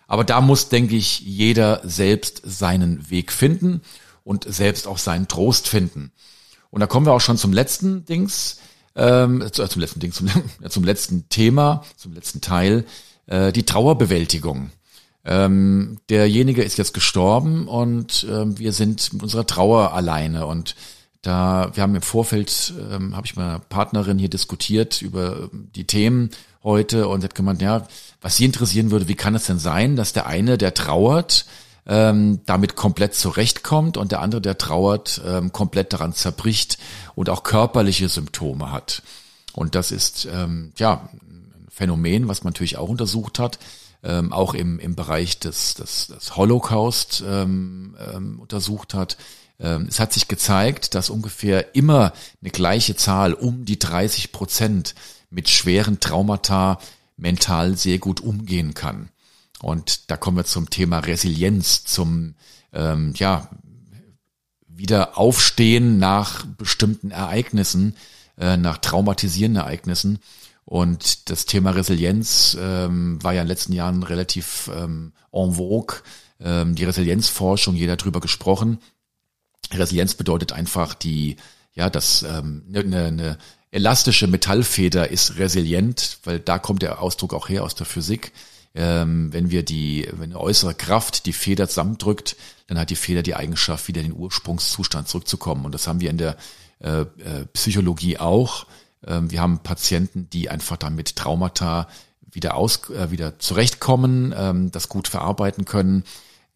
Aber 0.08 0.24
da 0.24 0.42
muss, 0.42 0.70
denke 0.70 0.96
ich, 0.96 1.22
jeder 1.22 1.82
selbst 1.84 2.42
seinen 2.44 3.10
Weg 3.10 3.32
finden 3.32 3.82
und 4.24 4.44
selbst 4.44 4.88
auch 4.88 4.98
seinen 4.98 5.28
Trost 5.28 5.68
finden. 5.68 6.12
Und 6.70 6.82
da 6.82 6.88
kommen 6.88 7.06
wir 7.06 7.14
auch 7.14 7.22
schon 7.22 7.38
zum 7.38 7.54
letzten 7.54 8.06
Dings, 8.06 8.60
ähm, 8.96 9.46
zum 9.52 9.82
letzten 9.82 10.00
Ding, 10.00 10.12
zum, 10.12 10.30
zum 10.70 10.84
letzten 10.84 11.30
Thema, 11.30 11.84
zum 11.96 12.14
letzten 12.14 12.42
Teil, 12.42 12.86
äh, 13.28 13.52
die 13.52 13.64
Trauerbewältigung. 13.64 14.72
Ähm, 15.24 16.00
derjenige 16.10 16.64
ist 16.64 16.78
jetzt 16.78 16.94
gestorben 16.94 17.68
und 17.68 18.26
ähm, 18.30 18.58
wir 18.58 18.74
sind 18.74 19.14
mit 19.14 19.22
unserer 19.22 19.46
Trauer 19.46 19.94
alleine 19.94 20.48
und 20.48 20.76
da, 21.22 21.72
wir 21.74 21.84
haben 21.84 21.96
im 21.96 22.02
Vorfeld, 22.02 22.74
ähm, 22.92 23.16
habe 23.16 23.28
ich 23.28 23.36
mit 23.36 23.46
einer 23.46 23.60
Partnerin 23.60 24.18
hier 24.18 24.30
diskutiert 24.30 25.02
über 25.02 25.50
ähm, 25.54 25.70
die 25.76 25.86
Themen 25.86 26.32
heute 26.64 27.08
und 27.08 27.24
hat 27.24 27.36
gemeint, 27.36 27.62
ja, 27.62 27.88
was 28.22 28.38
sie 28.38 28.46
interessieren 28.46 28.92
würde, 28.92 29.08
wie 29.08 29.16
kann 29.16 29.36
es 29.36 29.46
denn 29.46 29.60
sein, 29.60 29.96
dass 29.96 30.14
der 30.14 30.28
eine, 30.28 30.58
der 30.58 30.74
trauert, 30.74 31.46
ähm, 31.86 32.42
damit 32.46 32.76
komplett 32.76 33.16
zurechtkommt 33.16 33.98
und 33.98 34.12
der 34.12 34.22
andere, 34.22 34.42
der 34.42 34.58
trauert, 34.58 35.22
ähm, 35.26 35.52
komplett 35.52 35.94
daran 35.94 36.14
zerbricht 36.14 36.78
und 37.16 37.30
auch 37.30 37.44
körperliche 37.44 38.10
Symptome 38.10 38.72
hat. 38.72 39.02
Und 39.54 39.76
das 39.76 39.92
ist 39.92 40.28
ähm, 40.32 40.72
ja 40.78 41.10
ein 41.14 41.68
Phänomen, 41.70 42.28
was 42.28 42.44
man 42.44 42.54
natürlich 42.54 42.78
auch 42.78 42.90
untersucht 42.90 43.40
hat, 43.40 43.60
ähm, 44.04 44.34
auch 44.34 44.54
im, 44.54 44.80
im 44.80 44.96
Bereich 44.96 45.40
des, 45.40 45.76
des, 45.76 46.08
des 46.08 46.36
Holocaust 46.36 47.24
ähm, 47.28 47.96
ähm, 48.14 48.40
untersucht 48.40 48.94
hat. 48.94 49.18
Ähm, 49.62 49.86
es 49.88 50.00
hat 50.00 50.12
sich 50.12 50.28
gezeigt, 50.28 50.96
dass 50.96 51.10
ungefähr 51.10 51.76
immer 51.76 52.14
eine 52.42 52.52
gleiche 52.52 52.96
Zahl, 52.96 53.34
um 53.34 53.64
die 53.64 53.80
30 53.80 54.32
Prozent, 54.32 54.96
mit 55.30 55.48
schweren 55.48 56.00
Traumata 56.02 56.80
mental 57.16 57.78
sehr 57.78 58.00
gut 58.00 58.20
umgehen 58.20 58.74
kann. 58.74 59.10
Und 59.62 60.10
da 60.12 60.18
kommen 60.18 60.38
wir 60.38 60.44
zum 60.44 60.70
Thema 60.70 61.00
Resilienz, 61.00 61.86
zum 61.86 62.36
ähm, 62.74 63.14
ja 63.16 63.50
wieder 64.68 65.18
Aufstehen 65.18 66.00
nach 66.00 66.46
bestimmten 66.46 67.12
Ereignissen, 67.12 67.96
äh, 68.38 68.58
nach 68.58 68.80
traumatisierenden 68.80 69.64
Ereignissen. 69.64 70.20
Und 70.66 71.30
das 71.30 71.46
Thema 71.46 71.72
Resilienz 71.72 72.58
ähm, 72.60 73.22
war 73.24 73.34
ja 73.34 73.42
in 73.42 73.46
den 73.46 73.52
letzten 73.52 73.74
Jahren 73.74 74.04
relativ 74.04 74.70
ähm, 74.76 75.14
en 75.32 75.54
vogue. 75.54 76.02
Ähm, 76.40 76.76
die 76.76 76.86
Resilienzforschung, 76.86 77.76
jeder 77.76 77.98
drüber 77.98 78.20
gesprochen. 78.20 78.80
Resilienz 79.74 80.16
bedeutet 80.16 80.52
einfach 80.52 80.94
die, 80.94 81.38
ja, 81.74 81.90
das 81.90 82.24
ähm, 82.24 82.64
eine, 82.74 83.06
eine 83.06 83.38
elastische 83.72 84.28
Metallfeder 84.28 85.10
ist 85.10 85.38
resilient, 85.38 86.20
weil 86.24 86.40
da 86.40 86.60
kommt 86.60 86.82
der 86.82 87.02
Ausdruck 87.02 87.34
auch 87.34 87.50
her 87.50 87.64
aus 87.64 87.76
der 87.76 87.86
Physik. 87.86 88.34
Ähm, 88.74 89.34
wenn 89.34 89.52
wir 89.52 89.64
die, 89.64 90.08
wenn 90.12 90.32
eine 90.32 90.40
äußere 90.40 90.74
Kraft 90.74 91.26
die 91.26 91.34
Feder 91.34 91.68
zusammendrückt, 91.68 92.36
dann 92.68 92.80
hat 92.80 92.90
die 92.90 92.96
Feder 92.96 93.22
die 93.22 93.36
Eigenschaft, 93.36 93.88
wieder 93.88 94.02
in 94.02 94.08
den 94.08 94.18
Ursprungszustand 94.18 95.08
zurückzukommen. 95.08 95.66
Und 95.66 95.74
das 95.74 95.88
haben 95.88 96.00
wir 96.00 96.10
in 96.10 96.18
der 96.18 96.38
äh, 96.80 97.02
äh, 97.02 97.06
Psychologie 97.54 98.18
auch. 98.18 98.66
Ähm, 99.06 99.32
wir 99.32 99.42
haben 99.42 99.60
Patienten, 99.60 100.30
die 100.30 100.50
einfach 100.50 100.78
damit 100.78 101.16
Traumata 101.16 101.88
wieder 102.32 102.56
aus, 102.56 102.90
äh, 102.90 103.12
wieder 103.12 103.40
zurechtkommen, 103.40 104.34
ähm, 104.36 104.72
das 104.72 104.90
gut 104.90 105.08
verarbeiten 105.08 105.66
können. 105.66 106.04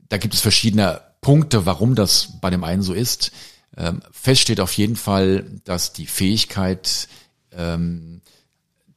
Da 0.08 0.18
gibt 0.18 0.34
es 0.34 0.42
verschiedene 0.42 1.02
Punkte, 1.26 1.66
warum 1.66 1.96
das 1.96 2.40
bei 2.40 2.52
dem 2.52 2.64
einen 2.64 2.84
so 2.84 2.94
ist. 2.94 3.32
Ähm, 3.76 4.04
fest 4.12 4.42
steht 4.42 4.60
auf 4.60 4.74
jeden 4.74 4.96
Fall, 4.96 5.60
dass 5.64 5.92
die 5.92 6.06
Fähigkeit 6.06 7.08
ähm, 7.52 8.22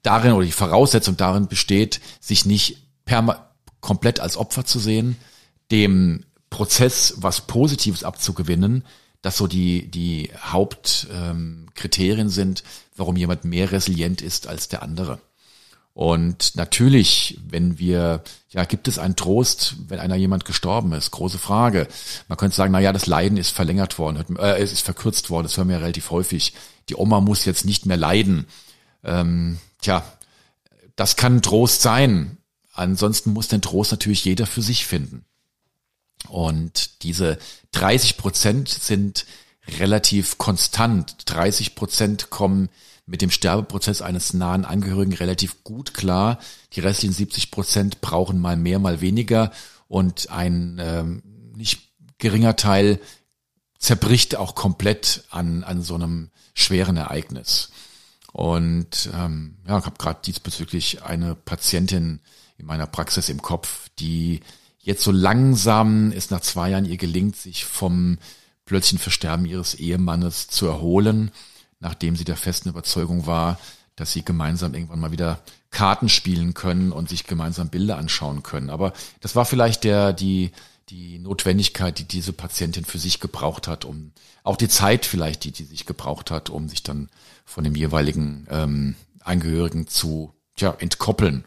darin 0.03 0.33
oder 0.33 0.45
die 0.45 0.53
Voraussetzung 0.53 1.17
darin 1.17 1.49
besteht, 1.49 2.03
sich 2.21 2.45
nicht 2.45 2.83
perma 3.07 3.49
komplett 3.81 4.21
als 4.21 4.37
Opfer 4.37 4.67
zu 4.67 4.79
sehen, 4.79 5.17
dem 5.71 6.27
Prozess 6.51 7.15
was 7.17 7.47
Positives 7.47 8.05
abzugewinnen, 8.05 8.85
dass 9.23 9.39
so 9.39 9.47
die, 9.47 9.91
die 9.91 10.31
Hauptkriterien 10.39 12.27
ähm, 12.27 12.29
sind, 12.29 12.63
warum 12.95 13.17
jemand 13.17 13.47
mehr 13.47 13.73
resilient 13.73 14.21
ist 14.21 14.49
als 14.49 14.69
der 14.69 14.83
andere. 14.83 15.19
Und 15.99 16.55
natürlich, 16.55 17.41
wenn 17.45 17.81
wir, 17.81 18.23
ja, 18.51 18.65
gibt 18.67 18.87
es 18.87 19.01
einen 19.01 19.17
Trost, 19.17 19.75
wenn 19.89 19.99
einer 19.99 20.15
jemand 20.15 20.45
gestorben 20.45 20.93
ist? 20.93 21.11
Große 21.11 21.39
Frage. 21.39 21.89
Man 22.29 22.39
könnte 22.39 22.55
sagen, 22.55 22.71
na 22.71 22.79
ja, 22.79 22.93
das 22.93 23.07
Leiden 23.07 23.37
ist 23.37 23.51
verlängert 23.51 23.99
worden, 23.99 24.37
äh, 24.37 24.59
es 24.59 24.71
ist 24.71 24.83
verkürzt 24.83 25.29
worden, 25.29 25.47
das 25.47 25.57
hören 25.57 25.69
wir 25.69 25.81
relativ 25.81 26.13
häufig. 26.13 26.55
die 26.89 26.95
Oma 26.95 27.21
muss 27.21 27.45
jetzt 27.47 27.65
nicht 27.65 27.85
mehr 27.85 27.97
leiden. 27.97 28.47
Ähm, 29.03 29.59
tja, 29.81 30.05
das 30.95 31.17
kann 31.17 31.43
Trost 31.43 31.83
sein. 31.83 32.37
Ansonsten 32.75 33.33
muss 33.33 33.49
den 33.49 33.61
Trost 33.61 33.91
natürlich 33.91 34.25
jeder 34.25 34.47
für 34.47 34.63
sich 34.63 34.87
finden. 34.87 35.25
Und 36.29 37.03
diese 37.03 37.39
30 37.73 38.19
Prozent 38.19 38.69
sind 38.69 39.27
relativ 39.81 40.39
konstant. 40.39 41.17
30 41.25 41.75
Prozent 41.75 42.31
kommen 42.31 42.69
mit 43.09 43.23
dem 43.23 43.31
Sterbeprozess 43.31 44.03
eines 44.03 44.35
nahen 44.35 44.67
Angehörigen 44.67 45.15
relativ 45.15 45.65
gut 45.65 45.95
klar. 45.95 46.39
Die 46.75 46.81
restlichen 46.81 47.15
70 47.15 47.51
Prozent 47.51 48.01
brauchen 48.03 48.39
mal 48.39 48.57
mehr, 48.57 48.79
mal 48.79 49.01
weniger. 49.01 49.51
Und 49.89 50.31
ein 50.31 50.79
ähm, 50.79 51.23
nicht 51.57 51.81
geringer 52.19 52.55
Teil 52.57 53.01
zerbricht 53.79 54.37
auch 54.37 54.55
komplett 54.55 55.25
an, 55.31 55.65
an 55.65 55.83
so 55.83 55.95
einem 55.95 56.31
schweren 56.53 56.99
Ereignis. 56.99 57.71
Und 58.33 59.09
ähm, 59.15 59.57
ja, 59.67 59.79
ich 59.79 59.87
habe 59.87 59.97
gerade 59.99 60.21
diesbezüglich 60.25 61.03
eine 61.03 61.35
Patientin 61.35 62.21
in 62.59 62.67
meiner 62.67 62.87
Praxis 62.87 63.31
im 63.31 63.41
Kopf, 63.41 63.89
die 63.99 64.41
jetzt 64.81 65.03
so 65.03 65.13
langsam 65.13 66.13
es 66.13 66.31
nach 66.31 66.41
zwei 66.41 66.71
Jahren 66.71 66.85
ihr 66.85 66.99
gelingt, 66.99 67.37
sich 67.37 67.65
vom 67.65 68.19
plötzlichen 68.67 68.99
Versterben 68.99 69.47
ihres 69.47 69.75
Ehemannes 69.75 70.49
zu 70.49 70.67
erholen, 70.67 71.31
nachdem 71.81 72.17
sie 72.17 72.25
der 72.25 72.37
festen 72.37 72.69
Überzeugung 72.69 73.27
war, 73.27 73.59
dass 73.97 74.13
sie 74.13 74.25
gemeinsam 74.25 74.75
irgendwann 74.75 75.01
mal 75.01 75.13
wieder 75.13 75.41
Karten 75.71 76.09
spielen 76.09 76.55
können 76.55 76.93
und 76.93 77.09
sich 77.09 77.27
gemeinsam 77.27 77.69
Bilder 77.69 77.99
anschauen 77.99 78.43
können. 78.43 78.71
Aber 78.71 78.93
das 79.21 79.37
war 79.37 79.45
vielleicht 79.45 79.85
der, 79.85 80.13
die, 80.13 80.53
die 80.89 81.19
Notwendigkeit, 81.19 81.99
die 81.99 82.05
diese 82.05 82.33
Patientin 82.33 82.85
für 82.85 82.99
sich 82.99 83.21
gebraucht 83.21 83.69
hat, 83.69 83.85
um 83.85 84.13
auch 84.45 84.57
die 84.57 84.69
Zeit 84.69 85.05
vielleicht, 85.05 85.45
die 85.45 85.53
die 85.53 85.65
sich 85.65 85.85
gebraucht 85.85 86.31
hat, 86.31 86.49
um 86.49 86.69
sich 86.69 86.83
dann 86.83 87.11
von 87.45 87.65
dem 87.65 87.75
jeweiligen 87.75 88.47
ähm, 88.51 88.95
Angehörigen 89.21 89.89
zu 89.89 90.33
tja, 90.57 90.75
entkoppeln. 90.79 91.45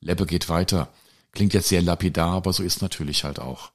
Lebbe 0.00 0.26
geht 0.26 0.48
weiter. 0.48 0.88
Klingt 1.32 1.54
jetzt 1.54 1.68
sehr 1.68 1.82
lapidar, 1.82 2.34
aber 2.34 2.52
so 2.52 2.62
ist 2.62 2.82
natürlich 2.82 3.24
halt 3.24 3.40
auch. 3.40 3.72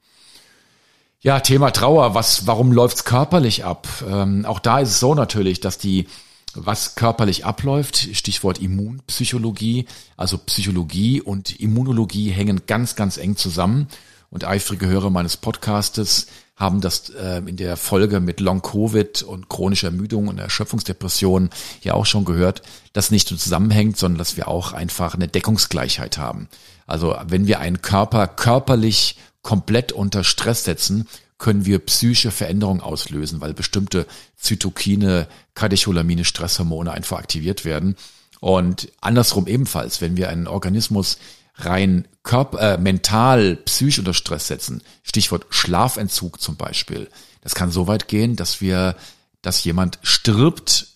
Ja, 1.22 1.41
Thema 1.41 1.72
Trauer. 1.72 2.15
Was, 2.15 2.47
warum 2.47 2.72
läuft's 2.72 3.03
körperlich 3.03 3.65
ab? 3.65 3.89
Ähm, 4.07 4.45
auch 4.45 4.59
da 4.59 4.80
ist 4.80 4.91
es 4.91 4.99
so 5.01 5.15
natürlich, 5.15 5.59
dass 5.59 5.78
die 5.78 6.07
was 6.53 6.95
körperlich 6.95 7.43
abläuft, 7.45 8.07
Stichwort 8.13 8.59
Immunpsychologie, 8.59 9.86
also 10.15 10.38
Psychologie 10.38 11.22
und 11.22 11.59
Immunologie 11.59 12.30
hängen 12.30 12.61
ganz, 12.67 12.95
ganz 12.95 13.17
eng 13.17 13.36
zusammen 13.36 13.89
und 14.30 14.45
eifrige 14.45 14.88
Hörer 14.88 15.09
meines 15.09 15.36
Podcastes 15.36 16.28
haben 16.55 16.80
das 16.80 17.09
äh, 17.09 17.41
in 17.45 17.57
der 17.57 17.76
Folge 17.76 18.22
mit 18.22 18.39
Long 18.39 18.61
Covid 18.61 19.22
und 19.24 19.49
chronischer 19.49 19.88
Ermüdung 19.88 20.30
und 20.30 20.39
Erschöpfungsdepression 20.39 21.49
ja 21.82 21.95
auch 21.95 22.05
schon 22.05 22.24
gehört, 22.24 22.61
dass 22.93 23.11
nicht 23.11 23.30
nur 23.30 23.39
zusammenhängt, 23.39 23.97
sondern 23.97 24.20
dass 24.20 24.38
wir 24.38 24.47
auch 24.47 24.72
einfach 24.72 25.15
eine 25.15 25.28
Deckungsgleichheit 25.28 26.17
haben. 26.17 26.47
Also 26.88 27.15
wenn 27.28 27.45
wir 27.45 27.59
einen 27.59 27.82
Körper 27.82 28.28
körperlich 28.28 29.15
komplett 29.41 29.91
unter 29.91 30.23
Stress 30.23 30.63
setzen, 30.63 31.07
können 31.37 31.65
wir 31.65 31.79
psychische 31.79 32.31
Veränderungen 32.31 32.81
auslösen, 32.81 33.39
weil 33.41 33.53
bestimmte 33.53 34.05
Zytokine, 34.35 35.27
Katecholamine, 35.55 36.25
Stresshormone 36.25 36.91
einfach 36.91 37.17
aktiviert 37.17 37.63
werden. 37.65 37.95
Und 38.41 38.89
andersrum 39.01 39.47
ebenfalls, 39.47 40.01
wenn 40.01 40.17
wir 40.17 40.29
einen 40.29 40.47
Organismus 40.47 41.17
rein 41.55 42.07
körper, 42.23 42.73
äh, 42.73 42.77
mental, 42.77 43.57
psychisch 43.57 43.99
unter 43.99 44.13
Stress 44.13 44.47
setzen. 44.47 44.81
Stichwort 45.03 45.45
Schlafentzug 45.49 46.41
zum 46.41 46.55
Beispiel. 46.55 47.09
Das 47.41 47.55
kann 47.55 47.71
so 47.71 47.87
weit 47.87 48.07
gehen, 48.07 48.35
dass 48.35 48.61
wir, 48.61 48.95
dass 49.41 49.63
jemand 49.63 49.99
stirbt, 50.03 50.87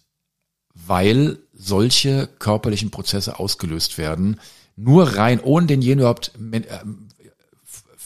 weil 0.74 1.40
solche 1.54 2.28
körperlichen 2.40 2.92
Prozesse 2.92 3.40
ausgelöst 3.40 3.98
werden, 3.98 4.40
nur 4.76 5.16
rein, 5.16 5.40
ohne 5.40 5.68
den 5.68 5.82
jenen 5.82 6.00
überhaupt 6.00 6.32
äh, 6.52 6.62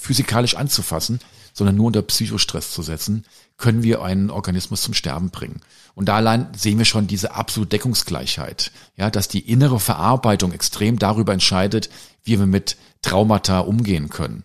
physikalisch 0.07 0.55
anzufassen, 0.55 1.19
sondern 1.53 1.75
nur 1.75 1.87
unter 1.87 2.01
Psychostress 2.01 2.71
zu 2.71 2.81
setzen, 2.81 3.25
können 3.57 3.83
wir 3.83 4.01
einen 4.01 4.29
Organismus 4.29 4.81
zum 4.81 4.93
Sterben 4.93 5.29
bringen. 5.29 5.61
Und 5.95 6.07
da 6.07 6.15
allein 6.15 6.47
sehen 6.55 6.77
wir 6.77 6.85
schon 6.85 7.07
diese 7.07 7.33
absolute 7.33 7.69
Deckungsgleichheit, 7.69 8.71
ja, 8.95 9.09
dass 9.09 9.27
die 9.27 9.39
innere 9.39 9.79
Verarbeitung 9.79 10.51
extrem 10.51 10.99
darüber 10.99 11.33
entscheidet, 11.33 11.89
wie 12.23 12.39
wir 12.39 12.45
mit 12.45 12.77
Traumata 13.01 13.59
umgehen 13.59 14.09
können. 14.09 14.43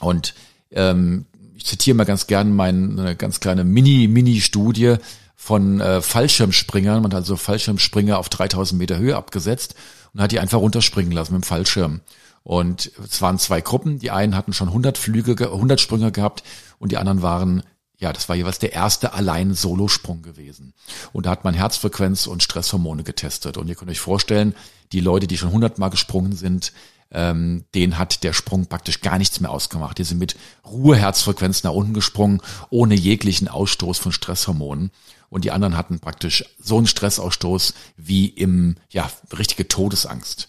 Und 0.00 0.34
ähm, 0.70 1.26
ich 1.54 1.66
zitiere 1.66 1.96
mal 1.96 2.04
ganz 2.04 2.26
gern 2.26 2.54
meine 2.54 3.14
ganz 3.16 3.40
kleine 3.40 3.64
Mini-Mini-Studie 3.64 4.96
von 5.36 5.80
äh, 5.80 6.00
Fallschirmspringern. 6.00 7.02
Man 7.02 7.12
hat 7.12 7.20
also 7.20 7.36
Fallschirmspringer 7.36 8.18
auf 8.18 8.28
3000 8.28 8.78
Meter 8.78 8.98
Höhe 8.98 9.16
abgesetzt 9.16 9.74
und 10.12 10.20
hat 10.20 10.32
die 10.32 10.40
einfach 10.40 10.58
runterspringen 10.58 11.12
lassen 11.12 11.34
mit 11.34 11.42
dem 11.42 11.46
Fallschirm. 11.46 12.00
Und 12.42 12.92
es 13.02 13.22
waren 13.22 13.38
zwei 13.38 13.60
Gruppen. 13.60 13.98
Die 13.98 14.10
einen 14.10 14.36
hatten 14.36 14.52
schon 14.52 14.68
100 14.68 14.98
Flüge, 14.98 15.32
100 15.32 15.80
Sprünge 15.80 16.12
gehabt 16.12 16.42
und 16.78 16.92
die 16.92 16.98
anderen 16.98 17.22
waren 17.22 17.62
ja, 17.96 18.12
das 18.12 18.28
war 18.28 18.36
jeweils 18.36 18.58
der 18.58 18.72
erste 18.72 19.14
allein 19.14 19.54
Solosprung 19.54 20.22
gewesen. 20.22 20.74
Und 21.12 21.26
da 21.26 21.30
hat 21.30 21.44
man 21.44 21.54
Herzfrequenz 21.54 22.26
und 22.26 22.42
Stresshormone 22.42 23.04
getestet. 23.04 23.56
Und 23.56 23.68
ihr 23.68 23.76
könnt 23.76 23.90
euch 23.90 24.00
vorstellen, 24.00 24.54
die 24.92 25.00
Leute, 25.00 25.26
die 25.26 25.38
schon 25.38 25.52
hundertmal 25.52 25.90
gesprungen 25.90 26.32
sind, 26.32 26.72
ähm, 27.12 27.64
denen 27.74 27.96
hat 27.96 28.24
der 28.24 28.32
Sprung 28.32 28.66
praktisch 28.66 29.00
gar 29.00 29.18
nichts 29.18 29.40
mehr 29.40 29.50
ausgemacht. 29.50 29.96
Die 29.98 30.04
sind 30.04 30.18
mit 30.18 30.36
Ruheherzfrequenz 30.66 31.62
nach 31.62 31.72
unten 31.72 31.94
gesprungen, 31.94 32.42
ohne 32.68 32.94
jeglichen 32.94 33.48
Ausstoß 33.48 33.98
von 33.98 34.12
Stresshormonen. 34.12 34.90
Und 35.28 35.44
die 35.44 35.50
anderen 35.50 35.76
hatten 35.76 36.00
praktisch 36.00 36.44
so 36.58 36.78
einen 36.78 36.86
Stressausstoß 36.86 37.74
wie 37.96 38.26
im, 38.28 38.76
ja, 38.90 39.10
richtige 39.36 39.68
Todesangst. 39.68 40.48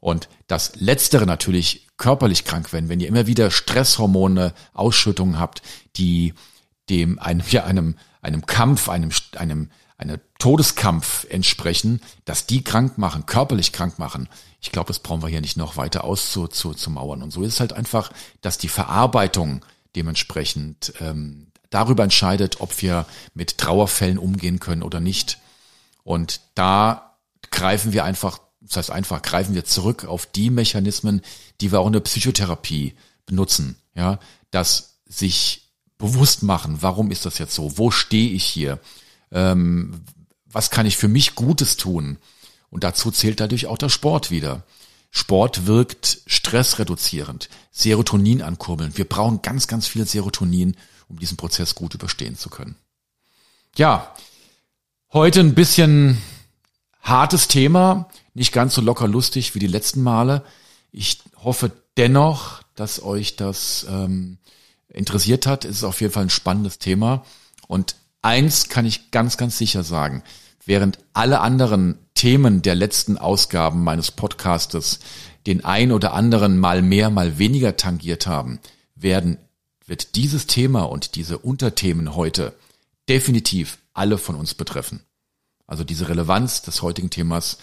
Und 0.00 0.28
das 0.46 0.76
Letztere 0.76 1.26
natürlich 1.26 1.86
körperlich 1.96 2.44
krank 2.44 2.72
werden, 2.72 2.88
wenn 2.88 3.00
ihr 3.00 3.08
immer 3.08 3.26
wieder 3.26 3.50
Stresshormone, 3.50 4.54
Ausschüttungen 4.74 5.38
habt, 5.38 5.62
die 5.96 6.34
dem 6.88 7.18
einem 7.18 7.42
ja 7.50 7.64
einem 7.64 7.96
einem 8.20 8.44
Kampf, 8.46 8.88
einem 8.88 9.10
einem 9.36 9.70
einem 9.98 10.20
Todeskampf 10.38 11.26
entsprechen, 11.30 12.02
dass 12.26 12.46
die 12.46 12.62
krank 12.62 12.98
machen, 12.98 13.24
körperlich 13.24 13.72
krank 13.72 13.98
machen. 13.98 14.28
Ich 14.60 14.70
glaube, 14.70 14.88
das 14.88 14.98
brauchen 14.98 15.22
wir 15.22 15.28
hier 15.28 15.40
nicht 15.40 15.56
noch 15.56 15.76
weiter 15.76 16.04
auszumauern. 16.04 17.22
Und 17.22 17.30
so 17.30 17.42
ist 17.42 17.54
es 17.54 17.60
halt 17.60 17.72
einfach, 17.72 18.12
dass 18.42 18.58
die 18.58 18.68
Verarbeitung 18.68 19.64
dementsprechend 19.94 20.92
ähm, 21.00 21.46
darüber 21.70 22.04
entscheidet, 22.04 22.60
ob 22.60 22.80
wir 22.82 23.06
mit 23.34 23.58
Trauerfällen 23.58 24.18
umgehen 24.18 24.60
können 24.60 24.82
oder 24.82 25.00
nicht. 25.00 25.38
Und 26.04 26.40
da 26.54 27.16
greifen 27.50 27.92
wir 27.92 28.04
einfach, 28.04 28.38
das 28.60 28.76
heißt 28.76 28.90
einfach, 28.90 29.22
greifen 29.22 29.54
wir 29.54 29.64
zurück 29.64 30.04
auf 30.04 30.26
die 30.26 30.50
Mechanismen, 30.50 31.22
die 31.60 31.72
wir 31.72 31.80
auch 31.80 31.86
in 31.86 31.92
der 31.92 32.00
Psychotherapie 32.00 32.94
benutzen, 33.26 33.76
ja, 33.94 34.18
dass 34.50 34.98
sich 35.06 35.72
bewusst 35.98 36.42
machen, 36.42 36.78
warum 36.80 37.10
ist 37.10 37.26
das 37.26 37.38
jetzt 37.38 37.54
so? 37.54 37.78
Wo 37.78 37.90
stehe 37.90 38.30
ich 38.30 38.44
hier? 38.44 38.78
Ähm, 39.32 40.04
was 40.44 40.70
kann 40.70 40.86
ich 40.86 40.96
für 40.96 41.08
mich 41.08 41.34
Gutes 41.34 41.76
tun? 41.76 42.18
Und 42.70 42.84
dazu 42.84 43.10
zählt 43.10 43.40
natürlich 43.40 43.66
auch 43.66 43.78
der 43.78 43.88
Sport 43.88 44.30
wieder. 44.30 44.64
Sport 45.16 45.66
wirkt 45.66 46.18
stressreduzierend, 46.26 47.48
Serotonin 47.70 48.42
ankurbeln. 48.42 48.98
Wir 48.98 49.06
brauchen 49.06 49.40
ganz, 49.40 49.66
ganz 49.66 49.86
viel 49.86 50.06
Serotonin, 50.06 50.76
um 51.08 51.18
diesen 51.18 51.38
Prozess 51.38 51.74
gut 51.74 51.94
überstehen 51.94 52.36
zu 52.36 52.50
können. 52.50 52.76
Ja, 53.76 54.14
heute 55.14 55.40
ein 55.40 55.54
bisschen 55.54 56.20
hartes 57.00 57.48
Thema, 57.48 58.10
nicht 58.34 58.52
ganz 58.52 58.74
so 58.74 58.82
locker 58.82 59.08
lustig 59.08 59.54
wie 59.54 59.58
die 59.58 59.66
letzten 59.66 60.02
Male. 60.02 60.44
Ich 60.92 61.22
hoffe 61.42 61.72
dennoch, 61.96 62.62
dass 62.74 63.02
euch 63.02 63.36
das 63.36 63.86
ähm, 63.88 64.36
interessiert 64.90 65.46
hat, 65.46 65.64
ist 65.64 65.78
es 65.78 65.84
auf 65.84 66.02
jeden 66.02 66.12
Fall 66.12 66.24
ein 66.24 66.30
spannendes 66.30 66.78
Thema. 66.78 67.24
Und 67.66 67.96
eins 68.20 68.68
kann 68.68 68.84
ich 68.84 69.12
ganz, 69.12 69.38
ganz 69.38 69.56
sicher 69.56 69.82
sagen. 69.82 70.22
Während 70.66 70.98
alle 71.14 71.40
anderen 71.40 72.05
Themen 72.16 72.62
der 72.62 72.74
letzten 72.74 73.16
Ausgaben 73.16 73.84
meines 73.84 74.10
Podcastes 74.10 74.98
den 75.46 75.64
ein 75.64 75.92
oder 75.92 76.12
anderen 76.12 76.58
mal 76.58 76.82
mehr, 76.82 77.08
mal 77.10 77.38
weniger 77.38 77.76
tangiert 77.76 78.26
haben, 78.26 78.58
werden, 78.96 79.38
wird 79.86 80.16
dieses 80.16 80.46
Thema 80.48 80.82
und 80.82 81.14
diese 81.14 81.38
Unterthemen 81.38 82.16
heute 82.16 82.52
definitiv 83.08 83.78
alle 83.94 84.18
von 84.18 84.34
uns 84.34 84.54
betreffen. 84.54 85.04
Also 85.66 85.84
diese 85.84 86.08
Relevanz 86.08 86.62
des 86.62 86.82
heutigen 86.82 87.10
Themas, 87.10 87.58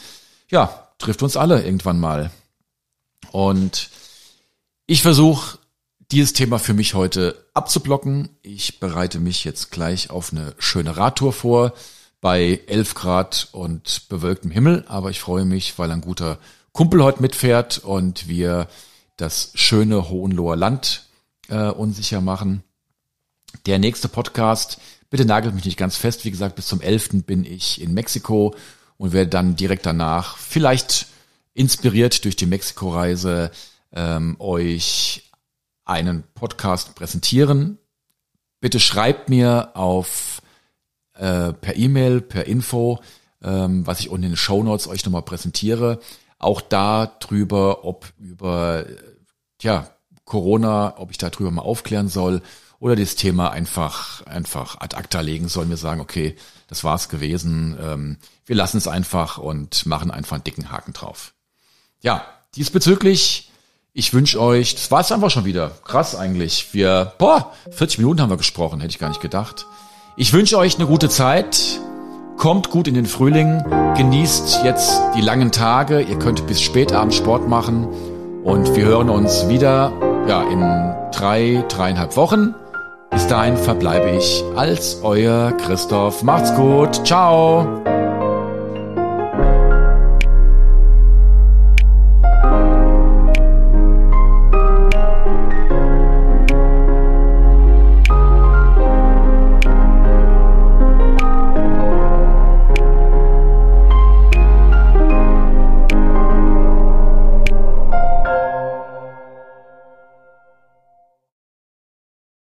ja, 0.50 0.88
trifft 0.98 1.24
uns 1.24 1.36
alle 1.36 1.64
irgendwann 1.64 2.00
mal. 2.00 2.32
Und 3.32 3.90
ich 4.86 5.02
versuche 5.02 5.58
dieses 6.12 6.34
Thema 6.34 6.60
für 6.60 6.74
mich 6.74 6.94
heute 6.94 7.46
abzublocken. 7.54 8.30
Ich 8.42 8.80
bereite 8.80 9.20
mich 9.20 9.44
jetzt 9.44 9.72
gleich 9.72 10.10
auf 10.10 10.32
eine 10.32 10.56
schöne 10.60 10.96
Radtour 10.96 11.34
vor 11.34 11.74
bei 12.24 12.62
11 12.66 12.96
Grad 12.96 13.50
und 13.52 14.08
bewölktem 14.10 14.50
Himmel, 14.50 14.84
aber 14.88 15.12
ich 15.12 15.20
freue 15.20 15.46
mich, 15.46 15.78
weil 15.78 15.92
ein 15.92 16.02
guter 16.02 16.40
Kumpel 16.72 17.04
heute 17.04 17.22
mitfährt 17.22 17.78
und 17.78 18.28
wir 18.28 18.68
das 19.18 19.52
schöne 19.54 20.10
Hohenloher 20.10 20.56
Land 20.56 21.04
äh, 21.50 21.70
unsicher 21.70 22.22
machen. 22.22 22.64
Der 23.68 23.78
nächste 23.78 24.08
Podcast 24.08 24.80
Bitte 25.14 25.26
nagelt 25.26 25.54
mich 25.54 25.66
nicht 25.66 25.78
ganz 25.78 25.96
fest. 25.96 26.26
Wie 26.26 26.32
gesagt, 26.32 26.56
bis 26.56 26.66
zum 26.66 26.82
11. 26.82 27.24
bin 27.28 27.46
ich 27.46 27.80
in 27.80 27.94
Mexiko 27.94 28.56
und 28.98 29.14
werde 29.14 29.30
dann 29.30 29.56
direkt 29.56 29.86
danach, 29.86 30.38
vielleicht 30.38 31.06
inspiriert 31.54 32.26
durch 32.26 32.36
die 32.36 32.48
Mexiko-Reise, 32.48 33.52
ähm, 33.92 34.36
euch 34.40 35.30
einen 35.86 36.24
Podcast 36.34 36.96
präsentieren. 36.96 37.78
Bitte 38.60 38.80
schreibt 38.80 39.30
mir 39.30 39.70
auf 39.76 40.42
äh, 41.14 41.54
per 41.54 41.76
E-Mail, 41.76 42.22
per 42.22 42.46
Info, 42.46 43.00
ähm, 43.44 43.86
was 43.86 44.00
ich 44.00 44.10
unten 44.10 44.24
in 44.24 44.32
den 44.32 44.38
Show 44.38 44.64
Notes 44.64 44.88
euch 44.88 45.06
nochmal 45.06 45.24
präsentiere. 45.24 46.00
Auch 46.40 46.62
da 46.62 47.06
drüber, 47.20 47.86
ob 47.86 48.12
über 48.18 48.86
ja, 49.62 49.90
Corona, 50.26 50.96
ob 50.98 51.12
ich 51.12 51.18
da 51.18 51.30
drüber 51.30 51.52
mal 51.52 51.62
aufklären 51.62 52.10
soll 52.10 52.42
oder 52.80 52.96
das 52.96 53.16
Thema 53.16 53.50
einfach, 53.52 54.26
einfach 54.26 54.82
ad 54.82 54.96
acta 54.98 55.22
legen 55.22 55.48
soll, 55.48 55.66
mir 55.66 55.78
sagen, 55.78 56.02
okay, 56.02 56.36
das 56.68 56.84
war's 56.84 57.08
gewesen, 57.08 57.78
ähm, 57.82 58.18
wir 58.46 58.56
lassen 58.56 58.78
es 58.78 58.88
einfach 58.88 59.38
und 59.38 59.86
machen 59.86 60.12
einfach 60.12 60.36
einen 60.36 60.44
dicken 60.44 60.70
Haken 60.70 60.92
drauf. 60.92 61.34
Ja, 62.02 62.26
diesbezüglich, 62.56 63.52
ich 63.94 64.14
wünsche 64.14 64.42
euch, 64.42 64.76
das 64.76 64.92
war's 64.92 65.12
einfach 65.12 65.32
schon 65.32 65.46
wieder. 65.46 65.70
Krass 65.86 66.16
eigentlich. 66.16 66.74
Wir, 66.74 67.14
boah, 67.20 67.54
40 67.72 68.00
Minuten 68.00 68.22
haben 68.22 68.32
wir 68.32 68.38
gesprochen, 68.38 68.82
hätte 68.82 68.92
ich 68.92 69.00
gar 69.00 69.10
nicht 69.10 69.22
gedacht. 69.22 69.66
Ich 70.16 70.32
wünsche 70.32 70.60
euch 70.60 70.76
eine 70.78 70.86
gute 70.86 71.10
Zeit. 71.10 71.80
Kommt 72.38 72.70
gut 72.70 72.88
in 72.88 72.94
den 72.94 73.08
Frühling, 73.08 73.64
genießt 73.98 74.64
jetzt 74.64 75.02
die 75.16 75.22
langen 75.22 75.52
Tage. 75.52 76.02
Ihr 76.02 76.20
könnt 76.20 76.46
bis 76.46 76.62
spät 76.62 76.94
abends 76.94 77.16
Sport 77.16 77.48
machen 77.48 77.88
und 78.44 78.76
wir 78.76 78.86
hören 78.86 79.10
uns 79.10 79.48
wieder 79.50 79.92
ja, 80.28 80.44
in 80.44 80.62
drei, 81.12 81.64
dreieinhalb 81.68 82.16
Wochen. 82.16 82.54
Bis 83.10 83.26
dahin 83.28 83.58
verbleibe 83.58 84.12
ich 84.12 84.44
als 84.56 85.00
euer 85.02 85.52
Christoph. 85.54 86.22
Macht's 86.22 86.54
gut. 86.56 87.06
Ciao. 87.06 87.84